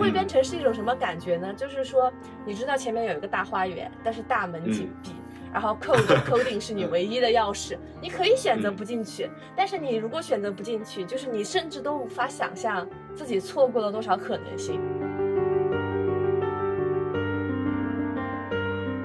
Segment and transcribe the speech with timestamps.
[0.00, 1.52] 汇编成是一种什么感觉呢？
[1.52, 2.10] 就是说，
[2.46, 5.10] 你知道前面有一个大花园，但是大门紧闭，
[5.52, 14.80] 然后 code coding 是你唯一的钥匙，你可以选择不进去，但是你如果选择不进去，就是你甚至都无法想象自己错过了多少可能性。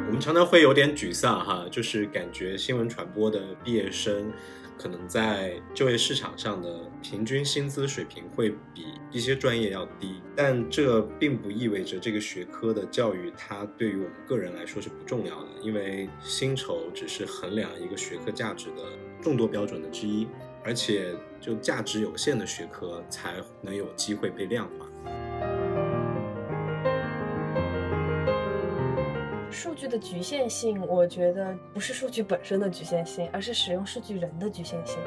[0.07, 4.31] 我们常常会有点沮丧哈，就是感觉新闻传播的毕业生。
[4.77, 18.83] 可能在就业市场上的平均薪资水平会比一些专业要低，但这并不意味着这个学科的教育它对于我们个人来说是不重要的，因为薪酬只是衡量一个学科价值的
[19.21, 20.27] 众多标准的之一，
[20.63, 24.85] 而且就价值有限的学科才能有机会被量化。
[29.55, 34.97] 数据的局限性，我觉得不是数据本身的局限性，而是使用数据人的局限性。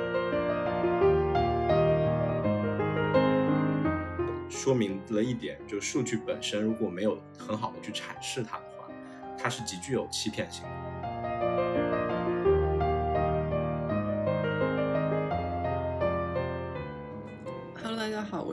[4.48, 8.88] 说明了一点，就是数据本身如果没有很好的去阐释它的话，
[9.36, 10.87] 它是极具有欺骗性的。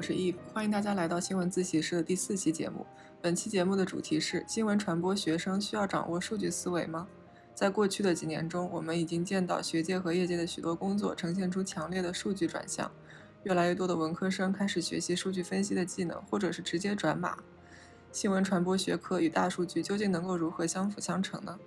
[0.06, 2.86] 是 Eve，欢迎大家来到新闻自习室的第四期节目。
[3.23, 7.08] 本期节目的主题是：新闻传播学生需要掌握数据思维吗？
[7.56, 12.92] 在过去的几年中，我们已经见到学界和业界的许多工作呈现出强烈的数据转向，
[13.42, 17.39] 越来越多的文科生开始学习数据分析的技能，或者是直接转码。
[18.11, 21.58] 新闻传播学科与大数据究竟能够如何相辅相成呢？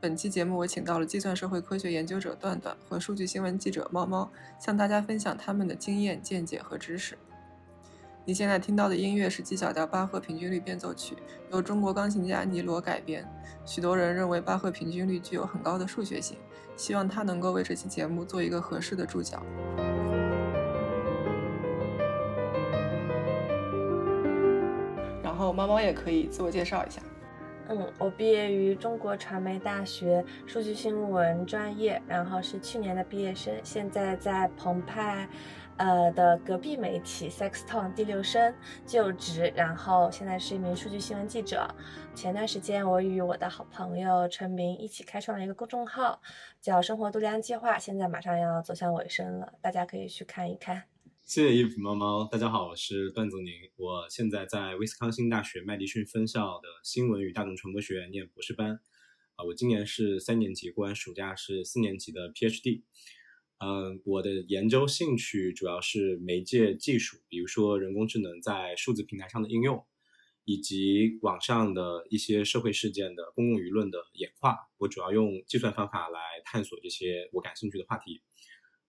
[0.00, 4.28] 本期节目我请到了计算社会科学研究者段段和数据新闻记者猫猫，
[4.58, 7.16] 向大家分享他们的经验、见解和知识。
[8.26, 11.14] 你现在听到的音乐是 G 小调巴赫平均律变奏曲，
[11.50, 13.22] 由中国钢琴家尼罗改编。
[13.66, 16.38] 许多人认为巴赫平均律具有很高的数学性，
[16.74, 19.42] 希望他能够为这期节目做一个合适的注脚。
[25.22, 27.02] 然后猫猫也可以自我介绍一下。
[27.68, 35.28] 嗯，我毕业于中国传媒大学数据新闻专业，然后是去年的毕业生，现在在澎湃。
[35.76, 38.54] 呃的隔壁媒体 Sexton 第六声
[38.86, 41.68] 就职，然后现在是一名数据新闻记者。
[42.14, 46.20] 前段时间我与我的好朋友陈明一起开创了一个公众号，
[46.60, 50.84] 叫“生活度量计划”，现在马上要走向尾声了，大家可以去看一看。
[51.22, 58.78] 谢谢衣服猫猫，大家好，我是段子宁，我现在在威斯康星大学麦迪逊分校的新闻与大众传播学院念博士班，
[59.36, 62.82] 啊，我今年是三年级，过完暑假是四年级的 PhD。
[63.58, 69.86] 嗯，我的研究兴趣主要是媒介技术，比如说人工智能在数字平台上的应用，
[70.44, 74.56] 以及网上的一些社会事件的公共舆论的演化。
[74.78, 78.22] 我主要用计算方法来探索这些我感兴趣的话题。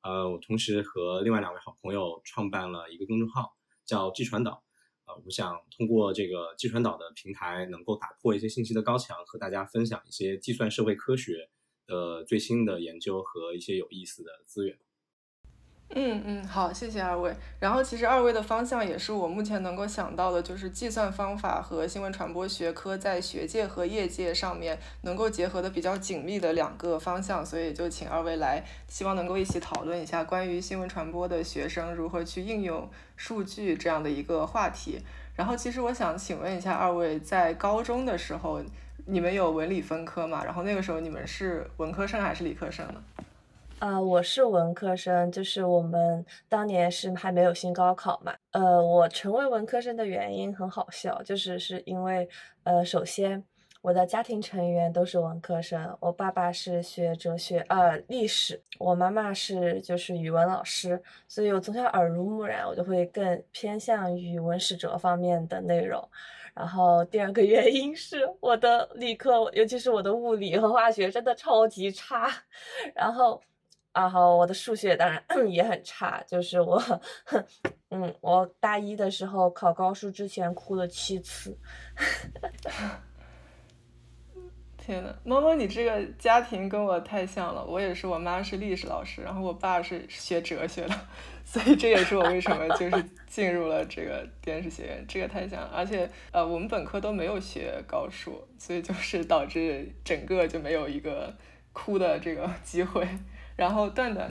[0.01, 3.55] 呃，我同时和另外两位好朋友创办了一个公众号，
[3.85, 4.63] 叫“计传导”。
[5.05, 11.49] 呃，我想通过这个计传导的平台，能够打破一些信息的高墙，和大家分享一些计算社会科学。
[11.87, 14.77] 呃最新的研究和一些有意思的资源。
[15.89, 17.31] 嗯嗯，好，谢谢二位。
[17.59, 34.99] 然后其实二位的方向也是我目前能够想到的，就是计算方法和新闻传播学科在学界和业界上面能够结合的比较紧密的两个方向，所以就请二位来，希望能够一起讨论一下关于新闻传播的学生如何去应用数据这样的一个话题。
[35.35, 38.63] 然后其实我想请问一下二位，在高中的时候。
[39.07, 40.43] 你们有文理分科嘛？
[40.43, 43.03] 然后那个时候你们是文科生还是理科生呢？
[43.77, 48.33] 呃，我是文科生，就是我们当年是还没有新高考嘛。
[48.51, 52.27] 呃，我成为文科生的原因很好笑，就是是因为
[52.63, 53.43] 呃，首先
[53.81, 66.09] 我的家庭成员都是文科生，我爸爸是学哲学呃历史，我妈妈是就是语文老师，所以我从小耳濡目染，我就会更偏向于文史哲方面的内容。
[66.55, 72.31] 然后第二个原因是我的理科，尤其是我的物理和化学真的超级差。
[72.95, 73.41] 然后，
[73.93, 75.21] 然后我的数学当然
[75.51, 76.81] 也很差，就是我，
[77.89, 81.57] 嗯，我大一的时候考高数之前哭了七次。
[84.77, 87.65] 天呐，猫猫，你这个家庭跟我太像了。
[87.65, 90.95] 我也是，我妈是历史老师，然后我爸是学哲学的，
[91.55, 95.05] 所以这也是我为什么就是进入了这个电视学院。
[95.07, 101.33] 这个太像，而且呃，我们本科都没有学高数，所以就是导致整个就没有一个
[101.71, 103.07] 哭的这个机会。
[103.55, 104.29] 然后段段，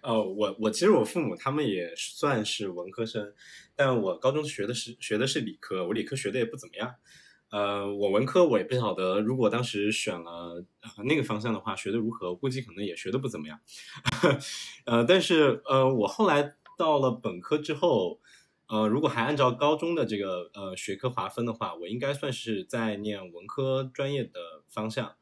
[0.00, 3.34] 呃，我我其实我父母他们也算是文科生，
[3.76, 6.94] 但我高中学的是学的是理科，我理科学的也不怎么样。
[7.50, 10.64] 呃，我文科我也不晓得，如果当时选了
[11.04, 13.60] 那个方向的话，学的如何，估计可能也学的不怎么样。
[14.86, 18.20] 呃，但是呃，我后来到了本科之后，
[18.68, 25.16] 呃，如果还按照高中的这个呃学科划分的话，我应该算是在念文科专业的方向。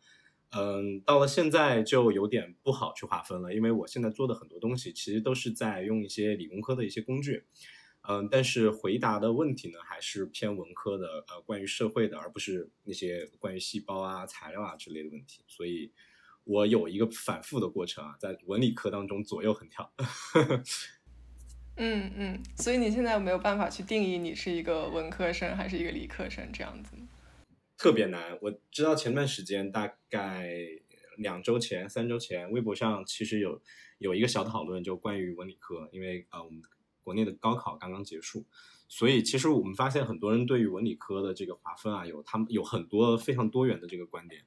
[0.51, 7.45] 嗯，到了现在就有点不好去划分了，因为我现在做的很多东西其实都是在用一些理工科的一些工具。
[8.11, 15.45] 嗯，但是回答的问题呢，还是偏文科的，呃，关于社会的，而不是那些关于细胞啊、材料啊之类的问题。
[15.47, 15.93] 所以，
[16.45, 19.93] 我有一个反复的过程啊，在文理科当中左右横跳。
[21.77, 26.97] 嗯嗯，所以你现在没有办法去定义你是一个文科生还是一个理科生这样子
[27.77, 28.39] 特别难。
[28.41, 30.49] 我知道前段时间，大概
[31.19, 33.61] 两周前、三周前，微博上其实有
[33.99, 36.63] 有一个小讨论，就关于文理科，因为啊，我们。
[37.09, 38.45] 国内的高考刚刚结束，
[38.87, 44.45] 所以其实我们发现很多人对于文理科的这个划分啊，有他们有很多非常多元的这个观点。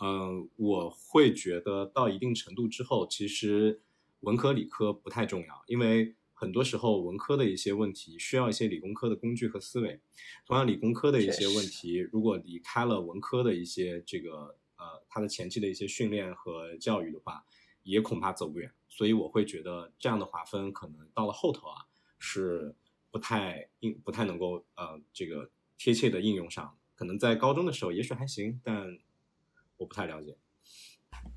[0.00, 3.80] 嗯，我会觉得到一定程度之后，其实
[4.22, 10.00] 文科理科不太重要，因为很多时候文科的一些问题需要一些理工科的工具和思维。
[10.44, 17.44] 同样，理工科的一些问题，如果离开了文科的一些这个呃它的前期的一些训练和教育的话，
[17.84, 18.72] 也恐怕走不远。
[18.88, 21.76] 所以我会觉得这样的划分可能到了后头啊。
[22.22, 22.74] 是
[23.10, 28.96] 不太应不太能够呃这个贴切的应用上，可能在高中的时候也许还行，但
[29.76, 30.36] 我不太了解。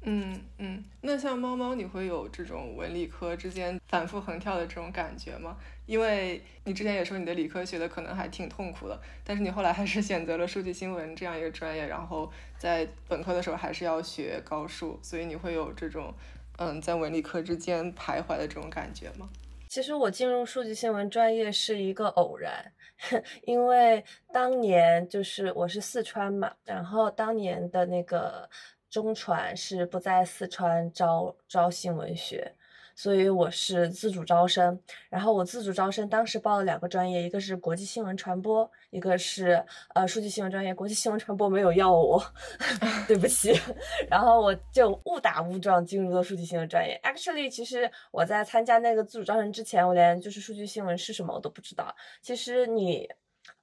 [0.02, 5.58] 嗯嗯，那像猫猫，你会有这种文理科之间反复横跳的这种感觉吗？
[5.86, 16.14] 因为你之前也说你的理科学的可能还挺痛苦的，但是你后来还是选择了数据新闻这样一个专业，然后在本科的时候还是要学高数，所以你会有这种
[16.58, 19.30] 嗯在文理科之间徘徊的这种感觉吗？
[19.76, 22.72] 其实我进入数据新闻专业是一个偶然，
[23.44, 24.02] 因为
[24.32, 28.50] 当年就是我是四川嘛，然后当年的那个
[28.90, 32.55] 中传是不在四川招招新闻学。
[32.96, 39.62] 所以我是自主招生，然后我自主招生当时报了两个专业，一个是国际新闻传播，一个是
[39.94, 40.74] 呃数据新闻专业。
[40.74, 42.24] 国际新闻传播没有要我，
[43.06, 43.54] 对不起。
[44.10, 46.98] 然后我就误打误撞进入了数据新闻专业。
[47.04, 51.94] Actually，其实我在参加那个自主招生之前，我连就是数据新闻是什么我都不知道。
[52.22, 53.10] 其实你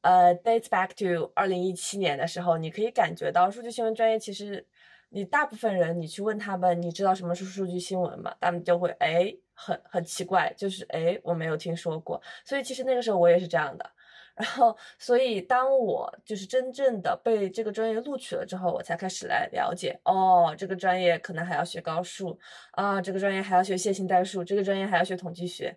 [0.02, 4.67] 呃 dates back to 二零一七年的时候，你可以感觉到数据新闻专业其实。
[5.12, 8.35] 你大部分人，你去问他们，你知道什么是数据新闻吗？
[8.41, 12.20] 他们就会哎，很很奇怪，就是哎，我没有听说过。
[12.44, 13.91] 所以其实那个时候我也是这样的。
[14.35, 22.38] 然后，所以当我就是真正的被这个专业录取了之后，我才开始来了解，哦，这个专业可能还要学高数
[22.70, 25.76] 啊，这个专业还要学线性代数，这个专业还要学统计学，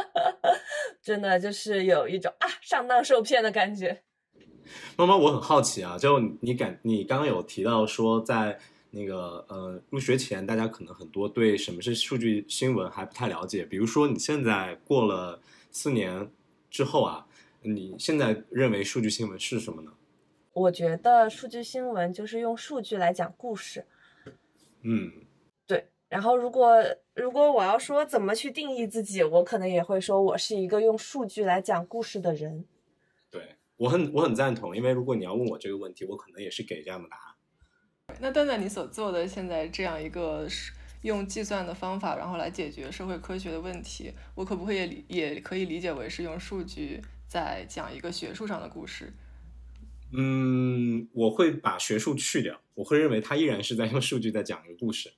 [1.00, 4.02] 真的就是有一种啊上当受骗的感觉。
[4.96, 8.58] 猫猫，我很好奇啊，就你感你刚刚有提到说，在
[8.90, 13.64] 那个呃入学前，大家可能很多对什么是数据新闻还不太了解。
[13.64, 15.40] 比如说你现在过了
[15.70, 16.30] 四年
[16.70, 17.26] 之后啊，
[17.62, 19.92] 你现在认为数据新闻是什么呢？
[20.52, 23.84] 我觉得数据新闻就是用数据来讲故事。
[24.82, 25.10] 嗯，
[25.66, 25.88] 对。
[26.08, 26.76] 然后如果
[27.14, 32.64] 如果我要说怎么去定义自己，我可能也会说我是一个用数据来讲故事的人。
[33.84, 33.86] 对。
[33.86, 37.34] 我很我很赞同，因为如果你要问我这个问题，我可能也是给这样的答案。
[38.20, 40.46] 那段段你所做的现在这样一个
[41.02, 49.12] 用计算的方法，然后来解决社会科学的问题，我可不可以也也可以理解为是用数据在讲一个学术上的故事？
[50.16, 55.12] 嗯，我会把学术去掉，我会认为它依然是在用数据在讲一个故事，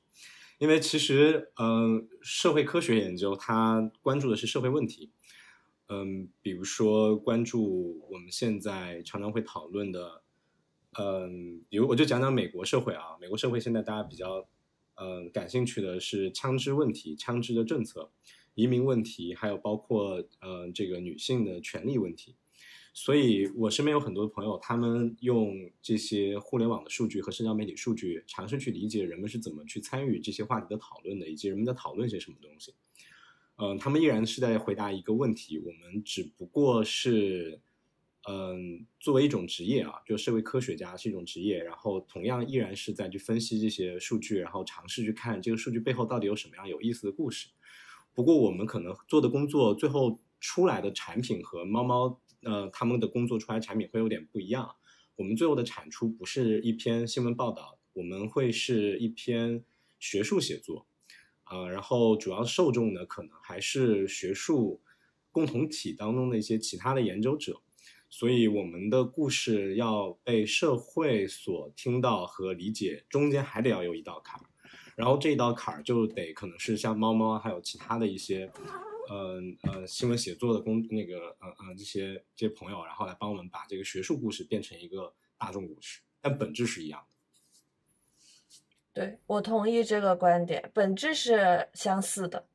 [0.59, 5.13] 因为其实，嗯，社会科学研究它关注的是社会问题。
[5.89, 10.23] 嗯，比如说关注我们现在常常会讨论的，
[10.99, 14.49] 嗯，比如我就讲讲美国社会啊，美国社会现在大家比较
[14.97, 18.11] 嗯感兴趣的是枪支问题、枪支的政策、
[18.55, 22.35] 移民问题，还有包括呃这个女性的权利问题。
[22.99, 32.73] 所以我身边有很多朋友，他们用这些互联网的数据和社交媒体数据，尝试去理解人们是怎么去参与这些话题的讨论的，以及人们在讨论些什么东西。
[33.59, 35.59] 嗯，他们依然是在回答一个问题。
[35.59, 37.61] 我们只不过是，
[38.29, 47.49] 嗯，作为一种职业啊，就社会科学家是一种职业，然后同样依然是在去分析这些数据，然后尝试去看这个数据背后到底有什么样有意思的故事。
[48.13, 54.77] 不过，我们可能做的工作最后出来的产品和猫猫呃他们的工作出来产品会有点不一样。
[55.17, 59.65] 我们最后的产出不是一篇新闻报道，我们会是一篇
[59.99, 60.87] 学术写作。
[61.47, 64.81] 啊，然后主要受众呢，可能还是学术
[65.33, 67.61] 共同体当中的一些其他的研究者，
[68.11, 74.47] 所以我们的故事要被社会所听到和理解，中间还得要有一道坎儿，
[74.97, 78.51] 然后这一道坎儿就得可能是像猫猫还有其他的一些
[79.09, 87.16] 呃呃新闻写作的工那个呃呃这些这些朋友，然后来帮我们把这个学术故事变成一个大众故事，但本质是一样的。
[88.97, 92.47] 对我同意这个观点，本质是相似的。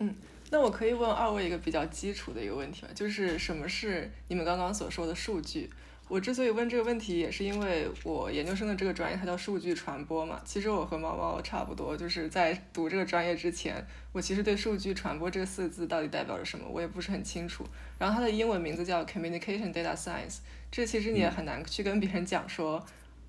[0.00, 0.12] 嗯，
[0.50, 2.88] 那我可以问二位一个比较基础的一个问题吗？
[2.96, 5.70] 就是什么是你们刚刚所说的数据？
[6.08, 10.42] 我之所以问这个问题，也是因为我研究生的这个专业它叫数据传播嘛。
[10.44, 17.64] 其实我和猫猫差不多，就是在读这个专业之前，我其实对数据传播这四个字到底代表着什么，我也不是很清楚。
[18.00, 20.38] 然后它的英文名字叫 Communication Data Science，
[20.72, 22.84] 这其实你也很难去跟别人讲说。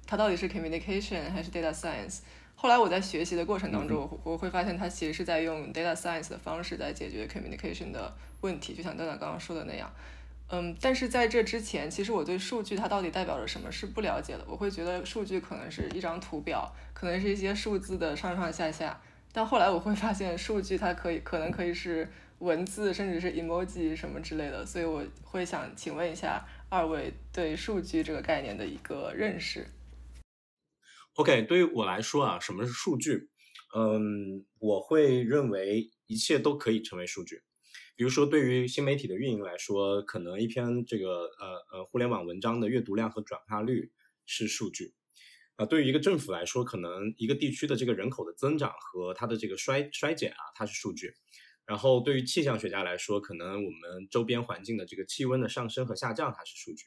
[0.07, 2.19] 它到底是 communication 还是 data science？
[2.55, 9.91] 后来我在学习的过程当中，我会发现它其实是在用 data science 的方式在解决 communication 的问题，就像段段刚刚说的那样。
[10.47, 14.45] 嗯，但是在这之前，其实我对数据它到底代表着什么是不了解的。
[14.47, 19.01] 我会觉得数据可能是一张图表，可能是一些数字的上上下下。
[19.33, 22.07] 但后来我会发现，数据它可以可能可以是
[22.39, 24.65] 文字，甚至是 emoji 什么之类的。
[24.65, 29.67] 所以我会想请问一下二位对数据这个概念的一个认识。
[31.15, 33.29] OK，对于我来说啊，什么是数据？
[33.73, 37.41] 嗯，我会认为一切都可以成为数据。
[37.95, 43.93] 比如说，对于新媒体的运营来说，可能一篇这个呃呃互联网文章的阅读量和转化率
[44.25, 44.93] 是数据。
[45.55, 51.13] 啊，对于一个政府来说，可能一个地区的这个人口的增长和它的这个衰衰减啊，它是数据。
[51.65, 56.83] 然后对于气象学家来说，可能我们周边环境的这个气温的上升和下降，它是数据。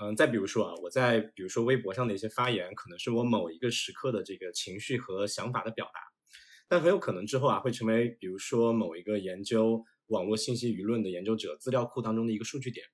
[0.00, 6.00] 嗯，再比如说啊，我在比如说微博上的一些发言，可能是我某一个时刻的这个情绪和想法的表达，
[6.68, 12.84] 但很有可能之后啊，会成为比如说某一个研究网络信息舆论的研究者资料库当中的一个数据点。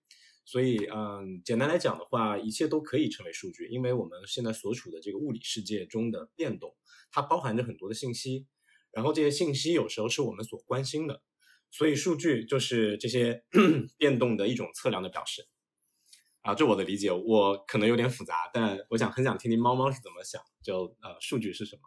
[0.45, 6.75] 所以，嗯，简单来讲的话，一切都可以成为数据，因为我们现在所处的这个物理世界中的变动，
[7.12, 8.47] 它包含着很多的信息，
[8.90, 11.23] 然后这些信息有时候是我们所关心的，
[11.71, 13.45] 所以数据就是这些
[13.97, 15.47] 变动的一种测量的表示。
[16.43, 20.43] 啊，这我的理解，我可能有点复杂，但我想很想听听猫猫是怎么想。
[20.63, 21.83] 就呃，数据是什么？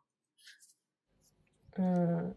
[1.78, 2.36] 嗯，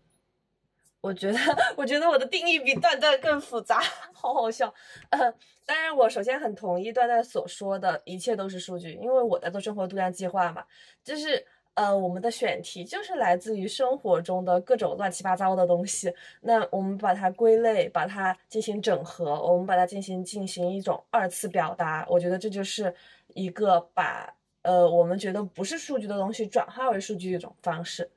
[1.01, 1.39] 我觉得，
[1.77, 3.81] 我觉得我的定义比段段更复杂，
[4.15, 4.73] 好好笑。
[5.11, 5.19] 呃，
[5.65, 10.65] 当然，我首先很同意段段所说的一切都是数据，因为我在做生活度量计划嘛，
[11.05, 11.47] 就是。
[11.77, 22.07] 呃，我们的选题就是来自于生活中的各种乱七八糟的东西，那我们把它归类，把它进行整合，我们把它进行进行一种二次表达。
[22.09, 22.95] 我觉得这就是
[23.35, 28.11] 一个把呃我们觉得不是数据的东西转化为数据一种方式。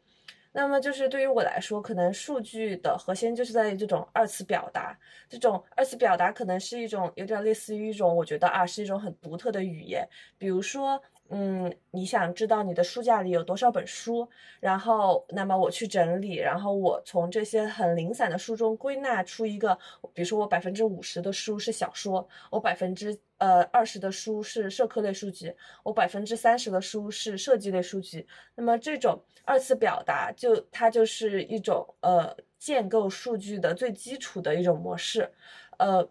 [0.53, 4.97] 那么就是对于我来说，可能数据的核心就是在于这种二次表达。
[5.27, 11.01] 这种二次表达可能是一种有点类似于一种，我觉得啊是一种很独特的语言，比如说。
[11.31, 14.27] 嗯，你想知道你的书架里有多少本书，
[14.59, 19.77] 然后那么我去整理，然后我从这些很零散的书中归纳出一个，
[20.11, 28.25] 比如说我百分之五十的书是小说，我百分之呃二十的书是社科类书籍，我百分之三十的书是设计类书籍。
[28.55, 35.31] 那么这种二次表达，就它就是一种呃建构数据的最基础的一种模式，
[35.77, 36.09] 呃。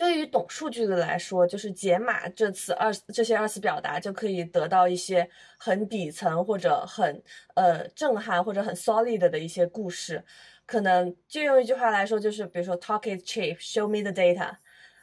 [0.00, 5.28] 对于懂数据的来说，就是解码这次二这些二次表达，就可以得到一些
[5.58, 7.22] 很底层或者很
[7.54, 10.24] 呃震撼或者很 solid 的一些故事。
[10.64, 14.56] 可能就用一句话来说，就是比如说 talk is cheap，show me the data。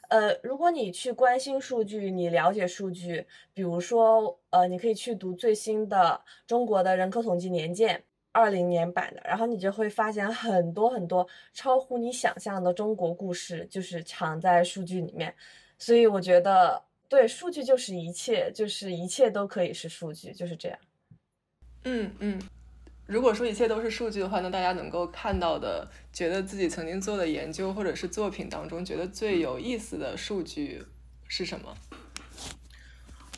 [0.10, 8.04] 呃，如果你去关心数据，你了解数据，比如说呃，你可以去读最新的中国的人口统计年鉴。
[8.38, 15.34] 二零年版的，然后你就会发现很多很多超乎你想象的中国故事，就是藏在数据里面。
[15.80, 16.80] 所以我觉得，
[17.10, 20.78] 对，数据就是一切，就是一切都可以是数据，就是这样。
[21.86, 22.40] 嗯嗯，
[23.08, 30.86] 如果说一切都是数据的话，那大家能够看到的，觉得自己曾经做的研究或者是作品当中，觉得最有意思的数据
[31.28, 31.76] 是什么？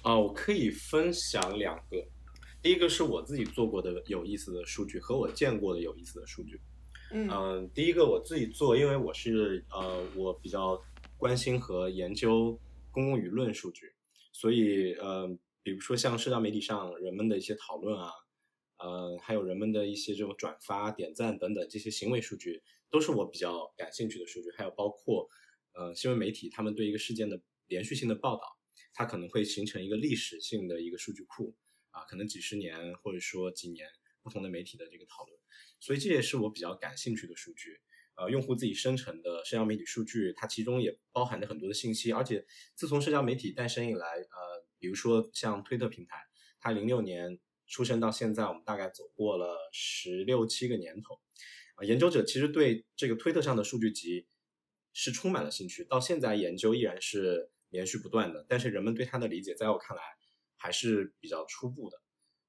[0.04, 2.06] 啊，我可以分享两个。
[2.62, 6.60] 第一个是我自己做过的有意思的数据和我见过的有意思的数据。
[7.12, 10.80] 嗯，第一个我自己做，因为我是呃，我比较
[11.18, 12.60] 关心和研究
[12.92, 13.94] 公共舆论数据，
[14.34, 15.28] 所以呃，
[15.64, 18.12] 比如说像社交媒体上人们的一些讨论啊，
[18.78, 22.62] 呃，还有人们的一些这种转发、点赞等等这些行为数据，
[22.92, 24.52] 都是我比较感兴趣的数据。
[24.52, 25.28] 还有包括
[25.74, 28.42] 呃，新闻媒体他们对一个事件的连续性的报道，
[28.94, 31.56] 它可能会形成一个历史性的一个数据库。
[32.00, 33.88] 啊，可能几十年或者说几年
[34.24, 35.40] 不同的媒体的这个讨论，
[35.80, 37.82] 所以这也是我比较感兴趣的数据。
[38.16, 42.12] 呃，用户自己生成的社交媒体数据，它其中也包含着很多的信息。
[42.12, 46.18] 而且自从社交媒体诞生以来，呃，比如说像推特平台，
[46.60, 51.22] 它零六年出生到现在，我们大概走过了十六七个年头。
[51.76, 54.28] 啊，研究者其实对这个推特上的数据集
[54.92, 58.46] 是充满了兴趣，到现在研究依然是连续不断的。
[58.50, 60.04] 但是人们对它的理解，在我看来
[60.60, 62.02] 还是比较初步的。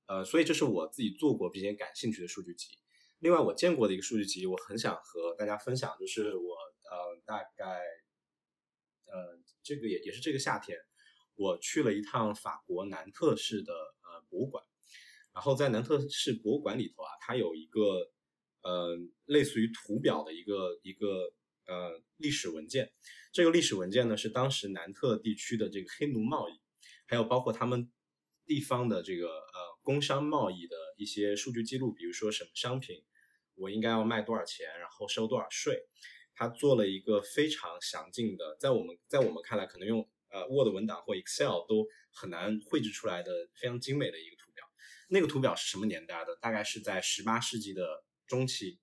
[0.07, 2.67] 呃，所以这是我自己做过并且感兴趣的数据集。
[3.21, 6.55] 另外，我见过的一个数据集，我很想和大家分享，就是我
[6.91, 7.81] 呃大概
[9.07, 10.77] 呃这个也也是这个夏天，
[11.37, 14.65] 我去了一趟法国南特市的呃博物馆。
[15.33, 18.11] 然后在南特市博物馆里头啊，它有一个
[18.63, 21.33] 呃类似于图表的一个一个
[21.67, 22.91] 呃历史文件。
[23.33, 26.61] 这个历史文件呢是当时南特地区的这个黑奴贸易，
[27.07, 27.93] 还有包括他们
[28.51, 32.97] 地方的这个呃工商贸易的一些数据记录，比如说什么商品
[33.55, 35.81] 我应该要卖多少钱，然后收多少税。
[36.35, 44.65] 他做了一个非常详尽的，在我们在我们看来可能用呃 Word 文档或 Excel 都很难绘制出来的非常精美的一个图表。
[45.11, 46.37] 那个图表是什么年代的？
[46.41, 48.81] 大概是在十八世纪的中期，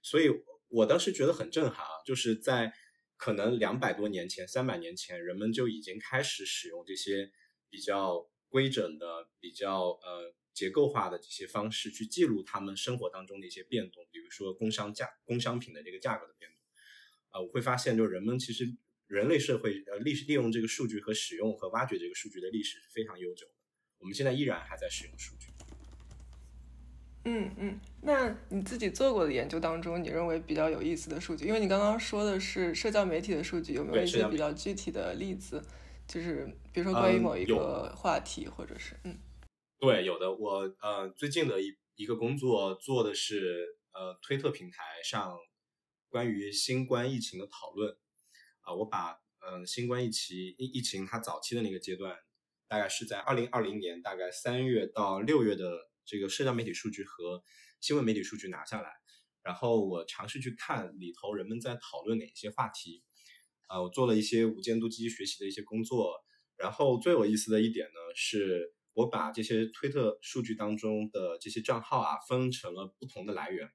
[0.00, 0.30] 所以
[0.68, 1.92] 我当时觉得很震撼啊！
[2.06, 2.72] 就是在
[3.18, 7.30] 可能两百多年前、三百年前，人们就已经开始使用这些
[7.68, 16.60] 比较规整的、比较呃结构化的这些方式去记录他们生活当中的一些变动，比如说工商价、工商品的这个价格的变动。
[17.30, 18.76] 啊，我会发现，就是人们其实
[19.06, 23.52] 人类社会呃历史利用这个数据和使用和挖掘这个数据的历史是非常悠久的。
[23.98, 25.46] 我们现在依然还在使用数据。
[27.26, 31.46] 嗯嗯，那你自己做过的研究当中，你认为比较有意思的数据？
[31.46, 35.62] 因为你刚刚说的是社交媒体的数据，有没有一些比较具体的例子？
[36.10, 39.16] 就是比如说关于某一个话题，或者是嗯，
[39.78, 40.34] 对，有的。
[40.34, 45.38] 我呃最近的一一个工作做的是呃推特平台上
[46.08, 47.96] 关于新冠疫情的讨论
[48.62, 52.18] 啊，我把嗯新冠疫情疫疫情它早期的那个阶段，
[52.66, 55.88] 大概是在二零二零年大概三月到六月的。
[56.02, 57.44] 这个社交媒体数据和
[57.78, 58.90] 新闻媒体数据拿下来，
[59.44, 63.04] 然后我尝试去看里头人们在讨论哪些话题，
[63.70, 66.16] 啊，我做了一些无监督机器学习的一些工作，
[66.56, 73.70] 然后最有意思的一点呢，是我把这些推特数据当中的这些账号啊分成了不同的来源，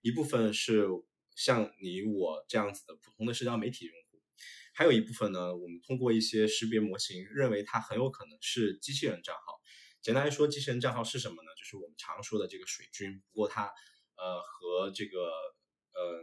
[0.00, 0.88] 一部分是
[1.36, 4.20] 像你我这样子的普通的社交媒体用户，
[4.74, 9.60] 还有一部分呢，我们通过一些识别模型认为它很有可能是机器人账号。
[10.02, 11.48] 简单来说，机器人账号是什么呢？
[11.56, 13.22] 就是我们常说的这个水军。
[13.32, 13.66] 不过它，
[14.16, 15.20] 呃，和这个
[15.94, 16.22] 呃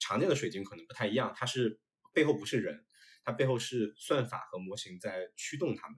[0.00, 1.32] 常见的水晶可能不太一样。
[1.36, 1.78] 它是
[2.12, 2.84] 背后不是人，
[3.22, 5.96] 它背后是算法和模型在驱动它们。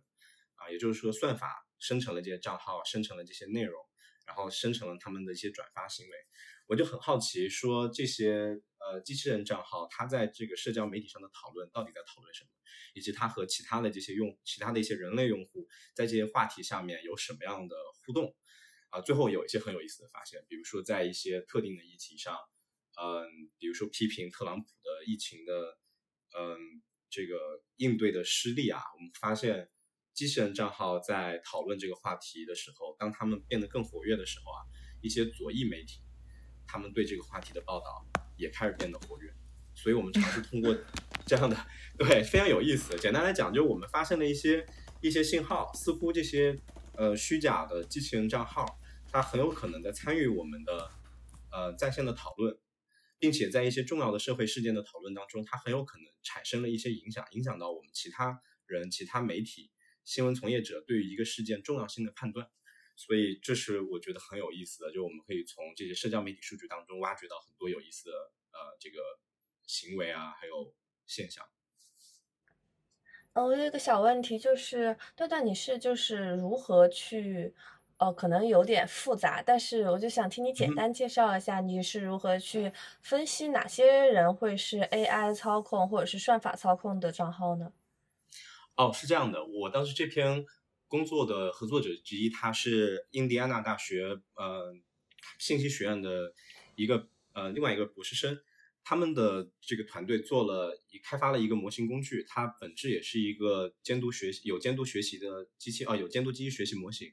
[0.57, 3.83] 啊，也就是说，算法生成了这些账号，生成了这些内容，
[4.27, 6.12] 然后生成了他们的一些转发行为。
[6.69, 12.51] 我就很好奇，说这些呃机器人账号，它在这个社交媒体上的讨论到底在讨论什么，
[12.95, 17.75] 以及它和其他的这些用其他的一些人类用户在这些话题下面有什么样的
[18.07, 18.33] 互动？
[18.91, 22.38] 啊，最后有一些很有意思的发现，比如说在一些特定的议题上，
[23.00, 25.78] 嗯，比如说批评特朗普的疫情的，
[26.38, 29.70] 嗯，这个应对的失利啊，我们发现
[30.14, 34.61] 机器人账号在讨论这个话题的时候，当他们变得更活跃的时候啊，
[35.00, 36.00] 一些左翼媒体。
[36.64, 38.07] 他们对这个话题的报道
[38.38, 39.31] 也开始变得活跃，
[39.74, 40.74] 所以我们尝试通过
[41.26, 41.57] 这样的，
[41.98, 42.96] 对，非常有意思。
[42.98, 44.64] 简单来讲，就是我们发现了一些
[45.02, 46.59] 一些信号，似乎这些
[46.96, 48.78] 呃虚假的机器人账号，
[49.11, 50.90] 它很有可能在参与我们的
[51.50, 52.57] 呃在线的讨论，
[53.22, 59.70] 并且在一些重要的社会事件的讨论当中，它很有可能产生了一些影响，影响到我们其他人、其他媒体、
[60.04, 62.50] 新闻从业者对于一个事件重要性的判断。
[62.96, 68.12] 所以这是我觉得很有意思的，就我们可以从这些社交媒体数据当中挖掘到很多有意思的
[68.50, 68.98] 呃这个
[69.68, 70.74] 行为啊，还有
[71.06, 71.46] 现象。
[73.35, 77.54] 呃，我有一个小问题，就是段段你是就是如何去，
[78.03, 87.73] 呃，可能有点复杂，但是我就想听你简单介绍一下，你是如何去分析哪些人会是 AI 操控或者是算法操控的账号呢？
[88.77, 90.45] 哦，是这样的，我当时这篇。
[90.93, 94.77] 工作的合作者之一，他是印第安纳大学呃
[95.38, 96.35] 信息学院的
[96.75, 98.38] 一个呃另外一个博士生，
[98.85, 107.11] 他们的这个团队做了开发了一个模型工具，它本质也是一个监督学习有监督学习的机器啊，有监督机器学习模型，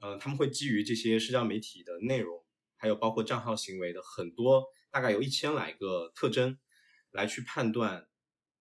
[0.00, 2.44] 呃，他们会基于这些社交媒体的内容，
[2.76, 6.58] 还有包括账号行为的很多，大概有一千来个特征，
[7.10, 8.06] 来去判断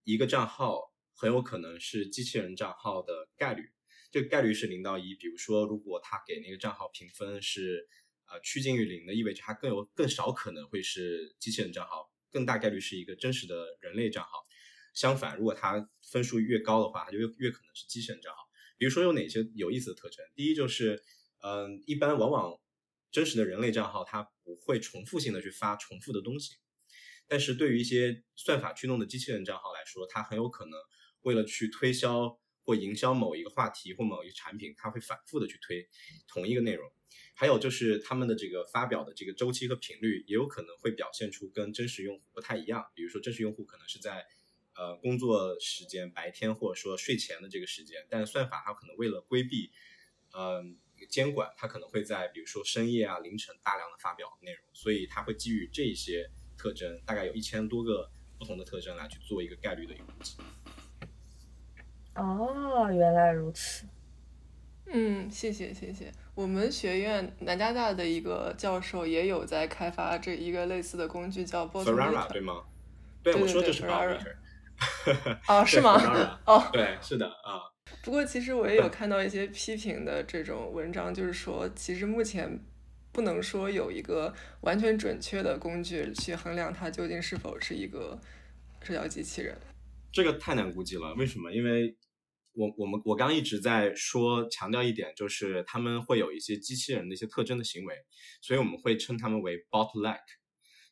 [0.03, 3.63] 一个账号很有可能是机器人账号的概率。
[4.11, 7.85] 这个概率是零到一，比如说，如果他给那个账号评分是
[8.27, 14.29] 呃趋近于零的，意味着它更有更少可能会是机器人账号，更大概率是一个真实的人类账号。
[14.93, 18.39] 相反，如果它分数越高的话，它就越越可能是机器人账号。
[18.77, 20.25] 比如说有哪些有意思的特征？
[20.33, 21.03] 第一就是，
[21.45, 22.59] 嗯，一般往往
[23.11, 26.55] 真实的人类账号它不会重复性的去发重复的东西，
[27.27, 30.73] 但是对于一些算法驱动的机器人账号来说，它很有可能
[31.21, 35.87] 为了去推销或营销某一个话题或某一个产品，它会反复的去推
[36.27, 36.91] 同一个内容。
[37.35, 42.83] 还有就是他们的这个发表的这个周期和频率，也有可能会表现出跟真实用户不太一样。
[42.95, 44.25] 比如说，真实用户可能是在
[44.75, 49.71] 呃工作时间、白天或者说睡前的这个时间，但算法它可能为了规避
[50.33, 50.79] 嗯
[51.09, 60.37] 监管，它可能会在比如说深夜啊、凌晨大量的发表内容，所以它会基于这些特征，大概有一千多个不同的特征来去做一个概率的一个估计。
[62.15, 63.85] 哦，原来如此。
[64.87, 66.11] 嗯，谢谢谢谢。
[66.35, 72.63] 我们学院南加大的一个教授也有在开发这一个类似的工具，叫 Ferrara，对吗？
[73.23, 74.19] 对，我说就是 Ferrara。
[75.47, 76.39] 哦，是吗？
[76.45, 77.71] 哦，对，是的啊。
[78.05, 82.59] 不过其实我也有看到一些批评的这种文章，就是说，其实目前
[83.11, 88.21] 不能说有一个完全准确的工具去衡量它究竟是否是一个
[88.83, 89.57] 社交机器人。
[90.13, 91.51] 这个太难估计了，为什么？
[91.51, 91.97] 因为。
[92.57, 97.93] 我我们我刚一直在说强调一点，就是他们会有一些机器人的一些特征的行为，
[98.39, 100.21] 所以我们会称他们为 bot-like，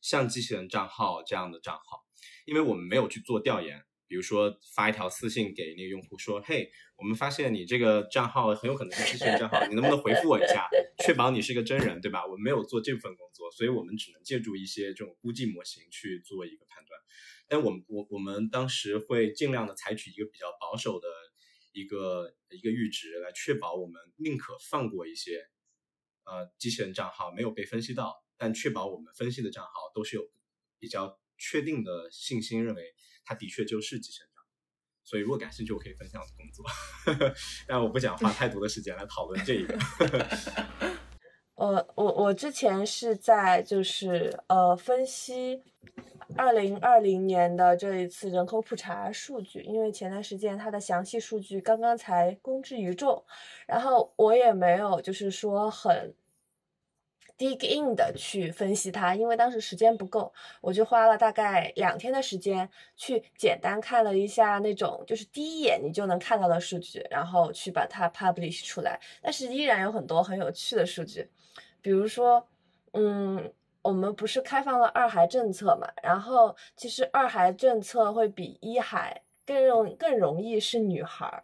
[0.01, 2.03] 像机器人账号这样的账号，
[2.45, 3.81] 因为我们没有去做调研，
[4.13, 10.69] 比如说发一条私信给那个用户说，嘿，我们发现你这个账号很有可能是机器人账号，你能不能回复我一下，
[11.03, 12.23] 确保你是一个真人，对吧？
[12.23, 17.01] 我们没有做这份工作，所以我们只能借助一些这种估计模型去做一个判断，
[17.47, 21.07] 但我们我我们当时会尽量的采取一个比较保守的。
[21.75, 25.49] 一个一个阈值来确保我们宁可放过一些，
[26.23, 30.31] 呃，机器人账号没有被分析到，但确保我们分析的账号都是有
[30.77, 32.93] 比较确定的信心，认为
[33.25, 34.49] 它的确就是机器人账号。
[35.03, 37.35] 所以如果感兴趣，我可以分享我的工作，
[37.67, 39.77] 但我不想花太多的时间来讨论这一个。
[41.55, 45.61] 呃，我我之前是在就是呃分析
[46.35, 53.23] 二零二零年的这一次人口普查数据，因为前段时间它的详细数据刚刚才公之于众，
[53.67, 56.15] 然后我也没有就是说很
[57.37, 71.29] dig in 的去分析它，因为当时时间不够，我就花了大概两天的时间去简单看了一下那种就是第一眼你就能看到的数据，然后去把它 publish 出来，但是依然有很多很有趣的数据。
[71.81, 72.47] 比如说，
[72.93, 75.87] 嗯，我们不是开放了二孩政策嘛？
[76.01, 81.43] 然后其实二孩政策会比一孩更容更容易是女孩。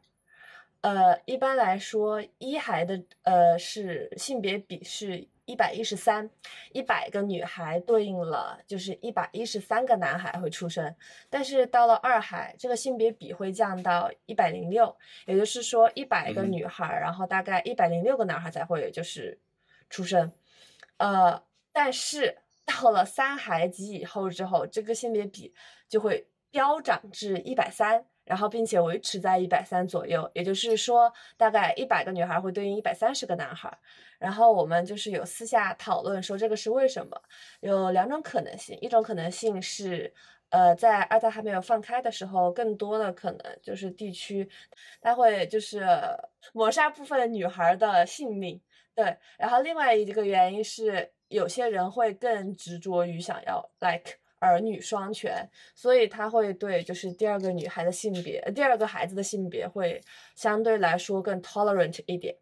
[0.82, 6.29] 呃，一般来说，一孩的呃是性别比是一百一十三，
[6.71, 10.95] 一百个女孩对应了就是一百一十三个男孩会出生。
[11.29, 19.39] 但是到了二孩，这个性别比会降到一百零六，也就是说一百个女孩，然后大概一百零六个男孩才会就是。
[19.91, 20.31] 出生，
[20.97, 25.51] 呃，但是到了三孩及以后之后，这个性别比
[25.88, 30.30] 就会飙涨至一百三，然后并且维持在一百三左右。
[30.34, 33.76] 也就是说，大概一百个女孩会对应一百三十个男孩。
[34.20, 37.22] 然后我们就是有私下讨论说，这个是为什么？
[37.62, 40.13] 有两种可能性，一种可能性是，
[40.50, 44.50] 呃，在二胎还没有放开的时候，更多的可能就是地区，
[45.02, 45.86] 它会就是
[46.54, 48.62] 抹杀部分女孩的性命。
[48.94, 60.02] 对，然后另外一个原因是，有些人会更执着于想要 like 儿女双全，所以他会对就是第二个女孩的性别，第二个孩子的性别会
[60.36, 62.36] 相对来说更 tolerant 一点。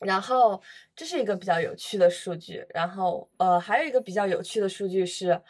[0.00, 0.60] 然后
[0.96, 2.66] 这是一个比较有趣的数据。
[2.70, 5.40] 然后呃，还有一个比较有趣的数据是，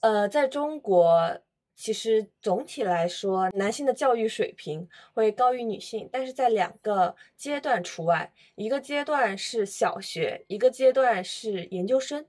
[0.00, 1.40] 呃，在中国。
[1.76, 12.24] 其实总体来说，男性的教育水平会高于女性，但是在两个阶段除外，一个阶段是小学，一个阶段是研究生。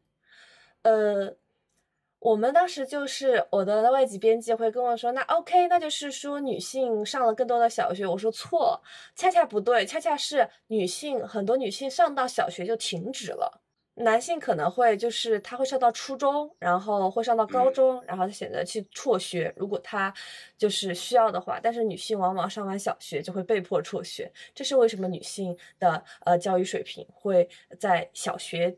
[0.81, 1.35] 呃，
[2.25, 8.03] 我们当时就是我的外籍编辑会跟我说，那 OK，那就是说女性上了更多的小学。
[8.07, 8.81] 我说错，
[9.15, 13.61] 恰恰不对，恰恰是女性很多女性上到小学就停止了。
[13.97, 20.11] 男性可能会就是他会上到初中，然后会上到高中，然后他选择去辍学，如果他
[20.57, 21.59] 就是需要的话。
[21.61, 27.47] 但是女性往往上完小学就会被迫辍学，这是为什么女性的呃教育水平会
[27.79, 28.75] 在小学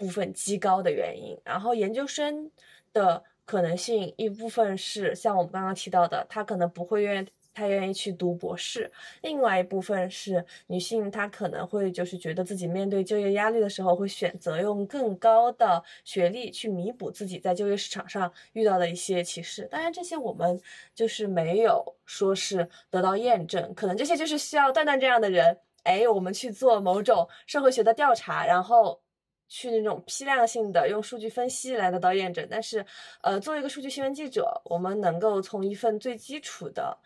[0.00, 1.38] 部分极高的原因。
[1.44, 2.50] 然后研究生
[2.92, 7.28] 的可能性一部分是像我们刚刚提到的，他可能不会愿意。
[7.52, 8.90] 她愿意去读博士，
[9.22, 19.64] 另外一部分是女性，她可能会就是觉得自己面对就业压力的时候，会选择用更高的学历去弥补自己在就业市场上遇到的一些歧视。
[19.64, 20.58] 当然，这些我们
[20.94, 29.02] 就是没有说是得到验证，可能这些就是需要段段这样的人，哎，我们去做某种社会学的调查，然后
[29.50, 32.86] 去那种批量性的用数据分析来得到验证，但是，
[33.20, 36.96] 呃，作为一个数据新闻记者，我们能够从一份最基础的，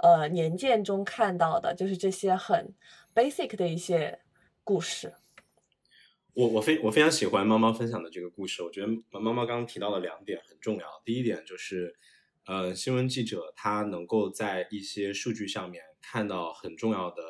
[0.00, 2.74] 呃，年鉴中看到的，就是这些很
[3.14, 4.18] basic 的一些
[4.64, 5.14] 故事。
[6.34, 11.00] 我我非我非常喜欢猫猫分享的这个故事，我觉得猫猫刚刚提到了两点很重要。
[11.04, 11.94] 第一点就是，
[12.46, 17.22] 呃，新闻记者他能够在一些数据上面看到很重要的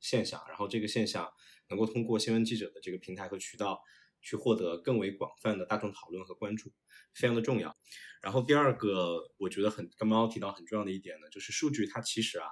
[0.00, 1.32] 现象，然后这个现象
[1.70, 3.82] 能够通过新闻记者的这个平台和渠道
[4.28, 6.70] 去获得更为广泛的大众讨论和关注，
[7.14, 7.74] 非常的重要。
[8.20, 12.46] 然后第二个，我觉得很刚猫提到很重要的一点呢，就是数据它其实啊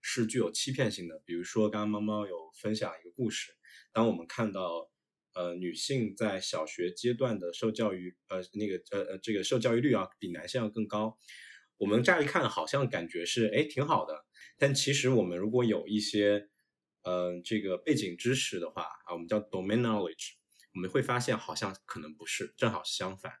[0.00, 1.22] 是具有欺骗性的。
[1.24, 3.52] 比如说刚刚猫猫有分享一个故事，
[3.92, 4.90] 当我们看到。
[5.34, 11.16] 呃，女性在小学阶段的受教育，呃，那个，呃呃，这个受教育率啊，比男性要更高。
[11.78, 14.26] 我们乍一看好像感觉是，哎，挺好的。
[14.58, 16.50] 但其实我们如果有一些，
[17.02, 20.32] 呃，这个背景知识的话，啊，我们叫 domain knowledge，
[20.74, 23.32] 我们会发现好像可能不是，正好相反。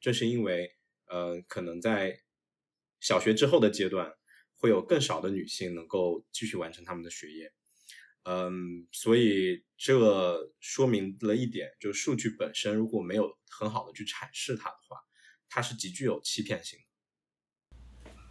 [0.00, 0.76] 正是因为，
[1.06, 2.22] 呃，可能在
[3.00, 4.14] 小学之后的阶段，
[4.54, 7.52] 会有更少的女性能够继续完成他们的学业。
[8.24, 14.98] 嗯，所以这说明了一点，就是数据本身如果没有很好的去阐释它的话，
[15.48, 16.84] 它是极具有欺骗性的。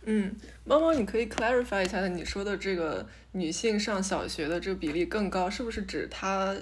[0.03, 6.55] 嗯，猫猫，你可以 clarify 一下你说的这个女性上小学的这个比例更高，是不是指她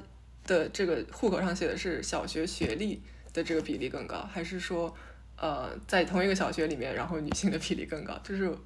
[0.47, 4.91] 的这个户口上写的是小学学历的这个比例更高，还是说，
[5.38, 8.17] 呃，在同一个小学里面，然后女性的比例更高？
[8.23, 8.57] 就是。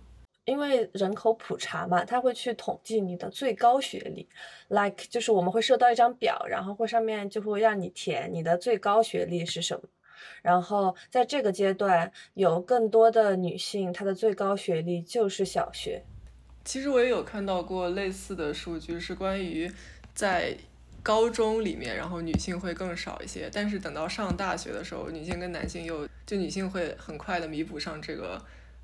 [0.45, 4.27] 因为人口普查嘛，他会去统计你的最高学历
[4.69, 9.83] ，like 就是我们会收到一张表，然后会上面就会让你填你的最高学历是什么。
[10.41, 16.03] 然后在这个阶段，有更多的女性，她的最高学历就是小学。
[16.65, 19.71] 其实我也有看到过类似的数据，是关于
[20.15, 20.57] 在
[21.03, 28.41] 高中里面，然后女性会更少一些，但是等到上大学的时候，女性跟男性又就女性会很快的弥补上这个。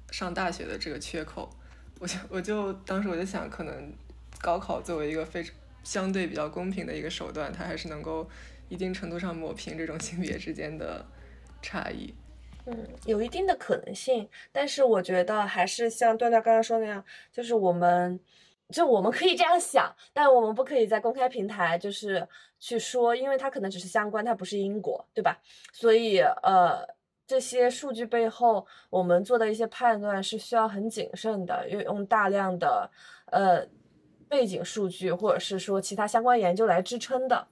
[0.10, 1.49] 上大学的这个缺口，
[1.99, 3.91] 我就我就当时我就想，可能
[4.39, 5.53] 高考作为一个非常
[5.84, 8.25] 相对比较公平的一个手段，它还是能够
[8.69, 11.06] 一定程度上抹平这种性别之间的
[11.62, 12.13] 差异。
[12.67, 17.03] 嗯，有一定的可能性，但是我觉得还是像段段刚刚说那样，
[17.34, 18.17] 就是我们
[18.69, 22.27] 就我们可以这样想，但我们不可以在公开平台就是
[22.60, 25.39] 去说，因为它可能只是相关，它不是因果，对吧？
[25.73, 26.97] 所以呃。
[27.30, 32.89] 这些数据背后，我们做的一些判断是需要很谨慎的，用用大量的
[33.25, 33.67] 呃
[34.30, 37.45] 背景数据或者是说其他相关研究来支撑的。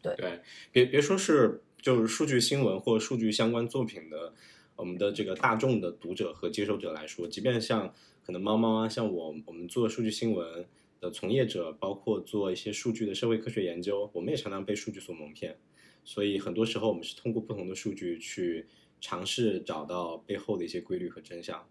[0.00, 0.40] 对对，
[0.72, 4.32] 别别说是就是数据新闻或数据相关作品的，
[4.74, 7.92] 我们的这个大众的读者和接收者来说，即便像
[8.28, 10.66] 可能猫猫啊，像我我们做数据新闻
[11.00, 15.56] 的从业者，包括做一些数据的社会科学研究，我们也常常被数据所蒙骗。
[16.04, 18.66] 所以很多时候，我们是通过不同的数据去
[19.00, 21.66] 尝试找到背后的一些规律和真相，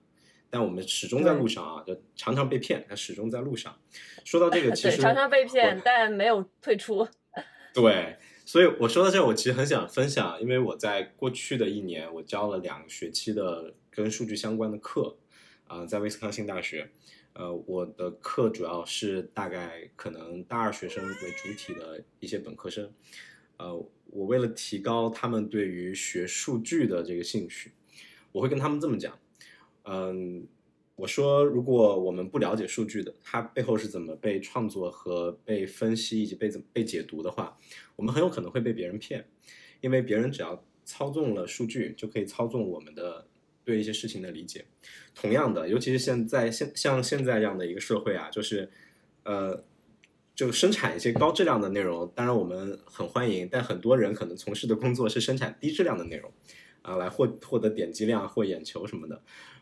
[0.49, 3.79] 但我们始终在路上啊，就常常被骗，它始终在路上。
[4.25, 7.07] 说到这个，其 实常常被骗，但没有退出。
[7.71, 15.15] 对，所以我说到这，我其实很想分享，因为我在过去的一年，我教了两个学期的跟数据相关的课，
[15.67, 16.89] 啊，在威斯康星大学，
[17.33, 22.91] 呃，我的课主要是大概可能大二学生为主体的一些本科生。
[23.57, 23.75] 呃，
[24.05, 27.71] 我为了提高他们对于学数据的这个兴趣，
[28.31, 29.19] 我会跟他们这么讲，
[29.83, 30.47] 嗯，
[30.95, 37.57] 我说如果我们不了解数据的，它背后是怎么被创作和被分析以及被怎被解读的话，
[37.95, 39.27] 我们很有可能会被别人骗，
[39.81, 43.26] 因为别人只要操纵了数据，就可以操纵我们的
[43.67, 44.65] 对一些事情的理解。
[45.13, 48.71] 同样的，尤其是现在现像现在这样的一个社会啊，就是
[49.23, 49.63] 呃。
[50.37, 56.31] 就生产一些高质量的内容，当然我们很欢迎，但很多人可能从事的工作是生产低质量的内容，
[56.83, 59.19] 啊，来获获得点击量或眼球什么的。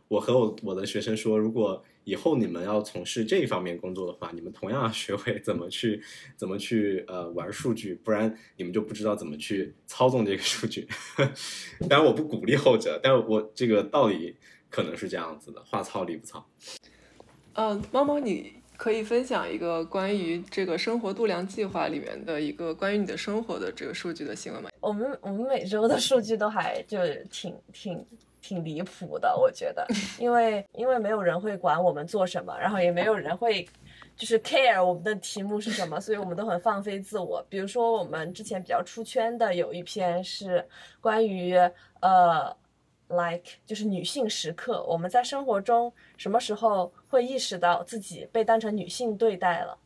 [0.07, 6.01] 我和我我的学生说，如果以后你们要从事这一方面工作的话，你们同样要学会怎么去
[6.35, 10.87] 怎么去呃玩数据，不然你们就不知道怎么去操纵这个数据。
[11.89, 14.35] 当然我不鼓励后者，但我这个道理
[14.69, 16.45] 可能是这样子的，话糙理不糙。
[17.53, 18.53] 嗯，猫猫你。
[18.77, 24.69] 可以分享一个关于这个生活度量计划里面的一个关于你的生活的这个数据的新闻吗？
[24.81, 26.99] 我们我们每周的数据都还就
[27.31, 28.05] 挺挺
[28.47, 29.87] 挺离谱的，我觉得，
[30.19, 33.67] 因为因为没有人会管我们做什么，然后也没有人会
[34.15, 37.43] 就是 care 我们的题目是什么，所以我们都很放飞自我。
[37.49, 40.63] 比如说我们之前比较出圈的有一篇是
[41.01, 41.55] 关于
[42.01, 42.55] 呃。
[43.07, 49.77] Like 就是女性时刻，我们在生活中什么时候会意识到自己被当成女性对待了？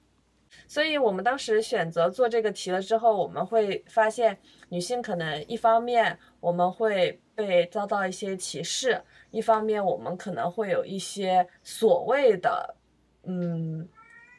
[0.69, 4.37] 所以我们当时选择做这个题了之后，我们会发现
[4.69, 9.01] 女性可能一方面我们会被遭到一些歧视，
[9.31, 12.75] 一方面我们可能会有一些所谓的，
[13.23, 13.89] 嗯，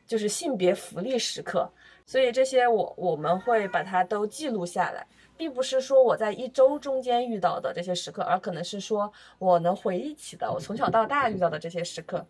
[0.07, 1.69] 就是性别福利时刻。
[2.07, 5.05] 所以这些我我们会把它都记录下来，
[5.37, 12.25] 并不是说我在一周中间遇到的这些时刻，而可能是说我能回忆起的我从小到大遇到的这些时刻。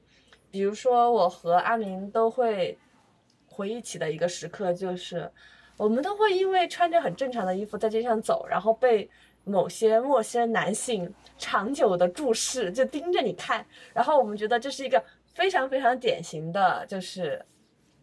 [0.51, 2.79] 比如说我和阿明都会
[3.61, 5.31] 回忆起的一个时刻，就是
[5.77, 9.07] 我们都会因为穿着很正常的衣服在街上走，然后被
[9.45, 17.45] 某些陌生男性长久的注视，就盯着你看，然后我们觉得这是一个非常非常典型的，就是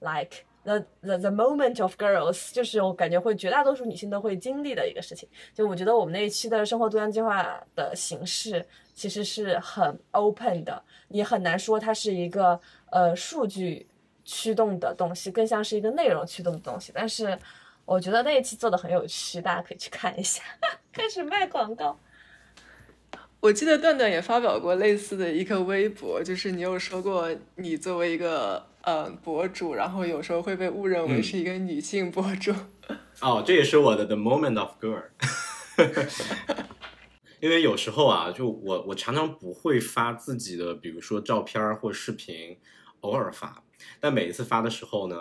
[0.02, 0.46] like。
[0.67, 5.28] the the the moment of girls，就是我感觉会绝大多数女性都会经历的一个事情。
[5.54, 12.60] 就我觉得我们那一期的生活多样计划的形式其实是很 open 的，也很难说它是一个
[12.91, 13.88] 呃数据
[14.28, 16.92] 驱动的东西，更像是一个内容驱动的东西。
[16.94, 17.40] 但是
[17.86, 20.44] 我觉得那一期做的很有趣，大家可以去看一下。
[20.92, 21.98] 开始卖广告。
[23.40, 32.52] 我记得段段也发表过类似的一个微博，就是你有说过你作为一个呃博主，然后有时候会被误认为是一个女性博主。
[33.22, 35.04] 哦，这也是我的 The Moment of Girl。
[37.40, 42.58] 因为有时候啊，就我我常常不会发自己的，比如说照片或视频，
[43.02, 43.63] 偶尔发，
[44.00, 45.15] 但每一次发的时候呢，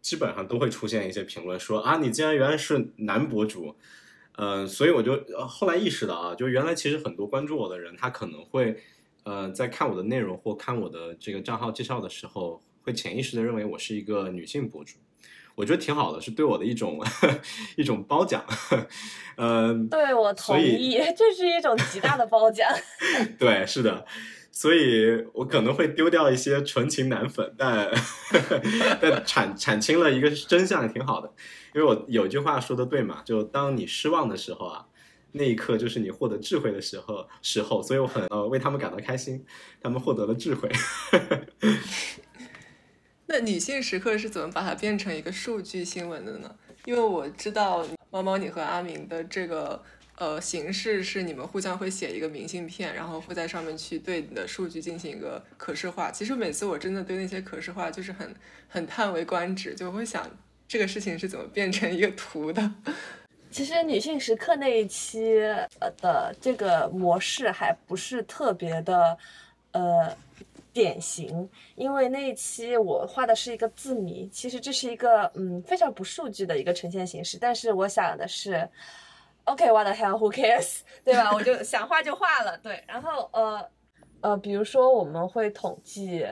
[0.00, 3.76] 基本上都会出现一些评论说啊，你竟然原来是男博主。
[4.38, 8.76] 嗯，所以我就后来意识到啊，就原来其实很多关注我的人，他可能会，
[9.24, 14.98] 呃，在看我的内容或看我的这个账号介绍的时候，会潜意识的认为我是一个女性博主，
[15.54, 17.02] 我觉得挺好的，是对我的一种
[17.78, 18.44] 一种褒奖。
[19.38, 22.68] 嗯，对我同意，这是一种极大的褒奖。
[23.40, 24.04] 对，是的。
[24.56, 27.90] 所以我可能会丢掉一些纯情男粉，但
[28.98, 31.30] 但铲铲清了一个真相也挺好的，
[31.74, 34.86] 因为我有句话说的对嘛，就当你失望的时候啊，
[35.32, 39.44] 那一刻就是你获得智慧的时候时候，所以我很呃为他们感到开心，
[39.82, 40.70] 他们获得了智慧。
[43.28, 46.50] 那女性时刻是怎么把它变成一个数据新闻的呢？
[46.86, 49.82] 因为我知道猫猫你和阿明的这个。
[50.18, 56.10] 呃，形式是你们互相会写一个明信片，然后会在上面去对你的数据进行一个可视化。
[56.10, 58.34] 其实每次我真的对那些可视化就是很
[58.66, 60.26] 很叹为观止，就会想
[60.66, 62.72] 这个事情是怎么变成一个图的。
[63.52, 65.38] 其实女性时刻那一期
[65.80, 69.18] 呃的这个模式还不是特别的
[69.72, 70.16] 呃
[70.72, 78.66] 典型，因为那一期我画的是一个字谜，其实这是一个嗯非常不数据的一个呈现形式，但是我想的是。
[79.46, 80.80] OK，what the hell？Who cares？
[81.04, 81.32] 对吧？
[81.32, 82.58] 我就想画就画了。
[82.58, 83.68] 对，然后呃
[84.20, 86.26] 呃，比如说我们会统计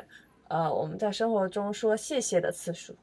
[0.48, 2.96] 呃我们在生活中说谢谢的次数，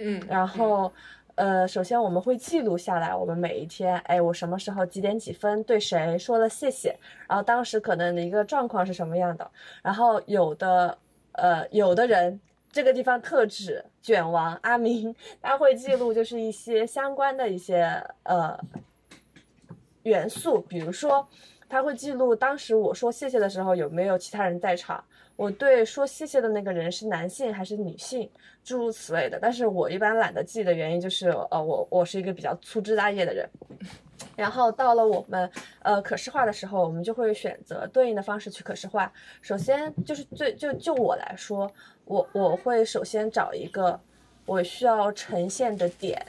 [0.00, 0.92] 嗯，然后
[1.36, 6.98] 呃首先我们会记录下来，我们每一天，哎，我什么时候几点几分对谁说了谢谢，
[7.28, 9.48] 然后当时可能的一个状况是什么样的，
[9.82, 10.98] 然后有的
[11.32, 12.40] 呃有的人。
[12.72, 18.58] 这个地方特指卷王阿明，他会记录就是一些相关的一些呃
[20.04, 21.26] 元素，比如说
[21.68, 25.02] 他会记录当时我说谢谢的时候有没有其他人在场，
[25.36, 28.30] 我对说谢谢的那个人是男性还是女性，
[28.62, 29.38] 诸如此类的。
[29.40, 33.48] 但是我一般懒得记的原因就是呃我我是一个比较粗枝大叶的人。
[34.36, 35.50] 然后到了我们
[35.82, 39.10] 呃可视化的时候，我们就会选择对应的方式去可视化。
[39.42, 41.70] 首先就是最就就我来说，
[42.10, 44.00] 我我会首先找一个
[44.44, 46.20] 我需要呈现的点，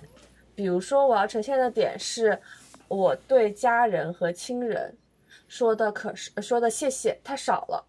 [0.53, 2.39] 比如说我要呈现的点是
[2.87, 4.95] 我对家人和亲人
[5.47, 7.83] 说的可是说的谢谢太少了，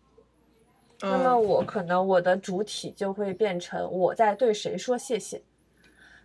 [1.03, 5.43] 那么我可能我的主体就会变成我在对谁说谢谢。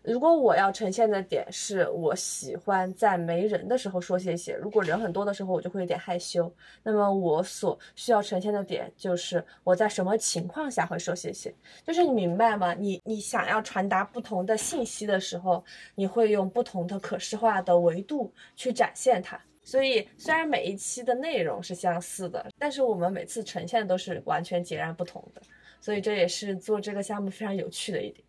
[0.07, 6.49] 如果我要呈现的点是我喜欢在没人的时候说谢谢，如果人很多的时候我就会有点害羞。
[6.81, 11.53] 那么我所需要呈现的点就是我在什么情况下会说谢谢，
[11.85, 12.73] 就是你明白吗？
[12.73, 15.61] 你你想要传达不同的信息的时候，
[15.93, 19.37] 你会用不同的可视化的维度去展现它。
[19.61, 25.41] 所以虽然每一期的内容是相似的，但是我们每次呈现都是完全截然不同的。
[25.81, 28.25] 所以这也是做这个项目非常有趣的一点。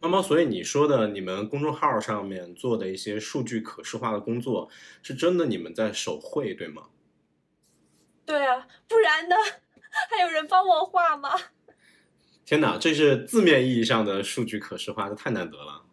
[0.00, 4.68] 猫猫，所以你说的你们公众号上面做的一些数据可视化的工作，
[5.02, 6.88] 是真的你们在手绘对吗？
[8.26, 9.36] 对啊，不然呢？
[10.10, 11.30] 还有人帮我画吗？
[12.44, 15.86] 天哪，这是字面意义上的数据可视化，这太难得了。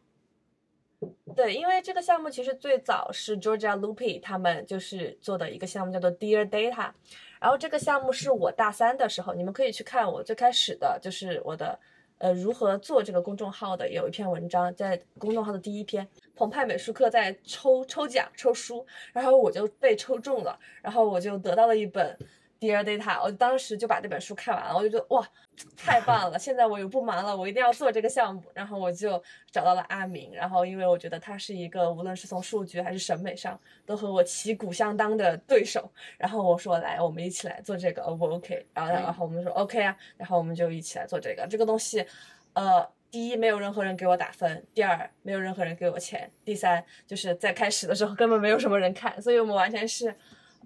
[1.33, 6.91] 对，因为这个项目其实最早是 Georgia Lupi 他们就是做的一个项目，叫做 Dear Data。
[7.39, 11.79] 然后这个项目是我大三的时候，你们可以去看我最开始的就是我的。
[12.21, 22.17] 呃如何做这个公众号的，有一篇文章在公众号的第一篇，澎湃美术课在抽抽奖抽书，然后我就被抽中了，然后我就得到了一本。
[22.61, 25.27] Dear Data，我当时就把这本书看完了，我就觉得哇，
[25.75, 26.37] 太棒了！
[26.37, 28.43] 现在我又不忙了，我一定要做这个项目。
[28.53, 35.91] 然后我就找到了阿明，然后因为我觉得他是一个无论是从数据还是审美上都和我旗鼓相当的对手。
[36.19, 38.63] 然后我说来，我们一起来做这个，O 不 OK？
[38.75, 41.47] 然后然后我们说 OK 啊，然后我们就一起来做这个。
[41.49, 42.05] 这个东西，
[42.53, 50.15] 呃，第一没有任何人给我打分，第二没有任何人给我钱，第三就是在开始的时候根本没有什么人看，所以我们完全是。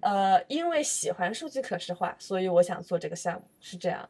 [0.00, 4.08] 呃，因为喜欢数据可视化，所以我想做这个项目，是这样。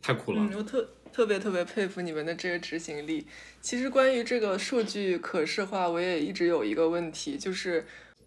[0.00, 0.40] 太酷了！
[0.40, 3.26] 嗯，我特特别特别佩服你们的这个执行力。
[3.60, 7.84] 其实关于这个数据可视化，我也一直有一个问题，就是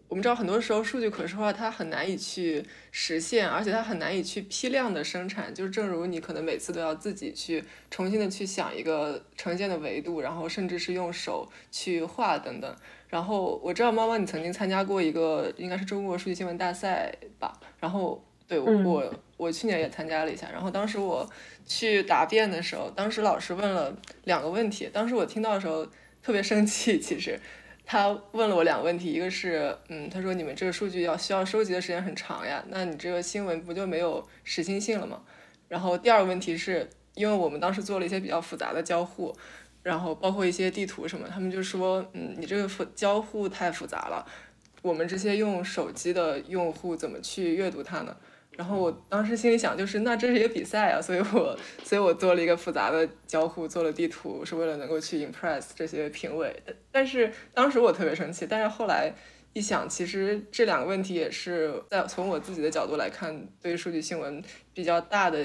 [0.09, 5.53] 我们知道很多时候数据可视化它很难以去实现，而且它很难以去批量的生产。
[5.55, 12.75] 就是正如你可能每次都要自己去重新的去想一个呈现的维度，然后甚至是用手去画等等。
[13.11, 21.29] 然后我知道猫猫你曾经参加过一个应该是中国数据新闻大赛吧，然后对我我去年也参加了一下，然后当时我
[21.65, 23.93] 去答辩的时候，当时老师问了
[24.23, 25.85] 两个问题，当时我听到的时候
[26.23, 27.37] 特别生气，其实
[27.85, 35.21] 他问了我两个问题，一个是嗯他说你们这个数据要需要收集的时间很长呀，那你这个新闻不就没有实心性了吗？
[35.67, 39.35] 然后第二个问题是因为我们当时做了一些比较复杂的交互。
[39.83, 44.25] 然后包括一些地图什么，他们就说，嗯，你这个复交互太复杂了，
[44.81, 48.15] 我们这些用手机的用户怎么去阅读它呢？
[48.51, 56.55] 然后我当时心里想，就是那这是一个比赛啊，所以我所以我做了一个复杂的交互，做了地图，是为了能够去 impress 这些评委。
[56.91, 59.11] 但是当时我特别生气，但是后来
[59.53, 65.43] 一想，其实这两个问题也是在从我自己的角度来看，对数据新闻比较大的。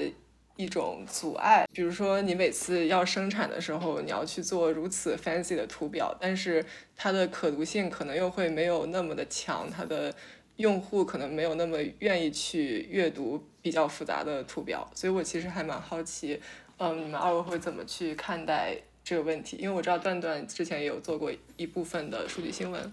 [0.57, 10.13] 一种阻碍，比如说你每次要生产的时候，你要去做如此 fancy 的图表，但是它的可读性可能又会没有那么的强，它的
[10.57, 16.41] 用户可能没有那么愿意去阅读比较复杂的图表，所以我其实还蛮好奇，
[16.79, 19.57] 嗯，你们二位会怎么去看待这个问题？
[19.57, 22.91] 因为我知道段段之前也有做过一部分的数据新闻，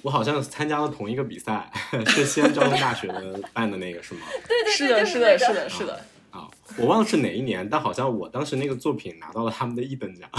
[0.00, 1.70] 我好像参加了同一个比赛，
[2.08, 4.20] 是西安交通大学的办的那个是吗？
[4.48, 6.00] 对对，是的，是的，是的，是的。
[6.30, 10.30] 啊，我忘了是哪一年，但好像我当时那个作品拿到了他们的一等奖，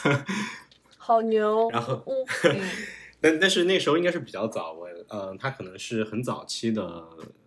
[0.96, 1.70] 好牛。
[1.70, 2.04] 然后，
[3.20, 7.04] 但但是那时候应该是比较早，我呃，他可能是很早期的，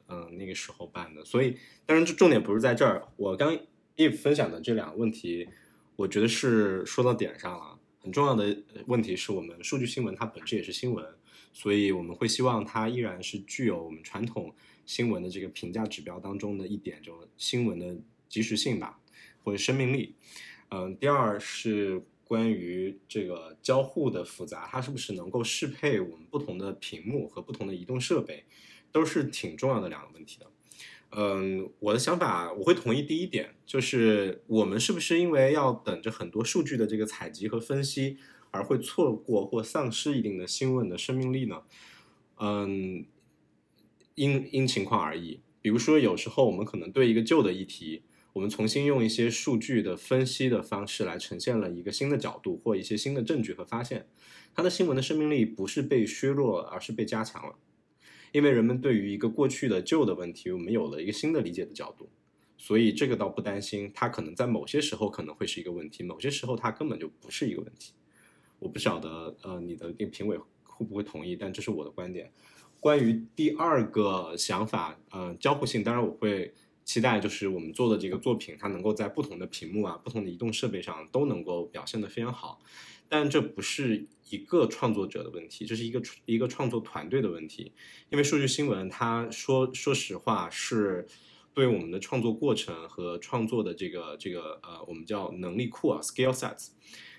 [0.09, 1.23] 嗯，那个时候办的。
[1.23, 3.03] 所以，当然这重点不是在这儿。
[3.15, 3.57] 我刚
[3.95, 5.47] 一分享的这两个问题，
[5.95, 7.77] 我觉得是说到点上了。
[7.99, 11.05] 很重要的问题是我们数据新闻它本质也是新闻，
[11.51, 14.53] 所以我们会希望它依然是具有我们传统。
[14.87, 17.95] 新闻的这个评价指标当中的一点，就新闻的
[18.27, 18.97] 及时性吧，
[19.43, 20.15] 或者生命力。
[20.69, 28.45] 嗯，第二是关于这个交互的复杂，它是不是能够适配我们不同的屏幕和不同的移动设备，
[28.91, 30.47] 都是挺重要的两个问题的。
[31.11, 38.17] 嗯，我的想法我会同意第一点，就是我们是不是因为要等着很多数据的这个采集和分析，
[38.51, 41.61] 而会错过或丧失一定的新闻的生命力呢？
[42.39, 43.05] 嗯。
[44.17, 48.01] 因因情况而异，比如说有时候我们可能对一个旧的议题，
[48.33, 54.07] 我们重新用一些数据的分析的方式来呈现了一个新的角度或一些新的证据和发现，
[54.55, 57.55] 它的新闻的生命力不是被削弱了，而是被加强了，
[58.31, 62.09] 因为人们对于一个过去的旧的问题，我们有了一个新的理解的角度，
[62.57, 67.93] 所以这个倒不担心，它可能在某些时候可能会是一个问题，某些时候它根本就不是一个问题。
[68.57, 72.31] 我不晓得呃你的那评委会不会同意，但这是我的观点。
[72.79, 76.53] 关于第二个想法，呃，交互性，当然我会
[76.85, 82.61] 期待，就是我们做的这个作品，它能够在不同的屏幕啊、不同的移动设备上都能够表现得非常好。
[83.09, 87.73] 但这不是一个创作者的问题，这是一个一个创作团队的问题。
[88.09, 91.07] 因为数据新闻，它说说实话是
[91.53, 96.69] 对我们的创作过程和创作的这个这个呃，我们叫能力库啊 （skill sets），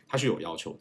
[0.06, 0.80] 它是有要求的。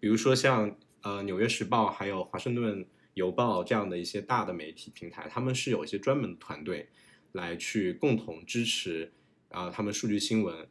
[0.00, 2.86] 比如说像呃《纽约时报》还有华盛顿。
[3.16, 6.86] 邮报这样的一些大的媒体平台，他们是有一些专门的团队
[7.32, 9.10] 来去共同支持
[9.48, 10.68] 啊，他们数据新闻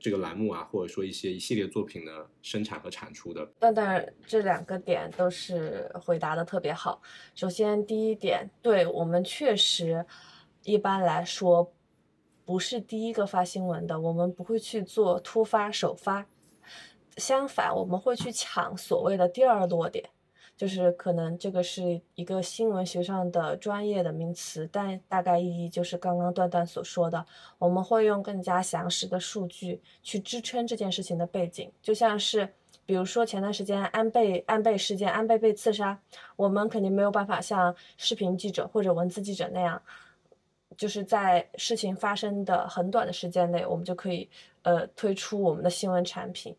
[0.00, 3.52] 这个栏目啊，或者说一些一系列作品的生产和产出的。
[3.58, 7.02] 但但这两个点都是回答的特别好。
[7.34, 10.06] 首先第一点，对我们确实
[10.62, 11.74] 一般来说
[12.44, 16.24] 不是第一个发新闻的，我们不会去做突发首发，
[17.16, 20.08] 相反我们会去抢所谓的第二落点。
[20.58, 27.24] 就是可能这个是一个新闻学上的专业的名词，但大概意义就是刚刚段段所说的，
[27.56, 32.46] 我们会用更加详实的数据去支撑这件事情的背景，就像是。
[32.84, 36.00] 比如说前段时间安倍安倍事件，安倍被刺杀，
[36.36, 39.82] 我们肯定没有办法像视频记者或者文字记者那样，
[40.74, 44.26] 就是在事情发生的很短的时间内，我们就可以
[44.62, 46.56] 呃推出我们的新闻产品。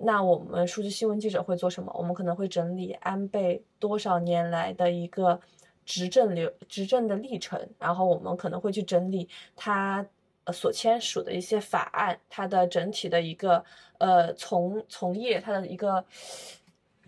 [0.00, 1.92] 那我们数据新闻记者会做什么？
[1.96, 5.40] 我们可能会整理安倍多少年来的一个
[5.84, 10.06] 执政流执政的历程，然后我们可能会去整理他。
[10.52, 13.62] 所签署的一些法案，他的整体的一个
[13.98, 16.04] 呃从从业，他的一个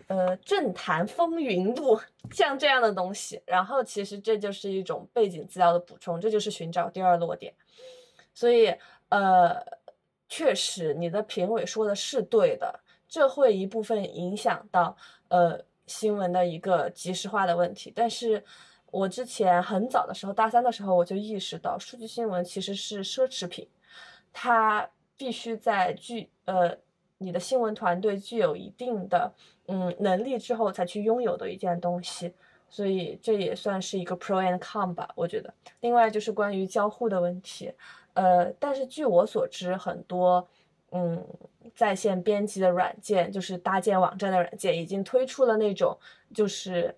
[0.07, 1.99] 呃政坛风云录，
[2.31, 3.41] 像这样的东西。
[3.45, 7.53] 然后其实这就是一种背景资料的补充，这就是寻找第二落点。
[8.33, 8.73] 所以
[9.09, 9.61] 呃，
[10.29, 12.79] 确实你的评委说的是对的，
[13.13, 14.97] 这会一部分影响到
[15.27, 18.43] 呃新闻的一个及时化的问题，但是。
[18.93, 23.67] 我之前很早的时候，大三的时候我就意识到，数据新闻其实是奢侈品，
[24.31, 24.87] 它
[25.17, 26.77] 必须在具呃
[27.17, 29.33] 你的新闻团队具有一定的
[29.65, 32.35] 嗯能力之后才去拥有的一件东西，
[32.69, 35.51] 所以这也算是一个 pro and con 吧，我觉得。
[35.79, 37.73] 另外就是关于交互的问题，
[38.13, 40.47] 呃，但是据我所知，很多
[40.93, 41.21] 嗯
[41.75, 45.97] 在线编辑的软件，就是搭建网站的软件，已经推出了那种
[46.33, 46.95] 就是。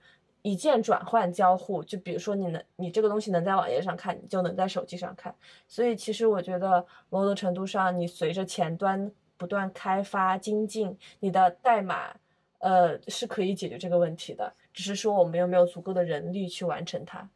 [0.48, 5.34] 一键转换交互，就比如说你能，你这个东西能在网页上看，你就能在手机上看。
[5.68, 12.16] 所以其实我觉得某种程度上，你随着前端不断开发精进，你的代码，
[12.60, 14.54] 呃，是可以解决这个问题的。
[14.72, 17.28] 只是说我们有没有足够的人力去完成它。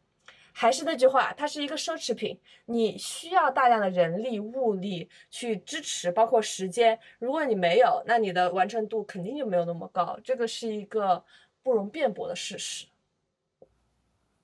[0.52, 6.98] 还是那句话，它是一个奢侈品，你需要大量的人力物力去支持，包括时间。
[7.18, 10.18] 如果你没有，那你的完成度肯定就没有那么高。
[10.22, 11.24] 这个是一个
[11.62, 12.86] 不容辩驳的事实。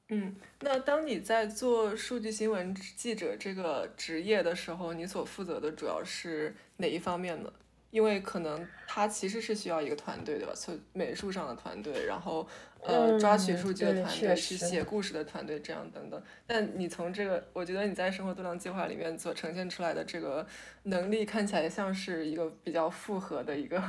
[0.09, 7.53] 嗯，那当你在做数据新闻记者这个职业的时候，你所负责的主要是哪一方面呢？
[7.91, 10.53] 因为可能它其实是需要一个团队，的吧？
[10.55, 12.47] 从美术上的团队，然后
[12.82, 16.22] 呃抓取数据的团队，去写故事的团队，这样等等。
[16.47, 20.47] 但你从这个，我觉得你在生活度量计划里面所呈现出来的这个
[20.82, 23.82] 能力，看起来像是一个比较复合的一个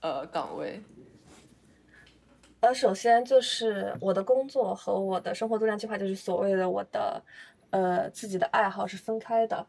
[0.00, 0.82] 呃岗位。
[2.60, 7.22] 呃，首先就是我的工作和我的生活度量计划，就是所谓的我的，
[7.70, 9.66] 呃，自己的爱好是分开的。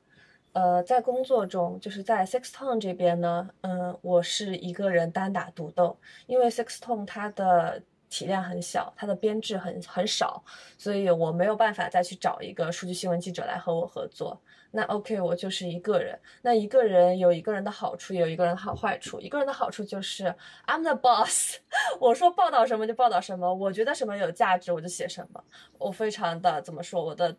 [0.53, 7.81] 呃，在工作中，就是在 Sixtone 这边呢，嗯，我是一个人单打独斗，因为 Sixtone 它的。
[8.09, 10.41] 体量很小，它的编制很很少，
[10.77, 14.41] 所以我没有办法再去找一个数据新闻记者来和我合作。
[14.71, 16.17] 那 OK，我就是一个人。
[16.41, 19.19] 那一个人有一个人的好处，有一个人的好坏处。
[19.19, 20.33] 一个人的好处就是
[20.67, 21.57] I'm the boss，
[21.99, 25.43] 我说报道什么就报道什么，我觉得什么有价值我就写什么，
[25.77, 27.35] 我非常的怎么说，我的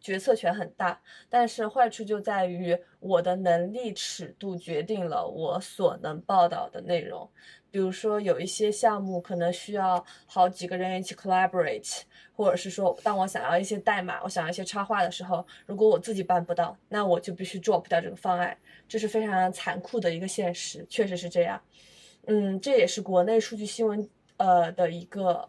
[0.00, 1.00] 决策权很大。
[1.28, 7.28] 但是坏处就在于我的能力尺度决定了我所能报道的内容。
[7.72, 12.00] 比如说有一些项目可能需要好几个人一起 collaborate，
[12.34, 21.62] 或者是说当我想要一些代码，我想要一些插画的时候，如果我自己办不到，那我就必须 drop 掉这个方案，这是非常残酷的一个现实，确实是这样。
[22.26, 25.46] 嗯，这也是国内数据新闻呃的一个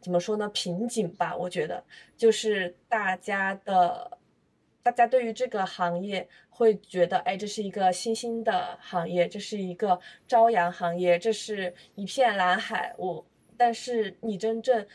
[0.00, 1.36] 怎么说呢瓶颈吧？
[1.36, 1.82] 我觉得
[2.16, 4.18] 就是大家的。
[4.80, 12.94] 大家对于这个行业会觉得，哎，这是一个新兴的行业，这是一个朝阳行业，这是一片蓝海。
[12.96, 13.22] 我，
[13.58, 14.86] 但是你真正，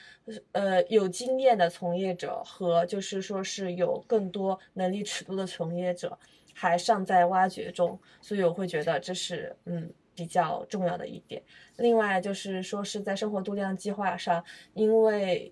[0.54, 6.18] 呃，有经验的从业者和就是说是有更多能力尺度的从业者，
[6.56, 11.42] 还尚在挖掘中，所以我会觉得这是嗯比较重要的一点。
[11.78, 14.44] 另外就是说是在生活度量计划上，
[14.74, 15.52] 因为。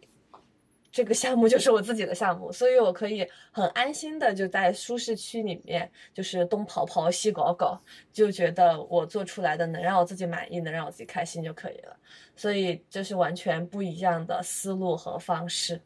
[0.93, 7.81] 这个项目 就是我自己的项目，所以我可以很安心的就在舒适区里面，就是东跑跑西搞搞，
[8.11, 11.95] 就觉得我做出来的能让我自己满意，能让我自己开心就可以了。
[12.35, 15.79] 所以这是完全不一样的思路和方式。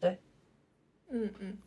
[0.00, 0.16] 对，
[1.10, 1.58] 嗯嗯，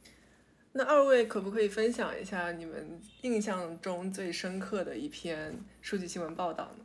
[0.78, 6.84] 那二位可不可以分享一下你们印象中最深刻的一篇数据新闻报道呢？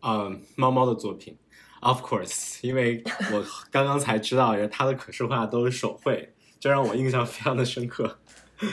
[0.00, 1.36] 嗯，猫猫的作品。
[1.80, 8.18] Of course，因为我刚刚才知道， 它的可视化都是手绘，这让我印象非常的深刻。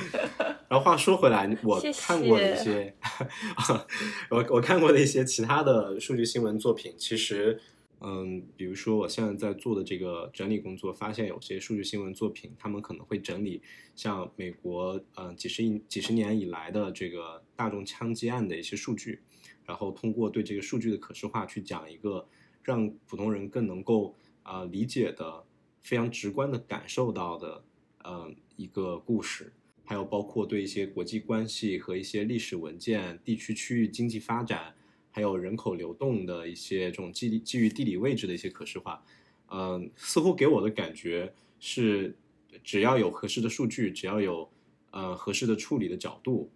[0.69, 2.95] 然后话说回来，我看过的一些，
[4.31, 7.59] 我我看过的一些其他的数据新闻作品，其实，
[8.03, 13.61] 嗯，比如说我现在在做的这个整理工作，发现有些数据新闻作品，他们可能会整理
[13.95, 19.21] 像美国，嗯，几十亿几十年以来的这个大众枪击案的一些数据，
[19.65, 22.27] 然后通过对这个数据的可视化去讲一个。
[22.65, 25.43] 让普通人更能够啊理解的、
[25.81, 27.61] 非常直观的感受到的，
[28.05, 29.51] 嗯，一个故事。
[29.83, 34.73] 还有包括对一些国际关系和一些历史文件、地区区域经济发展，
[35.13, 39.01] 还有人口流动的一些这种基基于地理位置的一些可视化，
[39.51, 42.17] 嗯，似乎给我的感觉是，
[42.63, 44.51] 只要有合适的数据，只要有
[44.89, 46.51] 呃合适的处理的角度，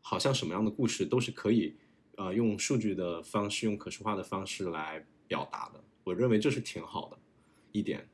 [0.00, 1.76] 好像什么样的故事都是可以，
[2.16, 5.80] 呃，用数据的方式，用可视化的方式来表达的。
[6.02, 7.16] 我认为这是挺好的
[7.70, 8.08] 一点。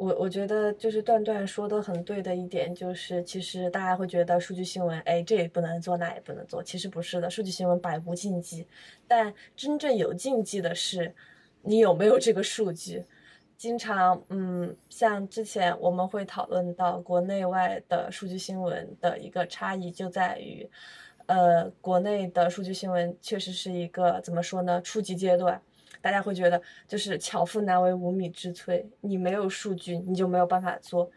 [0.00, 6.62] 我我觉得就是段段说的很对的一点，就是其实大家会觉得数据新闻，哎，这也不能做，那也不能做。
[6.62, 8.66] 其实不是的，数据新闻百无禁忌，
[9.06, 11.14] 但真正有禁忌的是，
[11.60, 13.04] 你有没有这个数据。
[13.58, 20.66] 经常，嗯，像之前我们会讨论到国内外的数据新闻的一个差异，就在于，
[21.26, 25.60] 呃，国内的数据新闻确实是一个怎么说呢，初级阶段。
[26.00, 31.10] 大家会觉得就是巧妇难为无米之炊，你没有数据，你就没有办法做。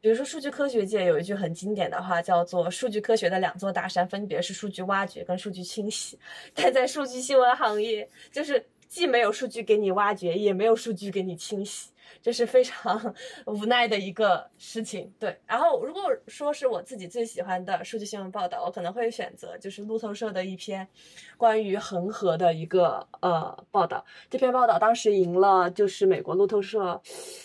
[0.00, 6.18] 比如说，数据科学界有一句很经典的话，叫做“数据科学的两座大山分别是数据挖掘跟数据清洗”。
[6.54, 11.88] 但在数据新闻行业，就是既没有数据给你挖掘，也没有数据给你清洗。
[12.24, 13.14] 这是非常
[13.44, 15.38] 无奈的一个事情，对。
[15.46, 20.88] 然后如果说是我自己最喜欢的数据新闻报道，我可能会选择就是路透社的一篇
[21.36, 24.02] 关于恒河的一个呃报道。
[24.30, 27.02] 这篇报道当时赢了就是美国路透社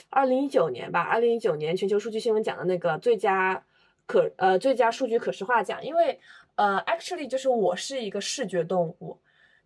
[0.10, 3.62] 二零一九年吧，二零一九年全球数据新闻奖的那个最佳
[4.06, 5.84] 可呃最佳数据可视化奖。
[5.84, 6.18] 因为
[6.56, 9.20] 呃，actually 就是我是一个视觉动物，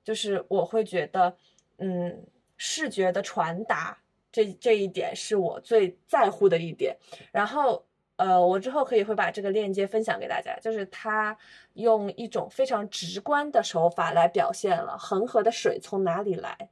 [0.03, 1.37] 就是我会觉得
[1.77, 2.25] 嗯
[2.57, 3.99] 视觉的传达。
[4.33, 6.97] 这这一点是我最在乎的一点，
[7.31, 7.85] 然后，
[8.17, 11.37] 呃，我之后可以会把这个链接分享给大家，就是他
[11.75, 16.69] 用一种非常直观的手法来表现了恒河的水从哪里来。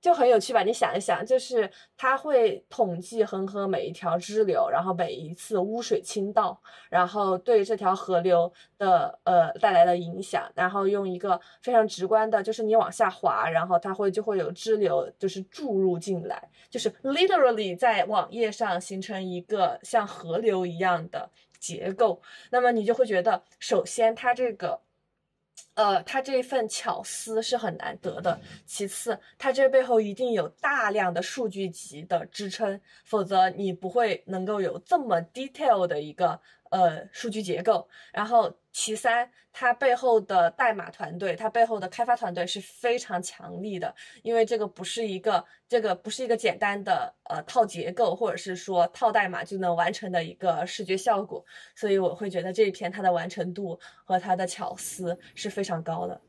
[0.00, 0.62] 就很有趣吧？
[0.62, 21.28] 你想一想，就是它会统计恒河每一条支流，然后每一次污水倾倒，然后对这条河流的呃带来的影响，然后用一个非常直观的，就是你往下滑，然后它会就会有支流就是注入进来，就是 literally 在网页上形成一个像河流一样的
[21.58, 22.22] 结构。
[22.50, 24.80] 那么你就会觉得，首先它这个。
[25.78, 28.36] 呃，他这份巧思是很难得的。
[28.66, 36.40] 其次，他这背后一定有大量的数据集的支撑，否则你不会能够有这么 detail 的一个。
[36.70, 51.44] 呃，数据结构，然后其三，它背后的代码团队，它背后的开发团队是非常强力的，因为这个不是一个，这个不是一个简单的呃套结构或者是说套代码就能完成的一个视觉效果，
[51.74, 56.20] 所以我会觉得这一篇它的完成度和它的巧思是非常高的，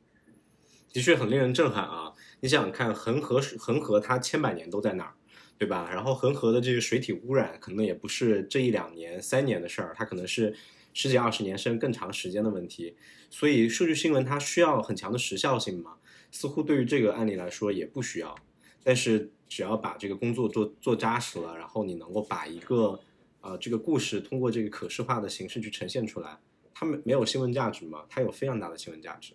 [0.92, 2.14] 的确很令人震撼啊！
[2.40, 5.14] 你想想看，恒河恒河它千百年都在那儿。
[5.60, 5.89] 对吧？
[5.91, 10.55] 然后恒河的这个水体污染可能也不是这一两年、三年的事儿，它可能是
[10.93, 12.95] 十几二十年甚至更长时间的问题。
[13.30, 15.97] 所以数据新闻它需要很强的时效性嘛？
[16.32, 18.34] 似乎对于这个案例来说也不需要。
[18.82, 22.97] 但是只要把这个工作做做扎实了，然后你能够把一个
[23.41, 26.39] 呃这个故事通过这个可视化的形式去呈现出来，
[26.74, 28.05] 它没没有新闻价值吗？
[28.10, 29.34] 它有非常大的新闻价值。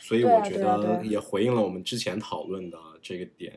[0.00, 3.56] 所以我觉得也回应了我们之前讨论的这个点。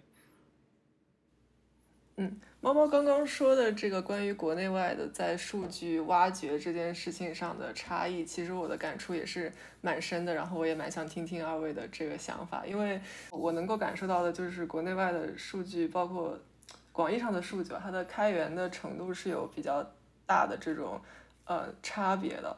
[2.16, 9.51] 嗯，猫猫刚刚说的这个关于国内外的在数据挖掘这件事情上的差异，其实我的感触也是
[9.82, 10.32] 蛮深的。
[10.32, 13.01] 然后我也蛮想听听二位的这个想法，因为
[13.32, 16.38] 我能够感受到的就是国内外的数据，包括
[16.91, 19.84] 广义上的数据，它的开源的程度是有比较
[20.28, 21.01] 大的这种
[21.45, 22.55] 呃差别的。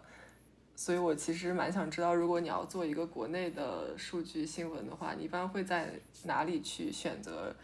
[0.76, 5.94] 所以我其实蛮想知道，如果你要做一个国内的数据新闻的话，你一般会在
[6.26, 7.56] 哪里去选择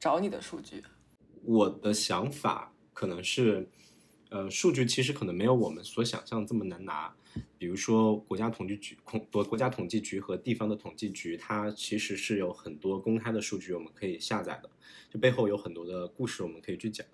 [0.00, 0.82] 找你的数据？
[1.44, 3.68] 我的想法可能是，
[4.30, 7.14] 呃，数据其实可能没有我们所想象这么难拿。
[7.58, 8.96] 比如说，国家统计局、
[9.30, 14.70] 国国家统计局和地方的统计局，它其实是有很多公开的数据我们可以下载的，
[15.10, 17.06] 就背后有很多的故事我们可以去讲。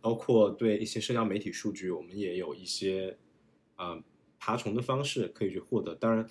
[0.00, 3.18] 包括对一些社交媒体数据，我们也有一些
[3.76, 4.02] 呃
[4.38, 5.94] 爬虫的方式可以去获得。
[5.96, 6.30] 当然，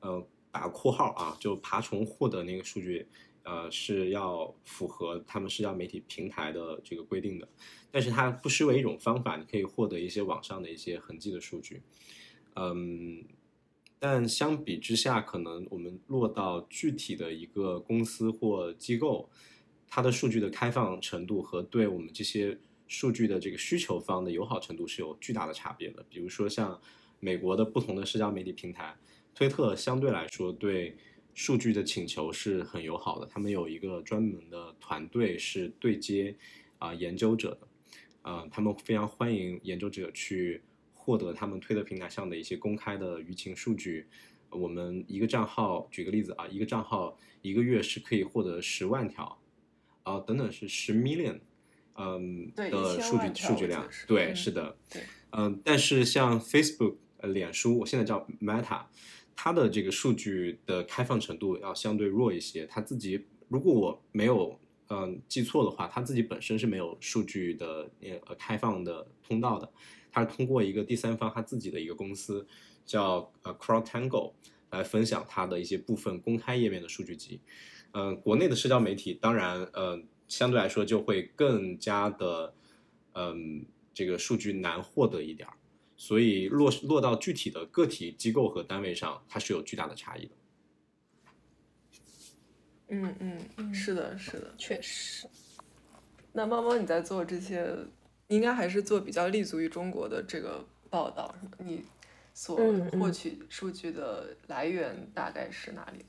[0.00, 3.06] 呃，打括号啊，就爬虫获得那个数据。
[3.48, 7.48] 呃，是要符合他们社交媒体平台的这个规定的，
[7.90, 11.80] 但是它不失为一种方法，你可以获得一些网上的一些痕迹的数据。
[12.56, 13.24] 嗯，
[13.98, 19.30] 但相比之下，可能我们落到具体的一个公司或机构，
[19.88, 26.04] 它的数据的开放程度和对我们这些数据的这个需求方的友好程度是有巨大的差别的。
[26.10, 26.78] 比如说像
[27.18, 28.94] 美国的不同的社交媒体平台，
[29.34, 30.98] 推特相对来说对。
[31.38, 36.34] 数据的请求是很友好的，他们有一个专门的团队是对接
[36.80, 37.68] 啊、研究者的，
[38.22, 40.60] 呃，他们非常欢迎研究者去
[40.92, 44.08] 获得他们推特平台上的一些公开的舆情数据。
[44.50, 49.40] 我们一个账号，举个例子啊，一个账号一个月是可以获得十万条，
[50.02, 51.38] 啊、等等是十 million，
[51.94, 58.86] 嗯对的数据数据量对，嗯是的，对，嗯，但是像 Facebook、呃脸书，我现在叫 Meta，
[59.40, 62.66] 它的这个数据的开放程度要相对弱一些。
[62.66, 64.58] 它自己，如果我没有
[64.88, 67.88] 嗯记错的话，它自己本身是没有数据的
[68.26, 69.72] 呃开放的通道的，
[70.10, 72.44] 它是通过一个第三方它自己的一个公司
[72.84, 74.32] 叫呃 CrowdTangle
[74.70, 77.40] 来分享它的一些部分公开页面的数据集。
[77.92, 82.52] 嗯、国内的社交媒体当然呃相对来说就会更加的
[83.14, 83.64] 嗯
[83.94, 85.54] 这个数据难获得一点儿。
[85.98, 90.30] 所以落落到具体的个体机构和单位上，它是有巨大的差异的。
[92.90, 94.54] 嗯嗯，嗯是的，是的。
[94.56, 95.26] 确实，
[96.32, 97.76] 那猫猫你在做这些，
[98.28, 101.84] 应该还是做比较立足于中国的这个报道，是吗你
[102.32, 102.56] 所
[102.92, 106.06] 获取数据的来源大概是哪里？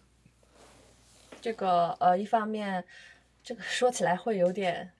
[1.41, 2.85] 这个呃，一方面，
[3.41, 4.91] 这个说起来会有点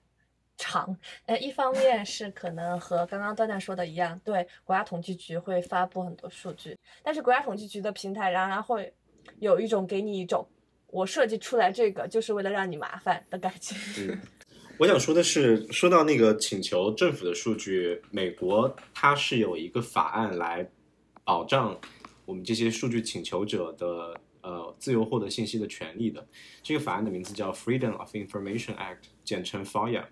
[0.60, 0.94] 长，
[1.24, 8.92] 呃，一方面是可能和刚刚段段说的一样，对，国家统计局会发布很多数据，但是国家统计局的平台仍然会
[9.38, 10.46] 有一种给你一种
[10.88, 13.74] 我设计出来这个就是为了让你麻烦的感觉。
[13.98, 14.20] 嗯，
[14.78, 20.68] 我想说的是，说到那个请求政府的数据，美国它是有一个法案来
[21.24, 21.80] 保障
[22.26, 26.26] 我们这些数据请求者的呃自由获得信息的权利的。
[26.62, 30.04] 这个法案的名字叫 Freedom of Information Act，简称 FOIA。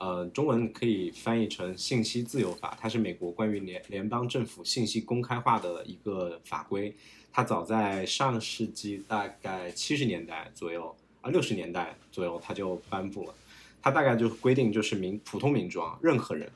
[0.00, 6.94] 呃，中文可以翻译成信息自由法，它是美国关于联联邦政府信息公开化的一个法规。
[7.30, 13.34] 它早在上世纪大概七十年代左右啊，六十年代左右，它就颁布了。
[13.82, 16.50] 它大概就规定，就是民普通民众啊，任何人，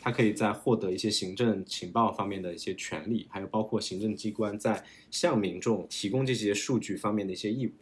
[0.00, 7.72] 他可以在获得一些行政情报方面的一些权利，还有包括行政机关在向民众提供这些数据方面的一些义务。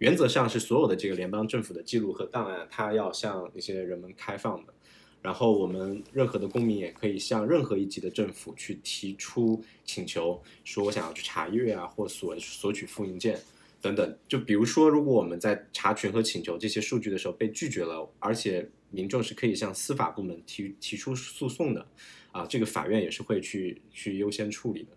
[0.00, 4.72] 原则上是所有的这个联邦政府的记录和档案，它要向那些人们开放的。
[5.20, 13.38] 然后我们任何的公民也可以向任何一级的政府去提出请求，说我想要去查阅啊，或索索取复印件
[13.82, 14.18] 等等。
[14.26, 21.86] 就比如说，如果我们在查询和请求这些数据的时候被拒绝了，而且民众是可以向司法部门提提出诉讼的，
[22.32, 24.96] 啊，这个法院也是会去去优先处理的。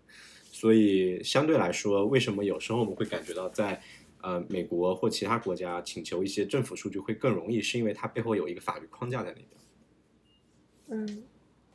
[0.50, 3.82] 所以相对来说，为什么有时候我们会感觉到在
[4.24, 9.48] 呃美国或其他国家请求一些政府数据会更容易，是因为它背后有一个法律框架在那边。
[10.88, 11.24] 嗯，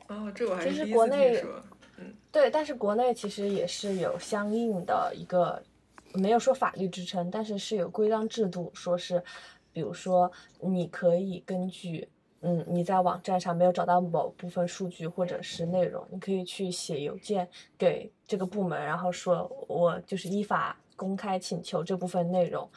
[0.08, 1.62] 哦，这我还其是第一次实国内听说。
[2.32, 5.62] 对，但是国内其实也是有相应的一个，
[6.14, 9.22] 没有说法律支撑，但是是有规章制度，说是，
[9.72, 12.08] 比如说你可以根据，
[12.40, 17.46] 嗯，你在网站上没有找到某部分数据或者是内容，你可以去写邮件
[17.76, 22.68] 给这个部门，然后说我就是依法公开请求这部分内容。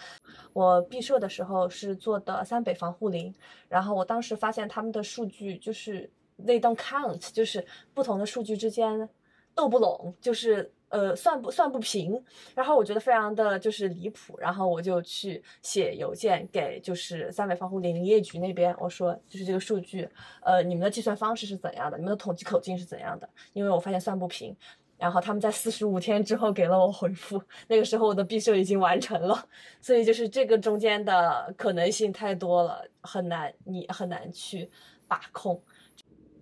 [0.54, 3.36] 我毕设的时候是做的三北防护林，
[3.68, 6.10] 然后我当时发现他们的数据就是
[6.46, 9.10] they don't count，就是不同的数据之间
[9.54, 12.24] 斗不拢，就是呃算不算不平，
[12.56, 20.08] 然后我觉得非常的就是离谱，然后我就去写邮件给就是三北防护林林业局那边，我说就是这个数据，
[20.42, 24.56] 呃你们的计算方式是怎样的，你们的统计口径是怎样的，因为我发现算不平。
[25.04, 29.50] 然后他们在四十五天之后给了我回复，那个时候我的毕设已经完成了，
[29.82, 34.70] 所以就是这个中间的可能性太多了，很难你很难去
[35.06, 35.62] 把控。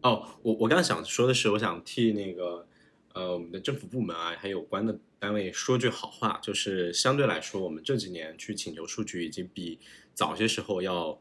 [0.03, 2.67] 哦，我我刚刚想说的是，我想替那个
[3.15, 9.79] 呃我们的政府部门啊，还有有关的单位说句好话，就是相对来说，我们这几年去请求数据已经比
[10.13, 11.19] 早些时候要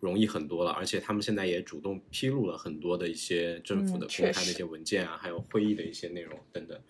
[0.00, 6.80] 容易很多了，而且他们现在也主动披露了很多的一些政府的公开的一些文件啊，还有会议的一些内容等等，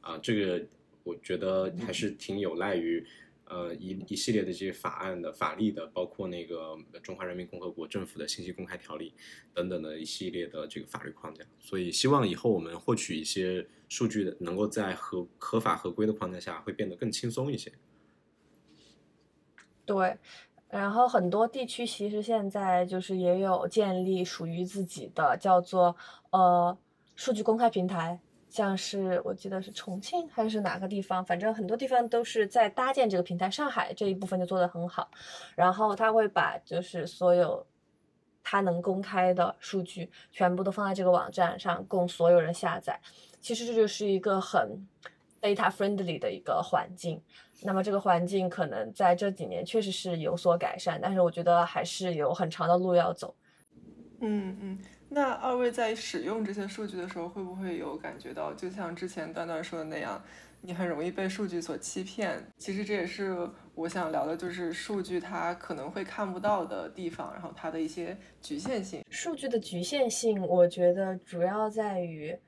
[0.00, 0.66] 啊，这个
[1.04, 3.04] 我觉得还是挺有赖于。
[3.48, 9.14] 呃，一一系列的这些法案的法律的，包括那个中华人民共和国政府的信息公开条例
[9.54, 17.70] 等等的一系列的这个法律框架，所以希望以后我们获取一些数据的，能够在合合法合规的框架下，会变得更轻松一些。
[19.84, 20.16] 对，
[20.76, 25.96] 然后很多地区其实现在就是也有建立属于自己的叫做
[26.30, 26.76] 呃
[27.14, 28.20] 数据公开平台，
[28.50, 33.50] 像是我记得是重庆还是哪个地方，反正很多地方都是在搭建这个平台。
[33.50, 35.10] 上海这一部分就做得很好，
[35.54, 37.66] 然后他会把就是所有
[38.44, 43.00] 他能公开的数据全部都放在这个网站上，供所有人下载。
[43.40, 44.86] 其实这就是一个很
[45.40, 47.22] data friendly 的一个环境。
[47.62, 53.34] 那么这个环境可能在这几年确实是有所改善，但是我觉得还是有很长的路要走。
[54.20, 54.78] 嗯嗯，
[55.08, 60.22] 那二位在使用这些数据的时候，会不会有感觉到，就像之前段段说的那样，
[60.60, 62.42] 你很容易被数据所欺骗？
[62.58, 69.02] 其实这也是我想聊的，就是数据它可能会看不到的地方，然后它的一些局限性。
[69.10, 72.38] 数据的局限性，我觉得主要在于。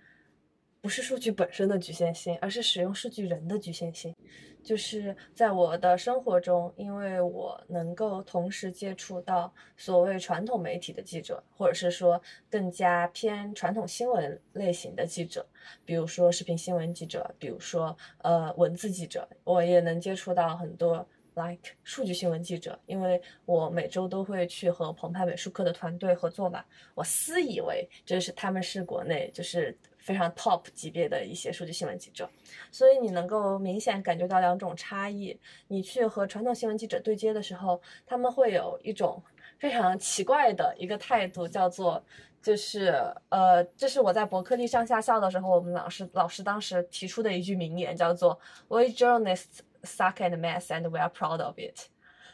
[0.81, 4.15] 不是数据本身的局限性，而是使用数据人的局限性。
[4.63, 15.47] 就是在我的生活中，因为我能够同时接触到所谓传统媒体的记者，或者是说更加偏传统新闻类型的记者，
[15.85, 26.63] 比如说视频新闻记者，比如说呃文字记者，我也能接触到很多 like 数据新闻记者，因为我每周都会去和澎湃美术课的团队合作嘛。
[26.95, 29.75] 我私以为这是他们是国内就是。
[30.09, 32.27] 非常 top 级别的一些数据新闻记者，
[32.73, 35.39] 所以你能够明显感觉到两种差异。
[35.67, 39.23] 你去和传统新闻记者对接的时候，他们会有一种
[39.59, 42.03] 非常奇怪的一个态度，叫做
[42.41, 42.95] 就是
[43.29, 51.89] 呃，这是我在伯克利上下校的时候，我们老师老师当时提出的一句名言，叫做 "We journalists suck and mess, and we are proud of it."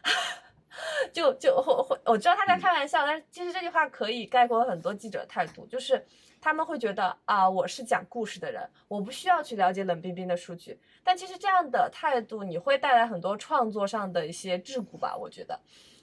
[1.12, 6.06] 就就会会，我知道他在开玩笑，但是其实这句话可以概括很多记者的态度，就是。
[6.44, 10.78] 他们会觉得啊，我是讲故事的人，我不需要去了解冷冰冰的数据。
[11.02, 15.16] 但其实这样的态度，你会带来很多创作上的一些桎梏吧？
[15.16, 15.58] 我觉得，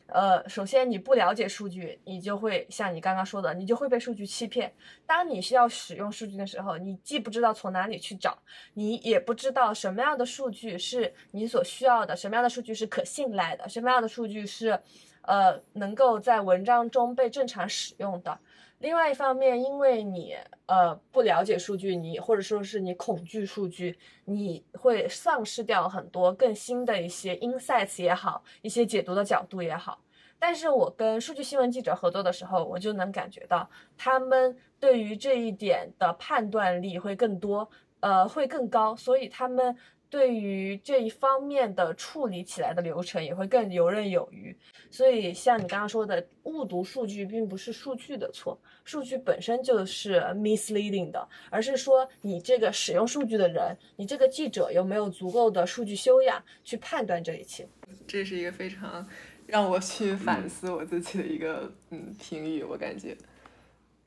[0.07, 4.73] 呃，首先你不了解数据，你就会像你刚刚说的，你就会被数据欺骗。
[5.05, 8.35] 当你需要使用数据的时候，你既不知道从哪里去找，
[8.73, 14.81] 你也不知道什么样的数据是你所需要的，什么样的数据是可信赖的，什么样的数据是，
[15.21, 18.39] 呃，能够在文章中被正常使用的。
[18.81, 30.01] 另外一方面，因为你呃不了解数据，你或者说是你恐惧数据，你会丧失掉很多更新的一些 insights 也好，一些解读的角度也好。
[30.39, 37.69] 但是我跟数据新闻记者合作的时候，我就能感觉到他们对于这一点的判断力会更多，
[37.99, 39.77] 呃，会更高，所以他们。
[40.11, 44.53] 对于这一方面的处理起来的流程也会更游刃有余，
[44.89, 57.65] 所以像你刚刚说的，误读数据并不是数据的错，数据本身就是 misleading 的，而是说你这个使用数据的人，你这个记者有没有足够的数据修养去判断这一切？
[58.05, 59.07] 这是一个非常
[59.47, 63.15] 让我去反思我自己的一个嗯评语，我感觉。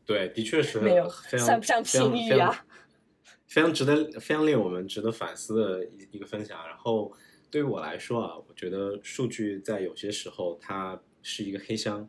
[0.04, 2.62] 对，的确是没有算不上评语啊。
[3.54, 6.66] 非常值得、非常令我们值得反思的一一个分享。
[6.66, 7.12] 然后，
[7.52, 12.08] 对于我来说啊，我觉得数据在有些时候它是一个黑箱。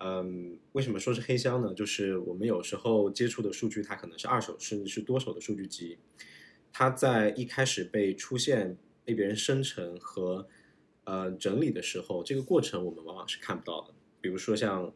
[0.00, 1.72] 嗯，为什么说是黑箱呢？
[1.72, 5.96] 就是我们有时候接触的数据，它可能是二手甚至是多手的数据集，
[6.70, 10.46] 它在一开始被出现、被别人生成和
[11.04, 13.94] 呃整理的时候，这个过程我们往往是看不到的。
[14.20, 14.92] 比如说像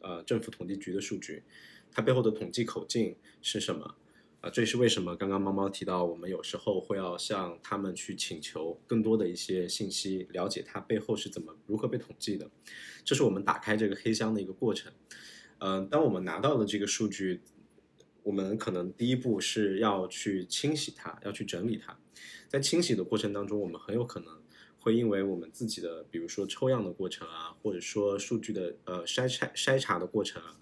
[0.00, 1.42] 呃政府统计局的数据，
[1.90, 3.94] 它背后的统计口径是什么？
[4.42, 12.50] 啊，这也是为什么刚刚猫猫提到，我们有时候会要向他们去请求更多的一些信息，了解它背后是怎么如何被统计的。
[13.04, 14.92] 这是我们打开这个黑箱的一个过程。
[15.58, 17.40] 嗯，当我们拿到了这个数据，
[18.24, 21.96] 我们可能第一步是要去清洗它，要去整理它。
[22.48, 24.42] 在清洗的过程当中，我们很有可能
[24.80, 30.60] 会因为我们自己的，比如说抽样的过程啊，或者说数据的呃筛筛筛查的过程啊。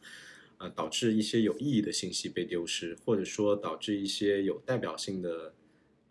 [0.61, 5.55] 呃，导致一些有意义的信息被丢失，或者说导致一些有代表性的，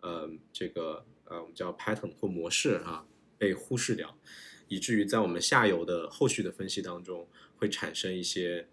[0.00, 3.06] 呃，这个呃，我们叫 pattern 或模式啊，
[3.38, 4.18] 被忽视掉，
[4.66, 8.66] 以至于在我们下游的后续的分析当中会产生一些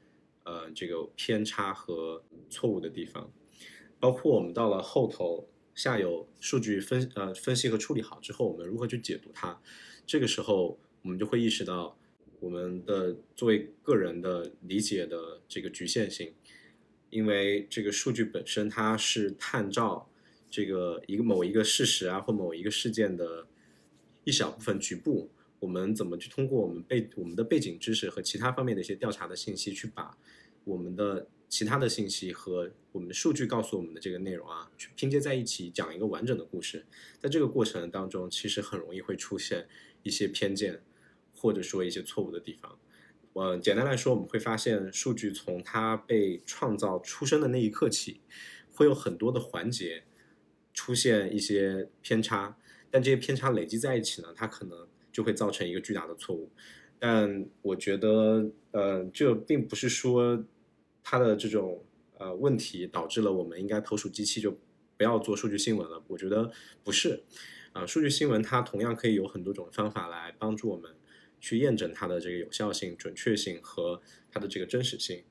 [0.46, 3.32] 呃这个偏差和错误的地方，
[4.00, 9.62] 包括我们到了后头下游数据分呃分析和处理好之后，我们如何去解读它，
[10.08, 11.96] 这个时候我们就会意识到。
[12.40, 16.34] 我们的作为个人的理解的这个局限性，
[17.10, 20.10] 因为这个数据本身它是探照
[20.50, 23.48] 这个一个某一个事实啊或某一个事件的
[24.24, 25.30] 一小部分局部，
[25.60, 30.16] 我们怎么去通过我们背我们的背景知识和其他方面的一些调查的信息，去把
[30.64, 36.86] 我们的其他的信息和我们的数据告诉我们的这个内容啊，去拼接在一起，讲一个完整的故事。
[37.20, 39.68] 在这个过程当中，其实很容易会出现
[40.04, 40.82] 一些偏见。
[41.38, 42.80] 或者说一些错误的地方，
[43.34, 48.22] 呃，简单来说，我们会发现数据从它被创造出生的那一刻起，
[48.72, 50.06] 会有很多的环节
[50.74, 52.58] 出现一些偏差，
[52.90, 56.52] 但这些偏差累积在一起呢，它可能就会造成一个巨大的错误。
[56.98, 60.44] 但我觉得，呃，这并不是说
[61.04, 61.86] 它的这种
[62.18, 64.58] 呃问题导致了我们应该投鼠忌器就
[64.98, 66.04] 不要做数据新闻了。
[66.08, 66.52] 我觉得
[66.84, 67.24] 不是，
[67.74, 70.92] 啊，数据新闻它同样可以有很多种方法来帮助我们
[71.40, 75.24] 去验证它的这个有效性、准确性和它的这个真实性。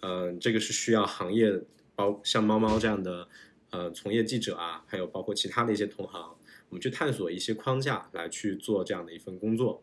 [0.00, 1.62] 嗯，这个是需要行业
[1.94, 3.28] 包像猫猫这样的
[3.70, 6.36] 呃从业记者啊，还有包括其他的一些同行，
[6.68, 9.82] 我们去探索一些框架来去做这样的一份工作。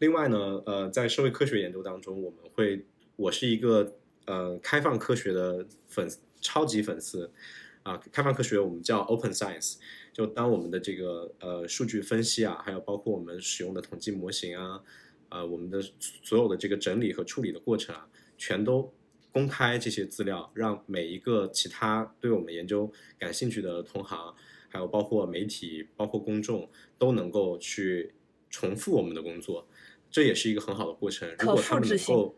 [0.00, 6.08] 另外呢，呃，在社会科学研究当中，我们会，我是一个呃开放科学的粉
[6.40, 7.30] 超级粉丝
[7.82, 9.76] 啊，开放科学我们叫 Open Science，
[10.12, 14.82] 就当我们的这个呃数据分析啊，还有包括我们使用的统计模型啊，
[15.30, 15.80] 呃，我们的
[16.22, 18.06] 所有的这个整理和处理的过程啊，
[18.36, 18.92] 全都
[19.32, 24.34] 公开这些资料，让每一个其他对我们研究感兴趣的同行，
[24.68, 26.68] 还有包括媒体、包括公众
[26.98, 28.12] 都能够去
[28.50, 29.66] 重复我们的工作。
[30.10, 31.28] 这也是一个很好的过程。
[31.38, 32.34] 如果他们能够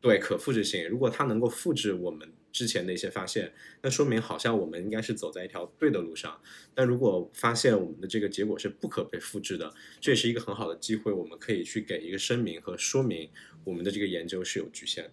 [0.00, 6.38] 对可复制性，如果他能够复制我们之前的一些发现，那说明好像我们应该是走在一条对的路上。
[6.74, 13.30] 但如果发现我们的这个结果是不可被复制的，这也是一个很好的机会，我们可以去给一个声明和说明
[13.64, 15.10] 我们的这个研究是有局限的。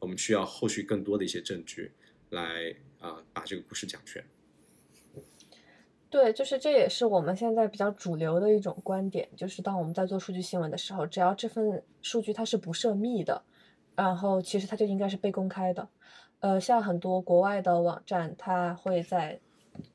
[0.00, 1.92] 我们需要后续更多的一些证据
[2.30, 4.22] 来啊把这个故事讲全。
[6.10, 13.42] 对，就是这也是我们现在比较主流的一种观点，就是当我们在做数据新闻的时候，只要这份数据它是不涉密的，
[13.96, 15.88] 然后其实它就应该是被公开的。
[16.44, 19.40] 呃，像很多国外的网站，它会在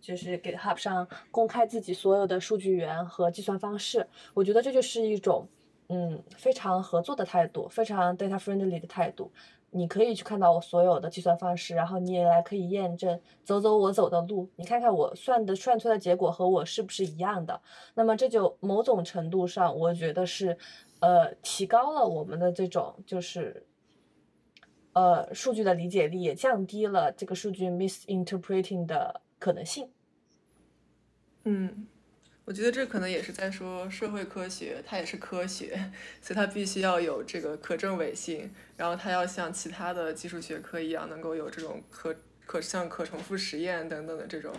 [0.02, 5.48] 就是 GitHub 上公开自己所有的数据源和计算方式，我觉得这就是一种
[5.90, 9.32] 嗯非常合作的态度，非常 data friendly 的态度。
[9.70, 17.62] 你可以去看到我所有的计算方式，然后你也来可以验证，走走我走的路，你看看我算的算出来的结果和我是不是一样的。
[17.94, 20.58] 那么这就某种程度上，我觉得是，
[21.00, 23.64] 呃，提高了我们的这种就是，
[24.94, 29.90] 呃，数据的理解力，也降低了这个数据 misinterpreting 的可能性。
[31.44, 31.88] 嗯。
[32.46, 42.16] 我觉得这可能也是在说社会科学，它也是科学，所以它必须要有这个可证伪性，然后它要像其他的技术学科一样，能够有这种可
[42.48, 44.52] 可像可重复实验等等的这种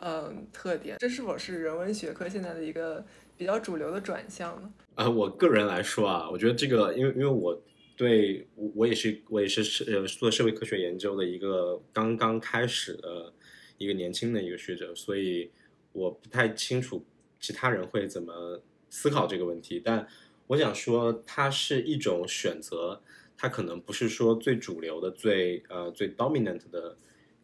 [0.00, 0.98] 嗯特点。
[0.98, 3.02] 这是否是人文学科现在的一个
[3.38, 4.70] 比较主流的转向呢？
[4.96, 7.58] 啊，我个人来说啊，我觉得这个，因为因为我
[7.96, 13.32] 对我我也是我也是社呃做社会科学研究的一个刚刚开始的
[13.78, 15.50] 一个年轻的一个学者，所以
[15.92, 17.04] 我不太清楚。
[17.40, 19.78] 其他人会怎么思考这个问题？
[19.78, 20.08] 但
[20.46, 23.02] 我想说，它是一种选择，
[23.36, 26.96] 它可能不是说最主流的、最呃最 dominant 的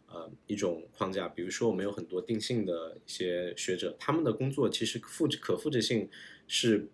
[0.09, 1.28] 呃一种框架。
[1.28, 6.09] 比如说，我们有很多定性的一些学者，他们的工作其实复制可复制性
[6.46, 6.88] 是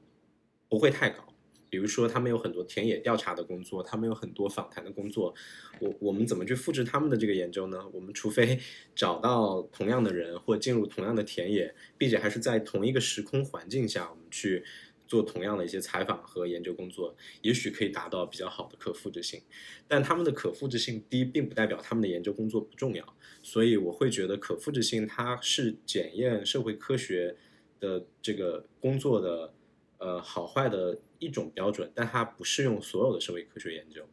[0.69, 1.33] 不会太高。
[1.77, 5.35] 比如说，他们有很多田野调查的工作，他们有很多访谈的工作。
[5.79, 7.87] 我我们怎么去复制他们的这个研究呢？
[7.93, 8.59] 我们除非
[8.97, 14.65] 找到同样的人，或进入同样的田野，并且还是在同一个时空环境下，我们去
[15.07, 19.43] 做同样的一些采访和研究工作，也许可以达到比较好的可复制性。
[19.87, 23.05] 但他们的可复制性低，并不代表他们的研究工作不重要。
[23.43, 27.37] 所以我会觉得，可复制性它是检验社会科学
[27.79, 29.53] 的这个工作的
[29.99, 30.99] 呃好坏的。
[31.19, 34.07] 一种标准，但它不适用所有的社会科学研究。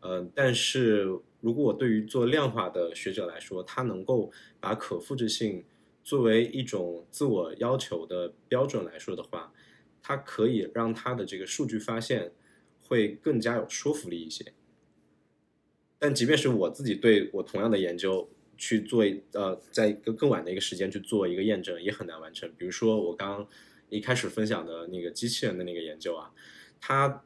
[0.00, 1.02] 嗯，但是
[1.40, 4.30] 如果我对于做量化的学者来说，他能够
[4.60, 5.64] 把可复制性
[6.04, 9.52] 作为一种自我要求的标准来说的话，
[10.00, 12.30] 它可以让他的这个数据发现
[12.80, 14.52] 会更加有说服力一些。
[15.98, 22.48] 但即便是我自己对我同样的研究去做，呃，在一个更晚的一个时间去做一个验证，也很难完成。
[22.56, 23.48] 比如说我刚。
[23.90, 26.30] 一开始分享的那个机器人的那个研究啊，
[26.80, 27.22] 它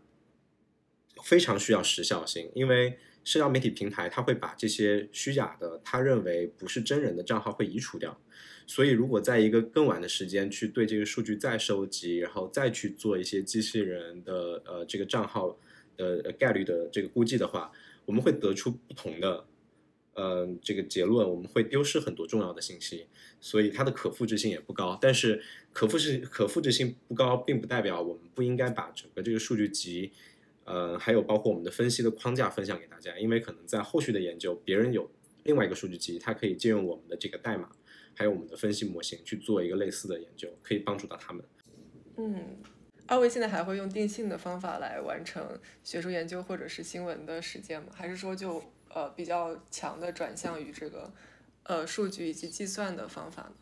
[1.23, 8.21] 非常需要时效性，因为社交媒体平台它会把这些虚假的、他认为不是真人的账号会移除掉，
[8.67, 15.57] 所以如果在一个更晚的时间去对这个数据再收集，然后再去做一些机器人的呃这个账号
[15.97, 17.71] 的概率的这个估计的话，
[18.05, 19.45] 我们会得出不同的。
[20.15, 23.07] 呃，这个结论我们会丢失很多重要的信息，
[23.41, 24.99] 所以它的可复制性也不高。
[25.01, 25.43] 但是
[25.73, 30.13] 可复制可复制性不高，并不代表我们不应该把整个这个数据集，
[30.65, 35.11] 呃，还有包括我们的分析的框架分享给大家，因为可能在后续的研究，别人有
[35.45, 37.71] 另外一个数据集，它可以借用我们的这个代码，
[38.15, 41.43] 还有我们的分析模型去做一个类似的研究，可以帮助到他们。
[42.19, 42.59] 嗯，
[43.07, 47.89] 二位现在还会用定性的方法来完成学术研究或者是新闻的实践吗？
[47.95, 48.63] 还是说就？
[48.95, 51.13] 呃，比较强的转向于这个，
[51.65, 53.53] 呃，数据以及计算的方法呢？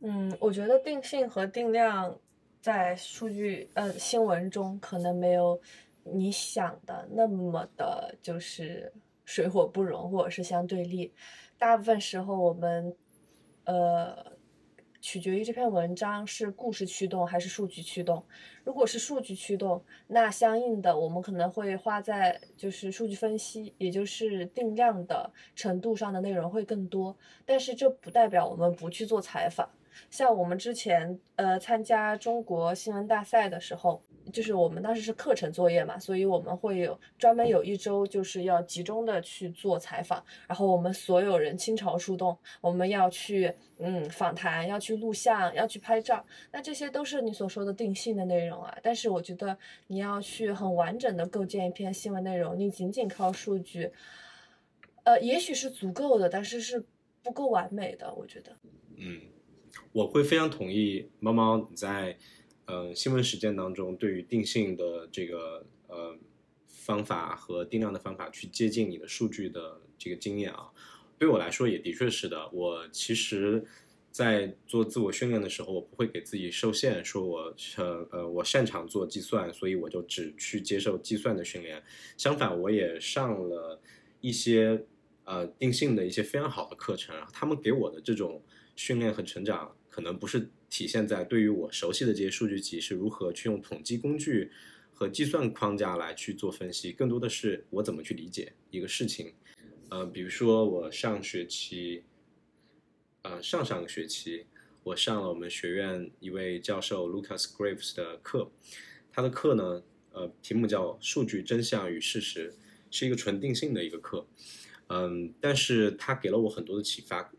[0.00, 2.18] 嗯，我觉得定性和定量
[2.60, 5.60] 在数据呃新闻中可能没有
[6.04, 8.92] 你想的那么的，就是
[9.24, 11.12] 水火不容，或者是相对立。
[11.58, 12.96] 大部分时候我们，
[13.64, 14.37] 呃。
[15.00, 18.24] 取决于这篇文章是故事驱动还是数据驱动。
[18.64, 27.16] 如果是数据驱动，那相应的我们可能会花在就是数据分析，也就是定量的程度上的内容会更多。
[27.46, 29.68] 但是这不代表我们不去做采访。
[30.10, 34.02] 像我们之前呃参加中国新闻大赛的时候。
[34.30, 46.22] 就是我们当时是课程作业嘛，所以我们会有专门有一周，就是要集中的去做采访，然后我们所有人倾巢出动，我们要去嗯访谈，要去录像，要去拍照，
[46.52, 48.76] 那这些都是你所说的定性的内容啊。
[48.82, 53.90] 但是我觉得你要去很完整的构建一篇新闻内容，你仅仅靠数据，
[55.04, 56.84] 呃，也许是足够的，但是是
[57.22, 58.54] 不够完美的，我觉得。
[58.98, 59.22] 嗯，
[59.92, 62.18] 我会非常同意猫猫你在。
[62.70, 66.14] 呃，新闻实践当中，对于定性的这个呃
[66.66, 70.68] 方法和定量的方法去接近你的数据的这个经验啊，
[71.16, 72.46] 对我来说也的确是的。
[72.50, 73.64] 我其实，
[74.10, 81.82] 在做自我训练的时候，我不会给自己受限，说我呃呃我擅长做计算，所以我就只去接受计算的训练。
[82.18, 83.80] 相反，我也上了
[84.20, 84.84] 一些
[85.24, 88.42] 呃定性的一些非常好的课程，他们给我的这种
[88.76, 90.48] 训练和成长，可能不是。
[90.70, 94.52] 体现在对于我熟悉的这些数据集是如何去用统计工具
[94.92, 99.32] 和计算框架来去做分析，更多的是我怎么去理解一个事情。
[99.88, 102.04] 呃，比如说我上学期，
[103.22, 104.44] 呃上上个学期
[104.84, 108.52] 我上了我们学院一位教授 Lucas Graves 的课，
[109.10, 109.82] 他的课呢，
[110.12, 112.52] 呃题目叫《数据真相与事实》，
[112.90, 114.28] 是一个纯定性的一个课。
[114.88, 117.32] 嗯，但是他给了我很多的启发。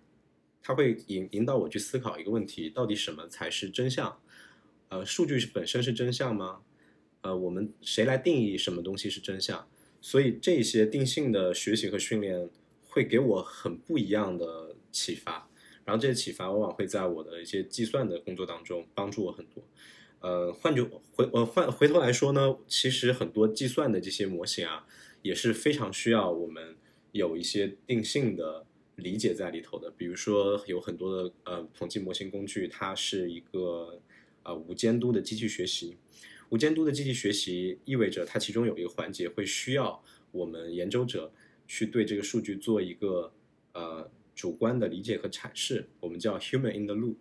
[0.69, 4.21] 它会引引导我去思考一个问题：到底什么才是真相？
[4.89, 6.61] 呃，数据是本身是真相吗？
[7.21, 9.67] 呃，我们谁来定义什么东西是真相？
[9.99, 12.47] 所以这些定性的学习和训练
[12.87, 15.49] 会给我很不一样的启发。
[15.83, 19.63] 然后这些启发往往会在我的一些计算的工作当中帮助我很多。
[20.19, 24.85] 呃，换句回呃换回头来说呢，其实很多计算的这些模型啊，
[25.23, 26.75] 也是非常需要我们
[27.11, 28.67] 有一些定性的。
[28.99, 34.01] 理解在里头的，比如说有很多的呃统计模型工具，它是一个
[34.43, 35.97] 呃无监督的机器学习。
[36.49, 41.31] 无监督的机器学习意味着它其中有一个环节会需要我们研究者
[41.67, 43.31] 去对这个数据做一个
[43.73, 47.17] 呃主观的理解和阐释，我们叫 human in the loop，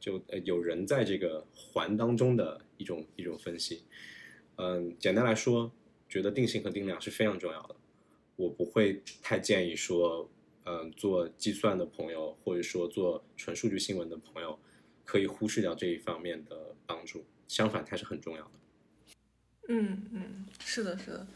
[0.00, 3.82] 就呃有人在这个环当中的一种一种分析。
[4.56, 5.70] 嗯，简单来说，
[6.08, 7.76] 觉得定性和定量是非常重要的。
[8.34, 10.28] 我不会太建议说。
[10.68, 14.58] 嗯，做计算的朋友，或者说做纯数据新闻的朋友，
[15.02, 17.24] 可以忽视掉这一方面的帮助。
[17.46, 18.50] 相反，它是很重要的。
[19.70, 21.26] 嗯嗯，是的，是的，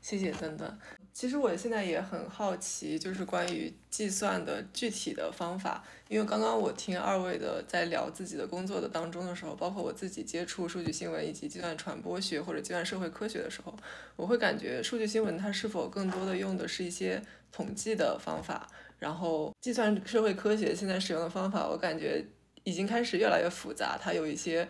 [0.00, 0.78] 谢谢登登。
[1.12, 5.84] 其实我现在也很好奇，就是关于计算的具体的方法。
[6.08, 13.76] 因为刚刚我听二位的在聊自己的工作的当中的时候，包括我自己接触数据新闻以及计算传播学或者计算社会科学的时候，
[14.16, 17.22] 我会感觉数据新闻它是否更多的用的是一些
[17.52, 18.66] 统计的方法，
[18.98, 22.24] 然后计算社会科学现在使用的方法，我感觉
[22.64, 24.68] 已经开始越来越复杂，它有一些，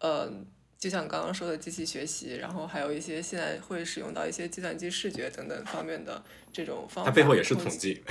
[0.00, 0.30] 呃。
[0.80, 7.10] 就像刚刚说的机器学习，然后还有一些现在会使用到一些计算机视觉等等方面的这种方法。
[7.10, 8.02] 它背后也是 统计，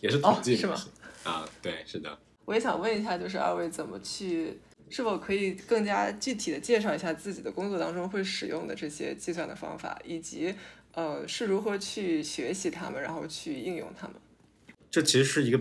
[0.00, 0.82] 也是统计是吗？
[1.24, 2.18] 啊，对，是的。
[2.46, 10.54] 我也想问一下，就是二位怎么去，是否可以更加具体的介绍一下自己的工作当中会使用的这些计算的方法，以及
[10.92, 14.16] 呃是如何去学习它们，然后去应用它们？
[14.90, 15.60] 这其实是一个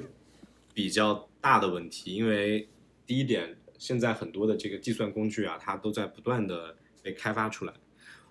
[0.73, 2.67] 比较大的问题，因为
[3.05, 3.55] 第一点。
[3.79, 7.73] 现在很多的这个计算工具啊，它都在不断的被开发出来。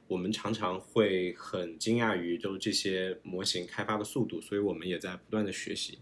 [0.07, 6.01] 我们常常会很惊讶于就是这些模型开发的速度，所以我们也在不断的学习。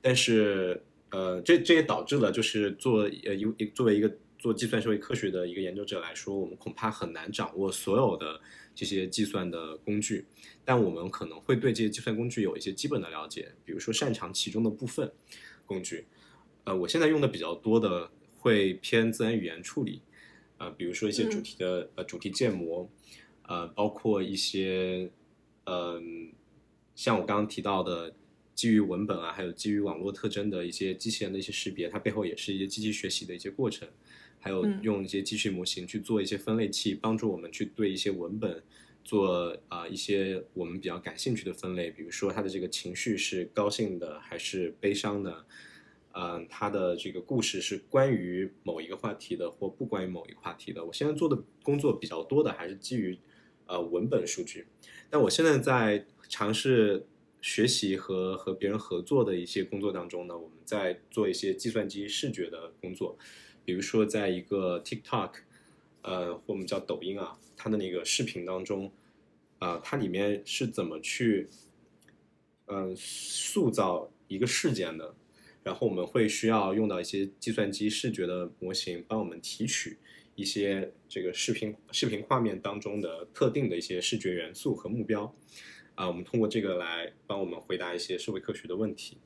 [0.00, 0.80] 但是，
[1.10, 4.08] 呃，这这也导致了就是做呃一作为一个
[4.38, 8.40] 做计算社会科学的一个研究者来说，我们恐怕很难掌握所有的
[8.74, 10.26] 这些计算的工具。
[10.64, 15.12] 但我们可能会对这些计算工具有一些基本的了解，比如说擅长其中的部分
[15.66, 16.06] 工具。
[16.64, 18.10] 呃，我现在用的比较多的。
[18.42, 20.00] 会偏自然语言处理，
[20.56, 22.90] 呃，比如说一些主题的呃主题建模，
[23.42, 25.10] 呃，包括一些，
[25.64, 26.32] 嗯，
[26.94, 28.14] 像我刚刚提到的
[28.54, 33.86] 基于文本啊，还有基于网络特征的一些机器人的一些识别，它背后也是一些机器学习的一些过程，
[34.40, 38.62] 还有用一些机器模型去做一些分类器，帮助我们去对一些文本
[39.04, 45.46] 做啊一些我们比较感兴趣的分类，比如说它的这个情绪是高兴的还是悲伤的。
[46.12, 50.84] 嗯，他的这个故事是关于某一个话题的，或不关于某一个话题的。
[50.84, 53.16] 我现在做的工作比较多的还是基于
[53.66, 54.66] 呃文本数据，
[55.08, 57.06] 但我现在在尝试
[57.40, 63.16] 学习和和别人合作的一些工作当中呢，我们在做一些计算机视觉的工作，
[63.70, 65.30] 比如说在一个 TikTok，
[66.02, 68.90] 呃，或我们叫抖音啊，它的那个视频当中，
[69.60, 71.48] 啊、它里面是怎么去，
[72.66, 75.14] 嗯、塑造一个事件的，
[75.62, 79.98] 然后我们会需要用到一些计算机视觉的模型，帮我们提取
[80.34, 85.32] 一些这个视频视频画面当中的特定的一些视觉元素和目标。
[85.94, 89.18] 啊，我们通过这个来帮我们回答一些社会科学的问题。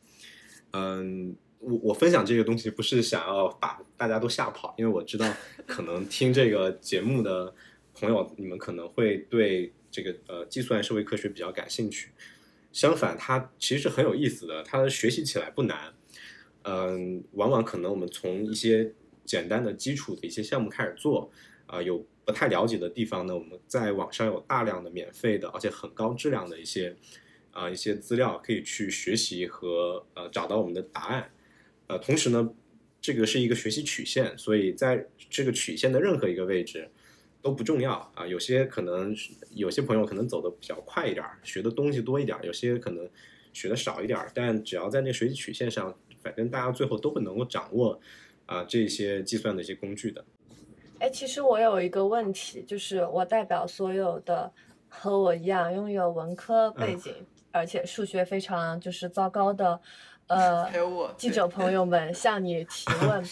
[0.73, 1.35] 嗯，
[1.65, 5.27] 我我分享这个东西不是想要把大家都吓跑，因为我知道
[5.67, 7.55] 可能听这个节目的
[7.95, 12.11] 朋友，你们可能会对这个呃计算社会科学比较感兴趣。
[12.73, 15.95] 相反，它其实是很有意思的，它学习起来不难。
[16.65, 18.93] 嗯，往往可能我们从一些
[19.25, 21.31] 简单的基础的一些项目开始做，
[21.67, 26.97] 啊、有不太了解的地方呢，我们在网上有大量的免费的，而且很高质量的一些
[27.53, 31.31] 啊、一些资料可以去学习和呃找到我们的答案。
[31.87, 32.51] 呃，同时呢，
[33.01, 36.91] 这个是一个学习曲线，所以在这个曲线的任何一个位置
[37.43, 38.27] 都不重要啊。
[38.27, 39.15] 有些可能
[39.51, 43.09] 有些朋友可能走的比较快一点儿，学的东西多一点儿；有些可能
[43.53, 44.31] 学的少一点儿。
[44.35, 48.01] 但只要在那个学习曲线上，反正大家最后都会能够掌握
[48.47, 50.25] 啊、这些计算的一些工具的。
[51.01, 54.51] 哎，其实我有一个问题，就是我代表所有的
[54.89, 57.13] 和我一样拥有文科背景，
[57.51, 59.81] 而且数学非常就是糟糕的，
[60.27, 63.23] 呃，还有我记者朋友们 向你提问，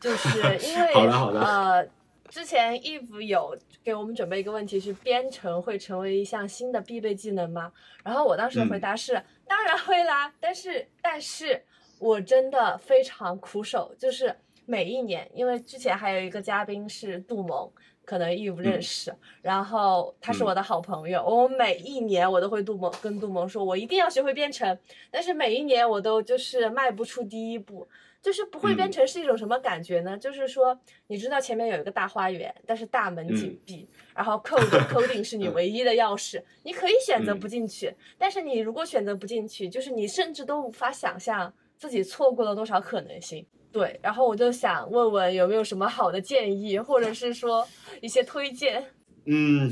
[0.00, 1.88] 就是因为好的好的呃，
[2.28, 7.72] 之前 Eve 有给我们准备一个问题是编程会成为一项新的必备技能吗？
[8.04, 11.62] 然后我当时的回答是、当然会啦，但是但是
[11.98, 14.34] 我真的非常苦手，就是
[14.66, 17.70] 每一年，因为之前还有一个嘉宾是杜蒙。
[18.04, 24.76] 可能亦不认识，然后他是我的好朋友，我每一年我都会杜蒙跟杜蒙说，我一定要学会编程，
[25.10, 27.86] 但是每一年我都就是迈不出第一步，
[28.20, 30.18] 就是不会编程是一种什么感觉呢？
[30.18, 41.52] 就是说，你知道前面有一个大花园，但是大门紧闭，然后 code coding 是你唯一的钥匙，你可以选择不进去，但是你如果选择不进去，就是你甚至都无法想象
[41.82, 43.44] 自己错过了多少可能性。
[43.72, 47.66] 对，然后我就想问问有没有什么好的建议，或者是说
[48.00, 48.84] 一些推荐。
[49.24, 49.68] 嗯，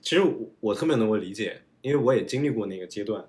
[0.00, 3.24] 其实我我特别能够理解，因为我也经历过那个阶段。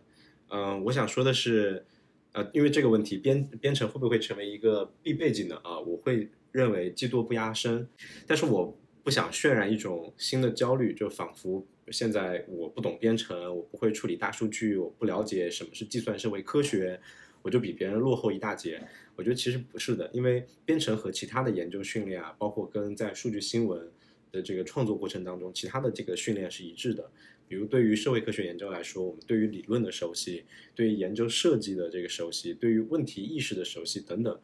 [0.50, 1.86] 嗯、我想说的是，
[2.32, 5.80] 呃，因为这个问题，编编程会不会成为一个必备技能啊？
[5.80, 7.88] 我会认为技多不压身，
[8.26, 17.00] 但是我不想渲染一种新的焦虑，就仿佛现在我不懂编程，我不会处理大数据，我不了解什么是计算社会科学，
[17.42, 18.82] 我就比别人落后一大截。
[19.16, 23.92] 我觉得其实不是的，因为编程和其他的研究训练啊，包括跟在数据新闻
[24.32, 27.12] 的这个创作过程当中，其他的这个训练是一致的。
[27.48, 34.40] 比如对于社会科学研究来说，我们对于理论的熟悉，对于研究设计的这个熟悉，对于问题意识的熟悉等等，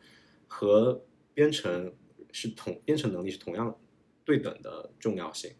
[0.45, 1.01] 和
[1.33, 1.93] 编程
[2.31, 3.79] 是同编程能力是同样
[4.25, 5.51] 对等的重要性。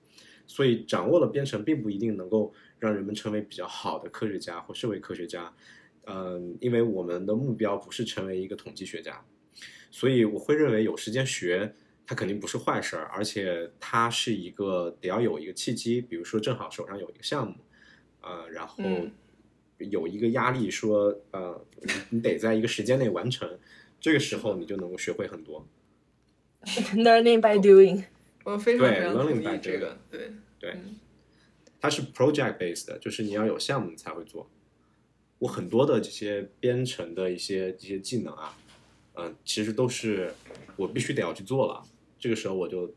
[0.46, 5.54] 所以掌握了编程，并不一定能够让人们成为比较好的科学家或社会科学家。
[6.10, 9.24] 嗯，因为我们的目标不是成为一个统计学家，
[9.92, 11.74] 所以我会认为有时间学，
[12.06, 17.56] 它肯定不是坏事儿，而且它是一个得要有一个契机，比如说正好手上有一个项目，
[18.22, 19.12] 呃，然后嗯
[19.80, 23.60] 有一个压力说，呃，你你得在一个时间内完成，
[24.00, 25.68] 这个时候你就能够学会很多。
[26.96, 28.06] Learning by doing，
[28.46, 30.96] 我非常非常同 learning 意 by 这个，对对嗯
[31.80, 34.50] 它是 project based 的，就是你要有项目你才会做。
[35.40, 38.58] 我很多的这些编程的一些一些技能啊，
[39.14, 40.34] 嗯、其实都是
[40.76, 41.84] 我必须得要去做了。
[42.20, 42.92] 这个时候我就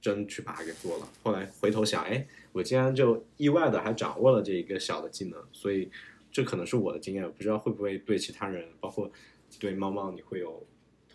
[0.00, 1.08] 真去把它给做了。
[1.22, 5.90] 后来回头想，哎，我竟然就意外的还掌握了这一个小的技能，所以
[6.30, 9.10] 这可能是我的经验，不知道会不会对其他人，包括
[9.58, 10.64] 对猫猫，你会有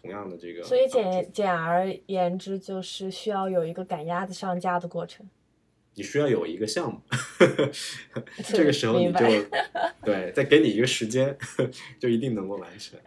[0.02, 0.64] 同样的这个。
[0.64, 5.26] 所以简简而言之，就是需要有一个赶鸭子上架的过程。
[5.98, 7.02] 你需要有一个项目，
[8.46, 9.20] 这个时候你就
[10.06, 11.36] 对，再给你一个时间，
[12.00, 13.00] 就一定能够完成。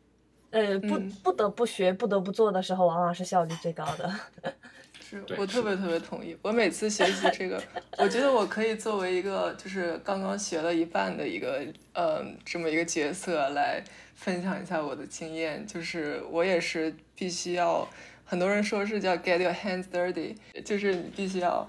[0.50, 4.10] 呃，不嗯不得不学、不得不做的时候，往往是效率最高的。
[4.98, 6.34] 是我特别特别同意。
[6.40, 7.62] 我每次学习这个，
[7.98, 11.62] 我觉得我可以作为一个就是刚刚学了一半的一个
[11.92, 13.84] 呃这么一个角色来
[14.14, 15.66] 分享一下我的经验。
[15.66, 17.86] 就是我也是必须要，
[18.24, 20.34] 很多人说是叫 get your hands dirty，
[20.64, 21.68] 就是你必须要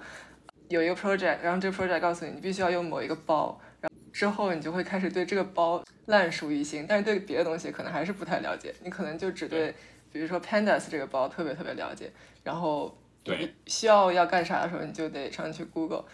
[0.69, 9.73] 有一个 project，然后这个 project 告诉你你必须要用某一个包，然后之后你就会开始对这个包烂熟于心，但是对别的东西可能还是不太了解，你可能就只对
[10.11, 12.11] 比如说 pandas 这个包特别特别了解，
[12.43, 16.05] 然后对需要要干啥的时候，你就得上去 Google。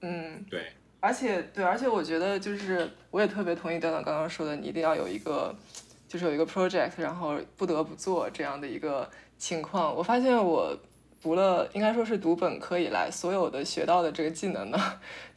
[0.00, 0.66] 嗯，对，
[0.98, 5.54] 而且对，而且我觉得就是我也特别同意段段刚刚说的，你一定要有一个
[6.08, 9.08] 就是有一个 project，然后不得不做这样的一个
[9.38, 9.94] 情况。
[9.94, 10.76] 我发现我
[11.22, 14.78] 读了应该说是读本科以来所有的学到的这个技能呢，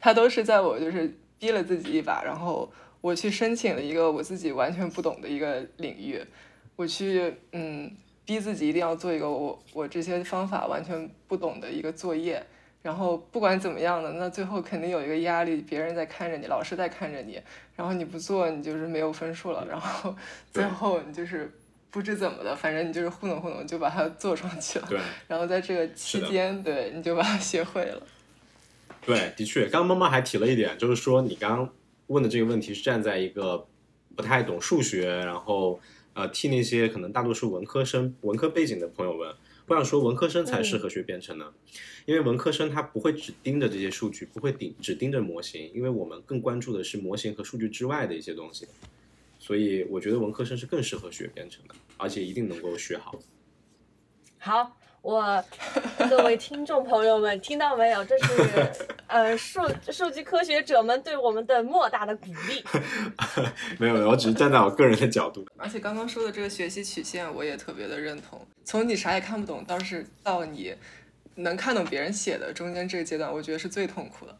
[0.00, 6.22] 它都是在我就是逼了自己一把，然后我去申请了一个我自己完全不懂的一个领域，
[6.76, 7.96] 我去嗯。
[8.26, 12.44] 逼自己一定要做一个我我这些方法完全不懂的一个作业，
[12.82, 17.40] 然后不管怎么样的，那最后肯定有一个压力，别人在看着你，老师在看着你，
[17.76, 20.12] 然后你不做，你就是没有分数了，然后
[20.52, 21.48] 最后你就是
[21.90, 24.86] 不知怎么的，反正你就是糊弄糊弄就把它做上去了。
[24.88, 24.98] 对。
[25.28, 28.02] 然后在这个期间，对，你就把它学会了。
[29.04, 31.72] 对，的确，刚刚妈妈还提了一点，就是说你刚刚
[32.08, 33.66] 问的这个问题是站在一个
[34.14, 35.80] 不太懂数学，然后。
[36.18, 39.34] 呃，替那些可能大多数文科生、文科背景的朋友们，
[39.66, 41.52] 不想说文科生才适合学编程呢，
[42.06, 48.66] 因为文科生他不会只盯着这些数据，不会盯只盯着模型，因为我们更关注的是模型和数据之外的一些东西，
[49.46, 53.14] 所以我觉得文科生是更适合学编程的，而且一定能够学好。
[54.38, 54.76] 好。
[55.02, 55.44] 我
[56.10, 58.04] 各位听众朋友们，听到没有？
[58.04, 59.60] 这是呃数
[59.92, 62.64] 数据科学者们对我们的莫大的鼓励。
[63.78, 65.46] 没有没有，我只是站在我个人的角度。
[65.56, 68.44] 而且刚刚说的这个学习曲线，我也特别的认同。
[68.64, 70.74] 从你啥也看不懂，到是到你
[71.36, 74.36] 能看懂别人写的中间这个阶段，我觉得是最痛苦的，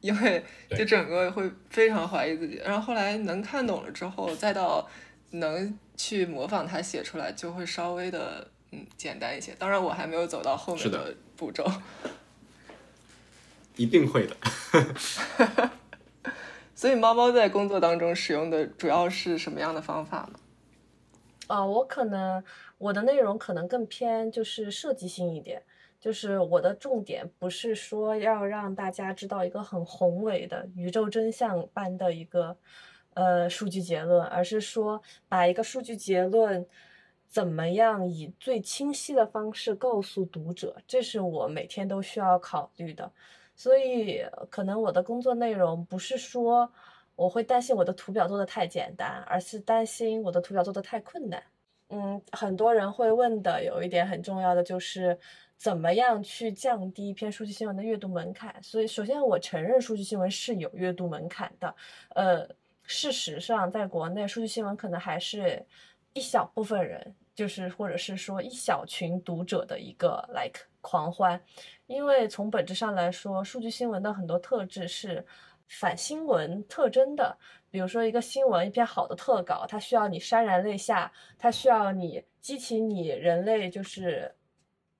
[0.00, 2.60] 因为就整个会非常怀疑自己。
[2.64, 4.88] 然后后来能看懂了之后，再到
[5.30, 8.50] 能去模仿他写出来，就会稍微的。
[8.70, 9.54] 嗯，简单一些。
[9.58, 11.64] 当然，我还没有走到后面的步骤。
[13.76, 14.36] 一定会的。
[16.76, 20.38] 所以，猫猫在工作当中使用的主要是什么样的方法呢？
[21.46, 22.44] 啊，我可能
[22.76, 25.62] 我的内容可能更偏就是设计性一点，
[26.00, 32.56] 就是我的重点不是说要让大家知道一个很宏伟的宇宙真相般的一个
[33.14, 36.66] 呃数据结论，而是说把一个数据结论。
[37.30, 43.12] 怎么样以最清晰的方式告诉读者，这是我每天都需要考虑的。
[43.54, 46.72] 所以，可能我的工作内容不是说
[47.14, 51.42] 我会担心我的图表做的太简单，而是担心我的图表做的太困难。
[51.90, 55.18] 嗯，很多人会问的有一点很重要的就是
[55.58, 58.54] 怎么样去降低一篇数据新闻的阅读门槛。
[58.62, 61.74] 所以，首先我承认数据新闻是有阅读门槛的。
[62.14, 62.48] 呃，
[62.84, 65.66] 事实上，在国内数据新闻可能还是。
[66.14, 71.40] 一小部分人，就是或者是说一小群读者的一个 like 狂欢，
[71.86, 75.24] 因为从本质上来说，数据新闻的很多特质是
[75.68, 77.36] 反新闻特征的。
[77.70, 84.34] 比如说一个新闻，一篇好的特稿，它需要你潸然泪下，它需要你激起你人类就是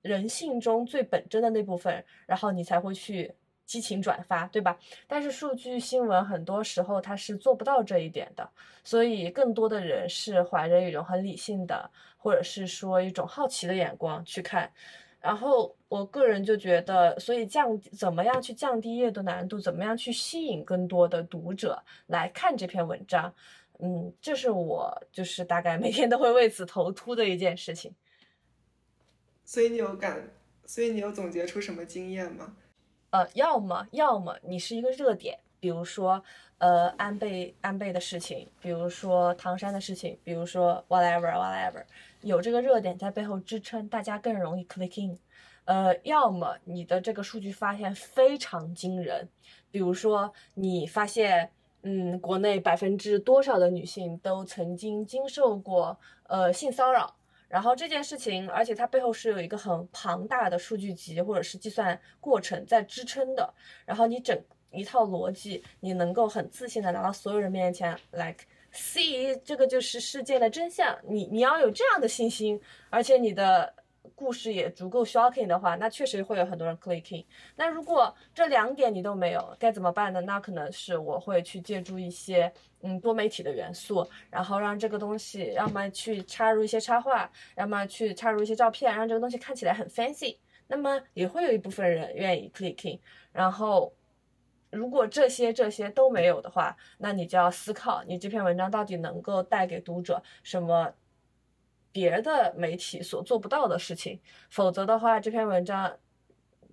[0.01, 3.33] 人性中最本真的那部分，然后你才会去。
[3.69, 4.75] 激情转发，对吧？
[5.07, 8.49] 但是数据新闻很多时候它是做不到这一点的，
[8.83, 14.71] 所以更多的人是怀着一种很理性的，或者是说一种好奇的眼光去看。
[15.21, 23.31] 然后我个人就觉得，所以降怎么样去降低阅读难度，怎么样去吸引更多的读者来看这篇文章，
[23.77, 27.93] 嗯，这是我就是大概每天都会为此头秃的一件事情。
[29.49, 30.29] 所以你有感，
[30.67, 32.55] 所以你有总结出什么经验吗？
[33.09, 36.23] 呃，要么要么你是一个热点，比如说
[36.59, 41.83] 呃安倍安倍的事情，比如说唐山的事情，比如说 whatever whatever，
[42.21, 45.17] 有这个热点在背后支撑，大家更容易 click in。
[45.65, 49.27] 呃，要么你的这个数据发现非常惊人，
[49.71, 51.49] 比如说你发现
[51.81, 57.15] 嗯国内百分之多少的女性都曾经经受过呃性骚扰。
[57.49, 63.53] 然后这件事情，而且它背后是有一个很庞大的数据集或者是计算过程在支撑的。
[63.85, 64.39] 然后你整
[64.71, 70.97] 一套逻辑，你能够很自信的拿到所有人面前，like see 这个就是事件的真相。
[71.03, 73.73] 你你要有这样的信心，而且你的。
[74.15, 77.25] 故事也足够 shocking 的话，那确实会有很多人 clicking。
[77.55, 80.19] 那如果这两点你都没有，该怎么办呢？
[80.21, 82.51] 那可能是我会去借助一些
[82.81, 90.37] 嗯多媒体的元素，然后让这个东西要么去插入一些插画，要么去插入一些照片，让这个东西看起来很 fancy。
[90.67, 92.99] 那么也会有一部分人愿意 clicking。
[93.31, 93.93] 然后
[94.69, 100.93] 如果这些这些都没有的话，那你就要思考你这篇文章到底能够带给读者什么。
[101.91, 105.95] 别的媒体所做不到的事情，否则的话，这篇文章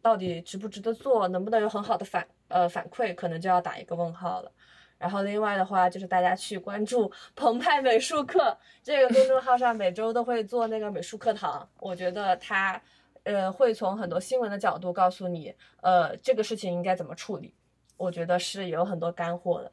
[0.02, 4.52] 到底值不值得做，能不能有很好的反呃反馈，可能就要打一个问号了。
[4.98, 11.68] 然后另外的话，就是大家去关注澎湃美术课这个公众号上，每周都会做那个美术课堂。
[11.78, 12.80] 我觉得他
[13.24, 17.52] 呃会从很多新闻的角度告诉你，呃这个事情应该怎么处理。
[17.98, 19.72] 我觉得是有很多干货的。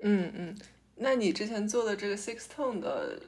[0.00, 0.58] 嗯嗯，
[0.96, 3.20] 那你之前做的这个 Six Tone 的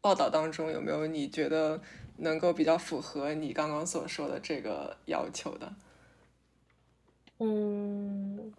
[0.00, 1.80] 报道当中，有没有你觉得
[2.18, 5.72] 能够比较符合你刚刚所说的这个要求的？
[7.40, 8.52] 嗯，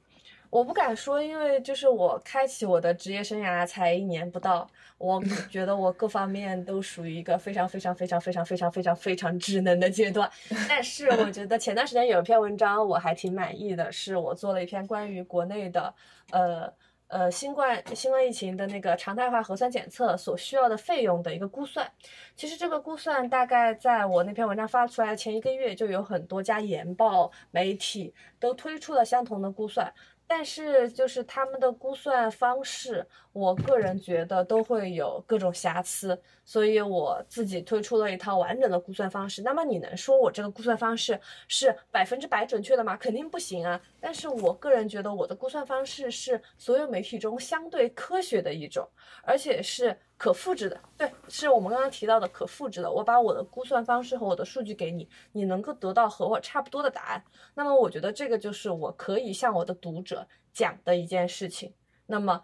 [0.49, 10.29] 我不敢说，因为就是我开启我的职业生涯才一年不到，我 觉得我各方面都属于一个非常非常非常非常非常非常非常智能的阶段。
[10.67, 15.93] 但是我觉得前段时间有一篇文章我还挺满意的，是我做了一篇关于国内的，
[16.31, 16.73] 呃。
[17.09, 21.91] 呃，新冠新冠疫情的那个常态化核酸检测所需要的费用的一个估算，
[22.35, 29.91] 其实这个估算大概在我那篇文章发出来前一个月，就有很多家研报媒体都推出了相同的估算。
[30.31, 33.03] 但是就是他们的估算方式，
[33.33, 39.41] 我个人觉得都会有各种瑕疵，所以我自己推出了一套完整的估算方式。
[39.41, 42.95] 那么你能说我这个估算方式是百分之百准确的吗？
[42.95, 43.81] 肯定不行啊。
[43.99, 48.87] 但是我个人觉得我的估算方式是所有媒体中相对科学的一种，
[49.23, 49.97] 而且是。
[50.19, 52.91] 可复制的，对，是我们刚刚提到的可复制的。
[52.91, 57.23] 我把我的估算方式和我的数据给你，你能够得到和我差不多的答案。
[57.55, 61.73] 那么我觉得这个就是我可以向我的读者讲的一件事情。
[62.05, 62.41] 那么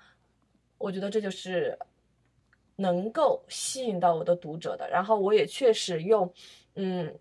[0.77, 1.77] 我觉得这就是
[2.77, 4.89] 能够吸引到我的读者的。
[4.89, 6.34] 然后我也确实用，
[6.76, 7.14] 嗯，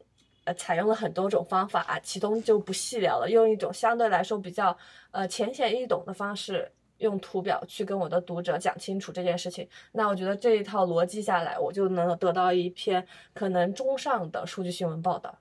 [0.44, 4.78] 呃，采用了很多种方法啊，其中就不细聊了，用一种相对来说比较
[5.10, 6.70] 呃浅显易懂的方式。
[7.04, 15.38] 用图表去跟我的读者讲清楚这件事情，那我觉得这一套逻辑下来，我就能得到一篇可能中上的数据新闻报道，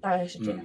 [0.00, 0.60] 大概是这样。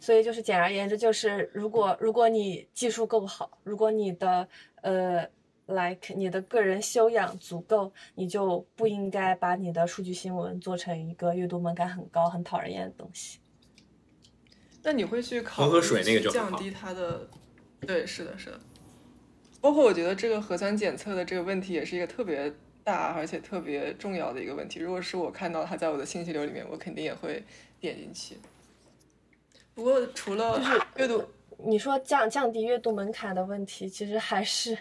[0.00, 4.46] 所以就是简而言之，就是如果如果你技术够好，如果你的
[4.82, 5.28] 呃
[5.66, 13.40] ，like 你的个人修养足够，你就不应该把你的数据新闻做成一个阅读门槛很高、很讨人厌的东西。
[14.82, 17.28] 那你会去考虑去降低它的？
[17.84, 18.60] 对，是的，是的，
[19.60, 22.52] 包括我觉得这个核酸检测的这个问题也是一个特别
[22.82, 24.78] 大而且特别重要的一个问题。
[24.78, 27.42] 如果是我看到它在我的信息流里面，我肯定也会
[27.80, 28.36] 点进去。
[29.74, 31.24] 不过除了就是阅读，
[31.58, 34.76] 你说降降低阅读门槛的问题，其实还是，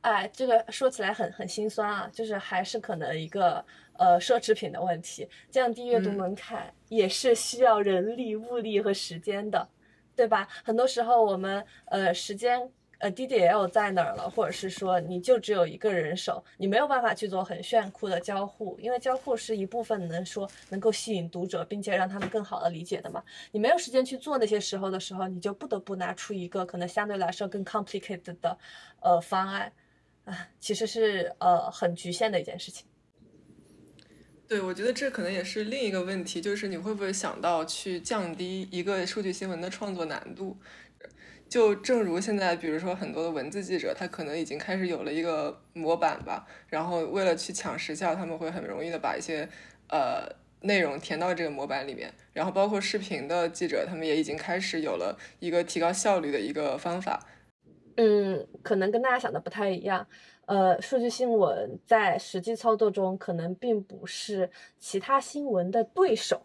[0.00, 3.64] 哎，这个说起来很很心酸啊，就是还是可能一个
[3.98, 5.28] 呃奢侈品的问题。
[5.50, 9.68] 降低阅读门槛也是需要人力、物力和时间的。
[10.20, 10.46] 对吧？
[10.62, 23.24] 很多时候我们呃时间呃 DDL 在哪儿了，或者是说你就只有一个人手，你没有办法去做很炫酷的交互，因为交互是一部分能说能够吸引读者，并且让他们更好的理解的嘛。
[23.50, 28.58] 你没有时间去做那些时候的时候，你就不得不拿出一个可能相对来说更 complicated 的
[29.00, 29.72] 呃方案
[30.26, 32.86] 啊，其实是呃很局限的一件事情。
[34.50, 40.58] 对，我觉得这可能也是另一个问题，就是你会不会想到去降低一个数据新闻的创作难度？
[41.48, 49.48] 就正如现在，比如说很多的文字记者，他可能已经开始有了一个模板吧，然后为了去抢时效，他们会很容易的把一些
[49.88, 50.28] 呃
[50.62, 52.12] 内容填到这个模板里面。
[52.32, 57.24] 然后包括视频的记者，他们也已经开始有了一个提高效率的一个方法。
[57.96, 60.08] 嗯，可能跟大家想的不太一样。
[60.50, 64.50] 呃，数据新闻在实际操作中可能并不是
[64.80, 66.42] 其他新闻的对手，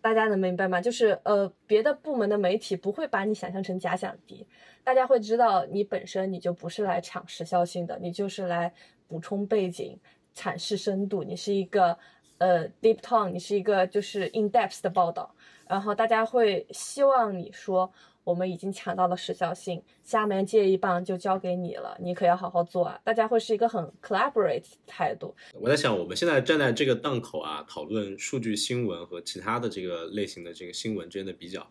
[0.00, 0.80] 大家能明白吗？
[0.80, 4.46] 就是呃，别的部门的媒体不会把你想象成假想敌，
[4.84, 8.72] 大家会知道你本身你就不是来抢时效性的，你就是来
[9.08, 9.98] 补充背景、
[10.32, 11.98] 阐释深度，你是一个
[12.38, 15.34] 呃 deep tone，你是一个就是 in depth 的报道，
[15.66, 17.92] 然后大家会希望你说。
[18.28, 23.00] 我们已经抢到了时效性，下面接一棒就交给你了，你可要好好做啊！
[23.02, 25.34] 大家会是一个很 collaborate 态度。
[25.54, 31.66] 我在想，我们现在站在这个档口啊，讨论数据新闻和其他的这个类型的这个新闻之间的比较，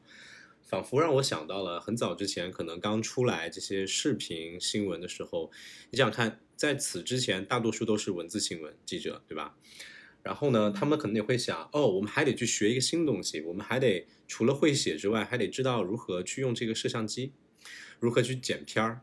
[0.63, 5.51] 仿佛让我想到了很早之前可能刚出来这些视频新闻的时候。
[5.91, 9.55] 你想看，在此之前，大多数都是文字新闻记者，对吧？
[10.27, 17.31] 然后呢，他们可能也会想，哦，我们还得去学一个新东西，我们还得除了会写之外，还得知道如何去用这个摄像机，
[18.01, 18.99] 如何去剪片儿。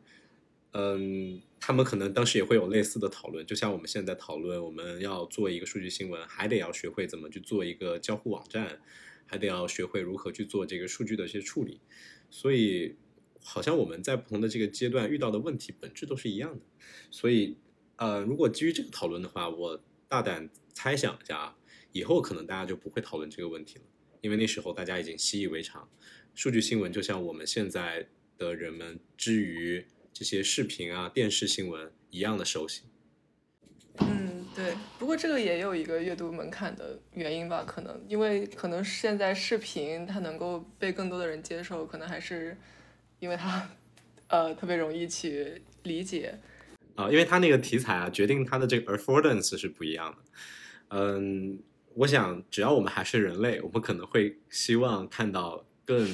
[0.73, 8.79] 嗯，他们可能当时也会有类似的讨论，就像我们现在讨论，我们要做一个数据新闻，还得要学会怎么去做一个交互网站，
[9.25, 11.81] 还得要学会如何去做这个数据的一些处理。
[12.31, 12.97] 所以，
[13.43, 16.61] 好像我们在不同的这个阶段遇到的问题本质都是一样的。
[17.11, 17.57] 所以，
[17.97, 20.51] 呃，如果基于这个讨论的话，我大胆。
[20.75, 21.57] 猜想一下啊，
[21.93, 23.85] 以后可能大家就不会讨论这个问题了，
[24.21, 25.89] 因为那时候大家已经习以为常，
[26.35, 28.07] 数据新闻就像我们现在
[28.37, 32.83] 的人们之于这些视频啊、电视新闻一样的熟悉。
[33.99, 34.75] 嗯，对。
[34.99, 42.57] 不过这个也有一个阅读门槛的原因吧，可能因为可能现在视频它能够被更多的人接受，可能还是
[43.21, 43.71] 因为它
[44.29, 46.39] 呃特别容易去理解。
[46.97, 50.19] 啊，因为它那个题材啊，决定它的这个 affordance 是不一样的。
[50.97, 51.59] 嗯，
[51.95, 56.07] 我想只要我们还是人类，我们可能会希望看到更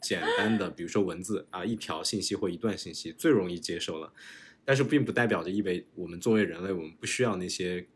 [0.00, 4.12] 简单的，比如说文字啊，一条信息或一段信息最容易接受了。
[4.64, 7.86] 但是并不代表着意味我们作为人类，我们不需要那些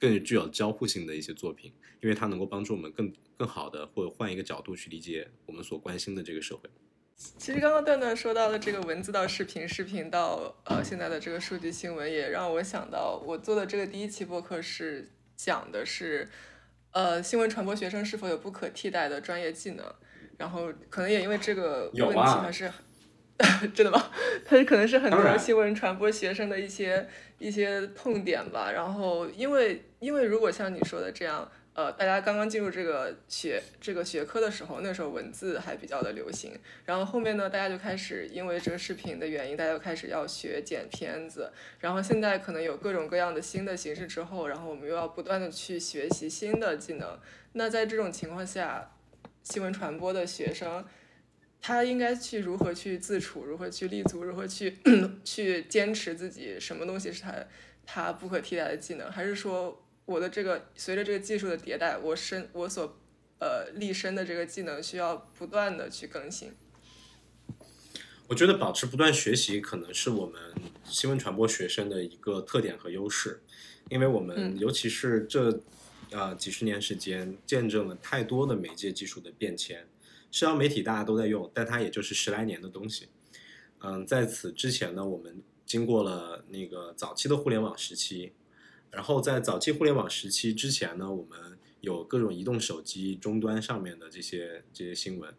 [0.00, 6.68] 更具有交互性的一些作品，因为它能够帮助我们更更好的或者换一个角度去理解我们所关心的这个社会。
[7.38, 16.28] 其实刚刚段段说到的这个文字到视频，视频到呃现在的这个数据新闻，也让我想到我做的这个第一期播客是讲的是，
[16.92, 19.84] 呃新闻传播学生是否有不可替代的专业技能，
[20.38, 22.70] 然后可能也因为这个问题还是。
[23.74, 24.02] 真的吗？
[24.46, 27.06] 它可能是很多新闻传播学生的一些
[27.38, 28.72] 一些痛点吧。
[28.72, 31.46] 然后，因为因为如果像你说的这样，
[31.76, 36.58] 呃，大家刚刚进入这个学这个学科的时候，那时候文字还比较的流行。
[36.86, 41.52] 然后后面呢，大家就开始因为这个视频的原因，大家就开始要学剪片子。
[41.78, 47.18] 然后现在可能有各种各样的新的形式之后，然后我们又要不断的去学习新的技能。
[47.52, 48.92] 那在这种情况下，
[49.42, 50.82] 新闻传播的学生。
[51.60, 54.78] 他应该去如何去自处，如何去立足，如何去
[55.24, 57.34] 去坚持自己什么东西是他
[57.84, 62.96] 他不可替代的技能，还是说我的这个随着这个技术的迭代，我身我所
[63.38, 66.52] 呃立身的这个技能需要不断的去更新？
[68.28, 70.40] 我觉得保持不断学习可能是我们
[70.84, 73.42] 新闻传播学生的一个特点和优势，
[73.88, 75.60] 因为我们尤其是这
[76.10, 79.86] 呃几十年时间见证了太多的媒介技术的变迁。
[80.32, 83.08] 社交媒体大家都在用，但它也就是十来年的东西。
[83.78, 88.32] 嗯，在此之前呢，我们经过了那个早期的互联网时期，
[88.90, 95.34] 然后在早期互联网时期之前呢，我们有各种移动手机终端上面的这些这些新闻，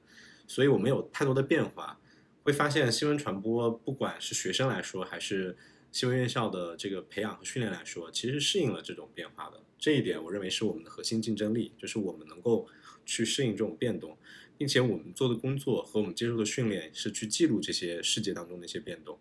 [0.47, 1.99] 所以我们有太多的变化。
[2.43, 5.57] 会发现新闻传播，不管是学生来说，还是
[5.91, 9.61] 新闻院校的这个培养和训练来说，其实适应了这种变化的。
[9.77, 12.67] 这一点，我认为是我们的核心竞争力，就是我们能够
[13.05, 14.17] 去适应这种变动。
[14.57, 19.19] 并且我们做的工作和我们接受的训练是去记录这些世界当中的一些变动。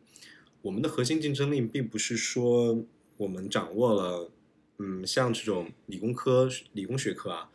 [0.62, 2.82] 我们的核心竞争力并不是说
[3.16, 4.30] 我们掌握了，
[4.78, 7.50] 嗯，像这种理工科、理工学科啊，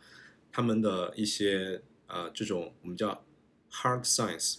[0.50, 3.24] 他们的一些呃这种我们叫
[3.70, 4.58] hard science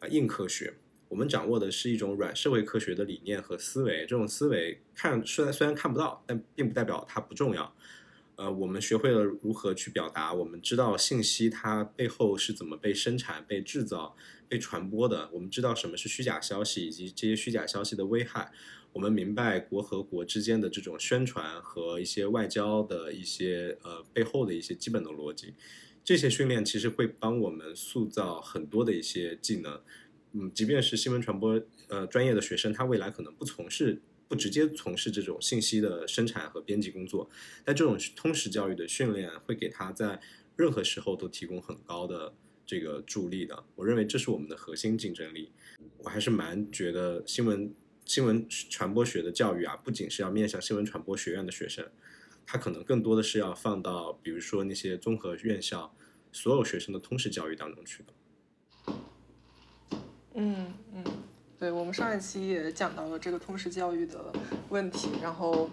[0.00, 0.74] 啊硬科学。
[1.08, 4.00] 我们掌握的是一种软社会科学的理念和思维。
[4.00, 7.72] 这种思维看虽然虽然看不到，但并不代表它不重要。
[8.36, 14.16] 呃，我们学会了如何去表达，我们知道信息它背后是怎么被生产、被制造、
[14.48, 15.30] 被传播的。
[15.32, 18.50] 我们知道什么是虚假消息，以及这些虚假消息的危害。
[18.94, 25.52] 我们明白国和国之间的这种宣传和一些外交的一些呃背后的一些基本的逻辑。
[26.02, 29.78] 这些训练其实会帮我们塑造很多的一些技能。
[30.32, 34.00] 嗯，即便是新闻传播呃专业的学生，他未来可能不从事。
[34.26, 37.28] 不直接从事这种信息的生产和编辑工作，
[37.62, 40.18] 但这种通识教育的训练会给他在
[40.56, 42.34] 任何时候都提供很高的
[42.64, 43.64] 这个助力的。
[43.76, 45.52] 我认为这是我们的核心竞争力。
[45.98, 47.72] 我还是蛮觉得新闻
[48.04, 51.86] 新闻传播学的教育啊，不仅是要面向新闻传播学院的学生，
[52.46, 55.94] 它可能更多的是要放到比如说那些综合院校
[56.32, 58.94] 所有学生的通识教育当中去的。
[60.34, 61.04] 嗯嗯。
[61.56, 64.30] 对我们上一期也讲到了这个通识教育的
[64.68, 65.70] 问题，然后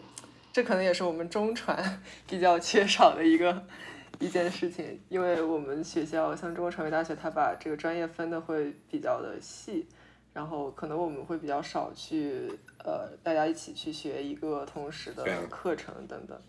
[0.53, 3.65] 这可能也是我们中传比较缺少的一个
[4.21, 9.85] 一件事情，因为我们学校像中国传媒大学，它把这个专业分的会比较的细，
[10.33, 12.51] 然后可能我们会比较少去
[12.85, 16.39] 呃大家一起去学一个同时的课程等等。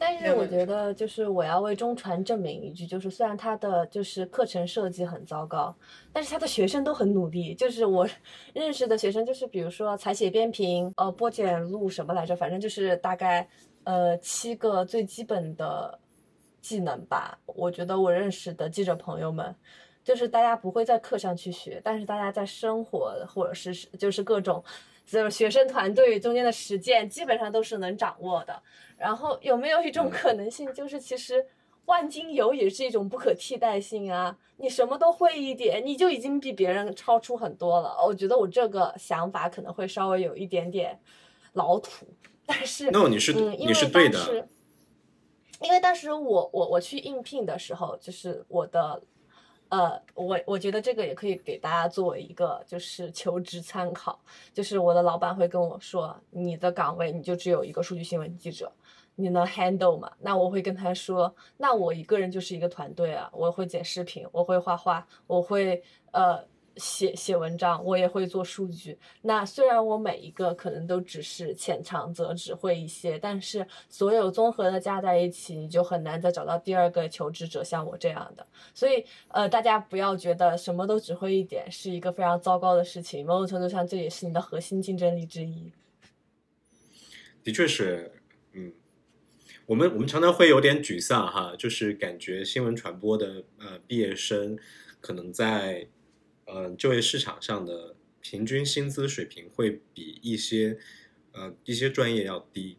[0.00, 5.74] 但是我觉得，就是我要为中传证明一句，就是虽然他的就是课程设计很糟糕，
[6.12, 7.54] 但是他的学生都很努力。
[7.54, 8.08] 就是我
[8.54, 13.48] 认识的学生，就是比如说采写编评，呃，播简录什么来着，反正就是大概
[13.84, 15.98] 呃七个最基本的
[16.60, 17.38] 技能吧。
[17.46, 19.54] 我觉得我认识的记者朋友们，
[20.08, 24.64] 就是大家不会在课上去学，但是大家在生活或者是就是各种。
[25.04, 28.62] 就是学生团队中间的实践，基本上都是能掌握的。
[28.98, 31.46] 然后有没有一种可能性，就是其实
[31.86, 34.36] 万金油也是一种不可替代性啊？
[34.58, 37.96] 你什么都会一点，你就已经比别人超出很多了。
[38.06, 41.00] 我觉得我这个想法可能会稍微有一点点
[41.54, 42.06] 老土，
[42.44, 44.46] 但是，no，你是你是对的。
[45.62, 49.02] 因为当时我我我去应聘的时候，就是我的。
[49.68, 54.18] 呃，我我觉得这个也可以给大家作为一个就是求职参考，
[54.52, 58.72] 就是我的老板会跟我说，你的岗位你就只有一个数据新闻记者，
[59.14, 60.10] 你能 handle 吗？
[60.20, 65.82] 那我会跟他说，那我一个人就是一个团队啊，我会剪视频，我会画画，我会
[66.12, 66.44] 呃。
[66.78, 68.96] 写写文章，我也会做数据。
[69.22, 78.46] 那虽然我每一个可能都只是浅尝辄止会一些，但是所有综合的加在一起，你就很难再找到第二个求职者像我这样的。
[78.72, 83.26] 所以，呃，大家不要觉得什么都只会一点是一个非常糟糕的事情。
[83.26, 85.72] 某种程度上，这也是你的核心竞争力之一。
[87.44, 88.12] 的确是，
[88.52, 88.72] 嗯，
[89.66, 94.58] 我们我们常常会有点沮丧哈，就是感觉新闻传播的呃毕业生
[95.00, 95.88] 可能在。
[96.50, 100.78] 呃，就业市场上的平均薪资水平会比一些
[101.32, 102.78] 呃一些专业要低，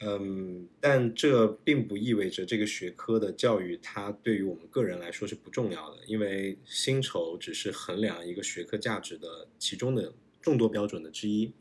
[0.00, 11.52] 嗯，但这并不意味着这个学科的教育它对于我们个人来说是不重要的，因为薪酬只是衡量一个学科价值的其中的众多标准的之一，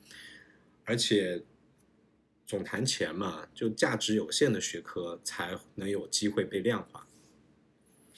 [0.85, 1.43] 而且
[2.45, 7.05] 总谈钱嘛，就价值有限的学科才能有机会被量化，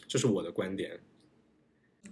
[0.08, 1.00] 这是我的观点。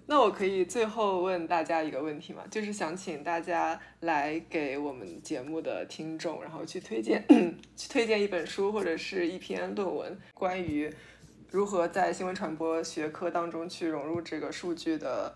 [0.10, 2.42] 那我可以最后问大家一个问题吗？
[2.50, 7.26] 就是想请大家来给我们节目的听众，然后去推荐
[7.76, 10.90] 去推荐一本书或者是一篇论文，关于
[11.50, 15.36] 如何在新闻传播学科当中去融入这个数据的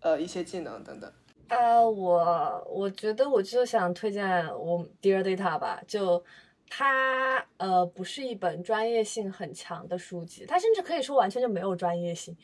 [0.00, 1.12] 呃一些技能等等。
[1.48, 6.24] 呃，我我觉得我就想推荐我 Dear Data 吧，就
[6.70, 12.34] 它呃不是一本专业性很强的书籍，它甚至可以说完全就没有专业性。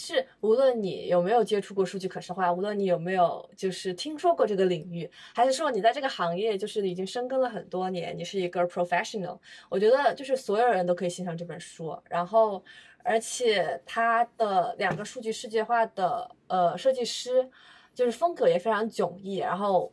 [0.00, 9.36] 是，无论你有没有接触过数据可视化，无论你有没有就是听说过这个领域，还是说你在这个行业就是已经深耕了很多年，你是一个 professional，
[9.68, 12.00] 我觉得就是所有人都可以欣赏这本书。
[12.08, 12.62] 然后，
[13.02, 17.50] 而且它的两个数据世界化的呃设计师，
[17.92, 19.92] 就是风格也非常迥异，然后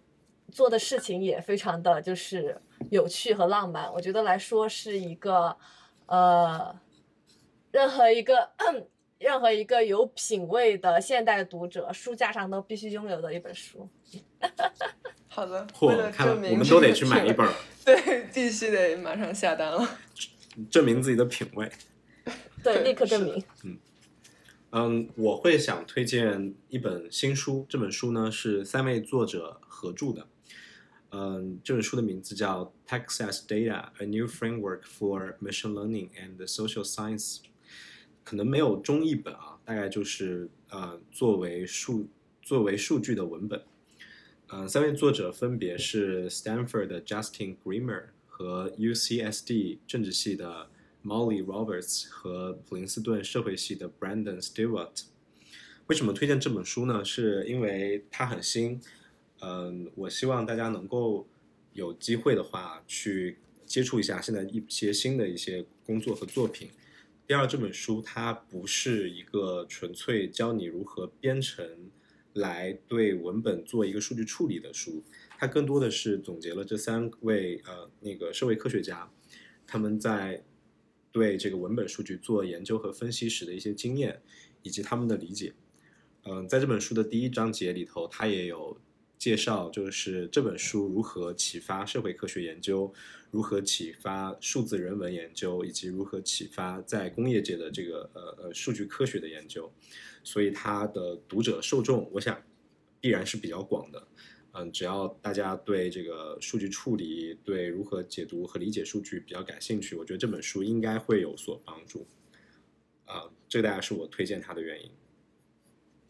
[0.51, 2.61] 做的事情也非常的就是
[2.91, 3.91] 有趣和浪漫。
[3.91, 5.57] 我觉得来说是一个
[6.05, 6.79] 呃，
[7.71, 8.51] 任何一个。
[9.25, 13.89] 任何一个有品位的现代读者，书架上都必须拥有的一本书。
[15.27, 17.51] 好的，为了证明，我们都得去买一本。
[17.83, 19.97] 对，必须得马上下单了，
[20.69, 21.67] 证明自己的品味。
[22.63, 23.43] 对，立刻证明。
[23.63, 23.79] 嗯
[24.73, 30.27] 嗯，我会想推荐一本新书，这本书呢是三位作者合著的。
[31.09, 37.37] 嗯，这本书的名字叫《Texas Data: A New Framework for Machine Learning and Social Science》。
[38.25, 42.07] 可能没有中译本啊，大概就是呃作为数
[42.41, 43.63] 作为数据的文本，
[44.47, 50.67] 呃三位作者分别是 Stanford 的 Justin Grimmer 和 UCSD 政治系的
[51.03, 55.03] Molly Roberts 和普林斯顿社会系的 Brandon Stewart。
[55.85, 57.05] 为什么推荐这本书呢？
[57.05, 58.81] 是因为它很新，
[59.41, 61.27] 嗯，我希望大家能够
[61.73, 63.37] 有机会的话去
[63.67, 66.71] 接触一下现在一些新的一些工作和作品。
[67.27, 71.89] 第二，这本书它不是一个纯粹教你如何编程
[72.33, 75.03] 来对文本做一个数据处理的书，
[75.39, 79.11] 它更多的是总结了这三位呃那个社会科学家
[79.65, 80.43] 他们在
[81.11, 84.21] 对这个文本数据做研究和分析时的一些经验
[84.61, 85.55] 以及他们的理解。
[86.25, 88.77] 嗯，在这本书的第一章节里头，它也有
[89.25, 92.93] 介绍，就是这本书如何启发社会科学研究。
[93.31, 99.73] 如何启发数字人文研究，以及如何启发在工业界的这个呃呃数据科学的研究，
[100.23, 102.39] 所以它的读者受众，我想
[103.01, 104.07] 必然是比较广的。
[104.51, 112.05] 嗯，只要大家对这个数据处理、对如何解读和理解数据比较感兴趣，我觉得这本书应该会有所帮助。
[113.05, 114.91] 啊，这个大概是我推荐它的原因。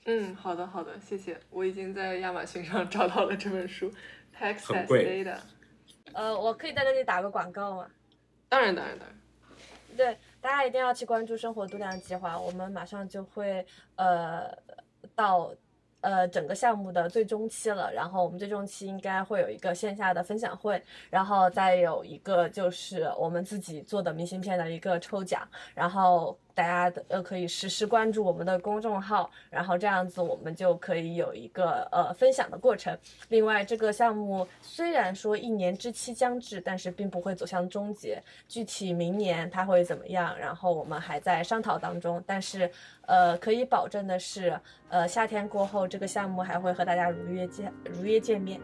[0.08, 1.36] 嗯，好的好的，谢谢。
[1.50, 3.92] 我已经在亚马逊上找到了这本书，
[4.40, 5.38] Texas Data。
[6.14, 7.88] 呃，我可以在这里打个广告吗？
[8.48, 9.18] 当然，当然，当然。
[9.98, 13.66] 对，大家一定要去关注生活度量计划，我们马上就会
[13.96, 14.56] 呃
[15.16, 15.52] 到
[16.02, 20.80] 呃整个项目的最终期了，然后我们最终期应该会有一个线下的分享会，
[21.10, 26.38] 然后再有一个就是我们自己做的明信片的一个抽奖，然后。
[26.56, 32.98] 大家的呃可以实时关注我们的公众号，然后这样子我们就可以有一个呃分享的过程。
[33.28, 38.24] 另外，这个项目虽然说一年之期将至，但是并不会走向终结。
[38.48, 42.24] 具体明年它会怎么样，然后我们还在商讨当中。
[42.26, 42.72] 但是
[43.06, 44.58] 呃可以保证的是，
[44.88, 48.62] 呃夏天过后这个项目还会和大家如约见如约见面。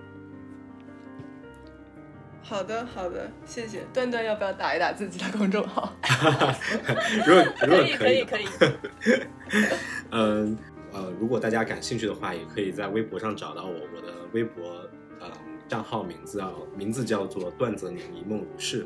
[2.43, 3.81] 好的，好的，谢谢。
[3.93, 5.93] 段段要不要打一打自己的公众号？
[7.25, 9.21] 如果 如果可以，可以，可以。
[10.11, 10.57] 嗯
[10.91, 14.85] 呃，如果大家感兴趣的话，也可以在微博上找到我，我的微博
[15.19, 15.31] 呃
[15.69, 18.85] 账号名字啊名字叫做段泽宁一梦如是，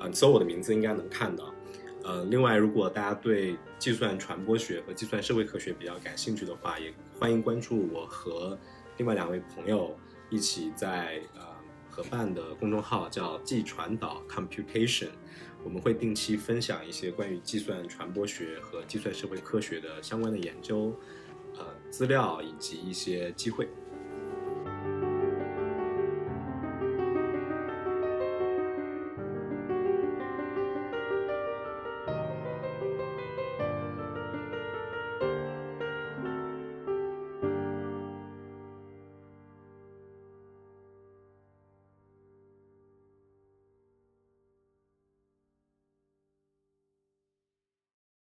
[0.00, 1.54] 嗯，搜我的名字应该能看到。
[2.04, 8.58] 呃，另外，如果大家对计算传播学和计算社会科学比较感兴趣的话，也欢迎关注我和
[8.98, 9.96] 另外两位朋友
[10.28, 11.41] 一起在呃
[11.92, 15.10] 合办的公众号叫“计传导 Computation”，
[15.62, 20.98] 我们会定期分享一些关于计算传播学和计算社会科学的相关的研究
[21.54, 23.68] 呃资料以及一些机会。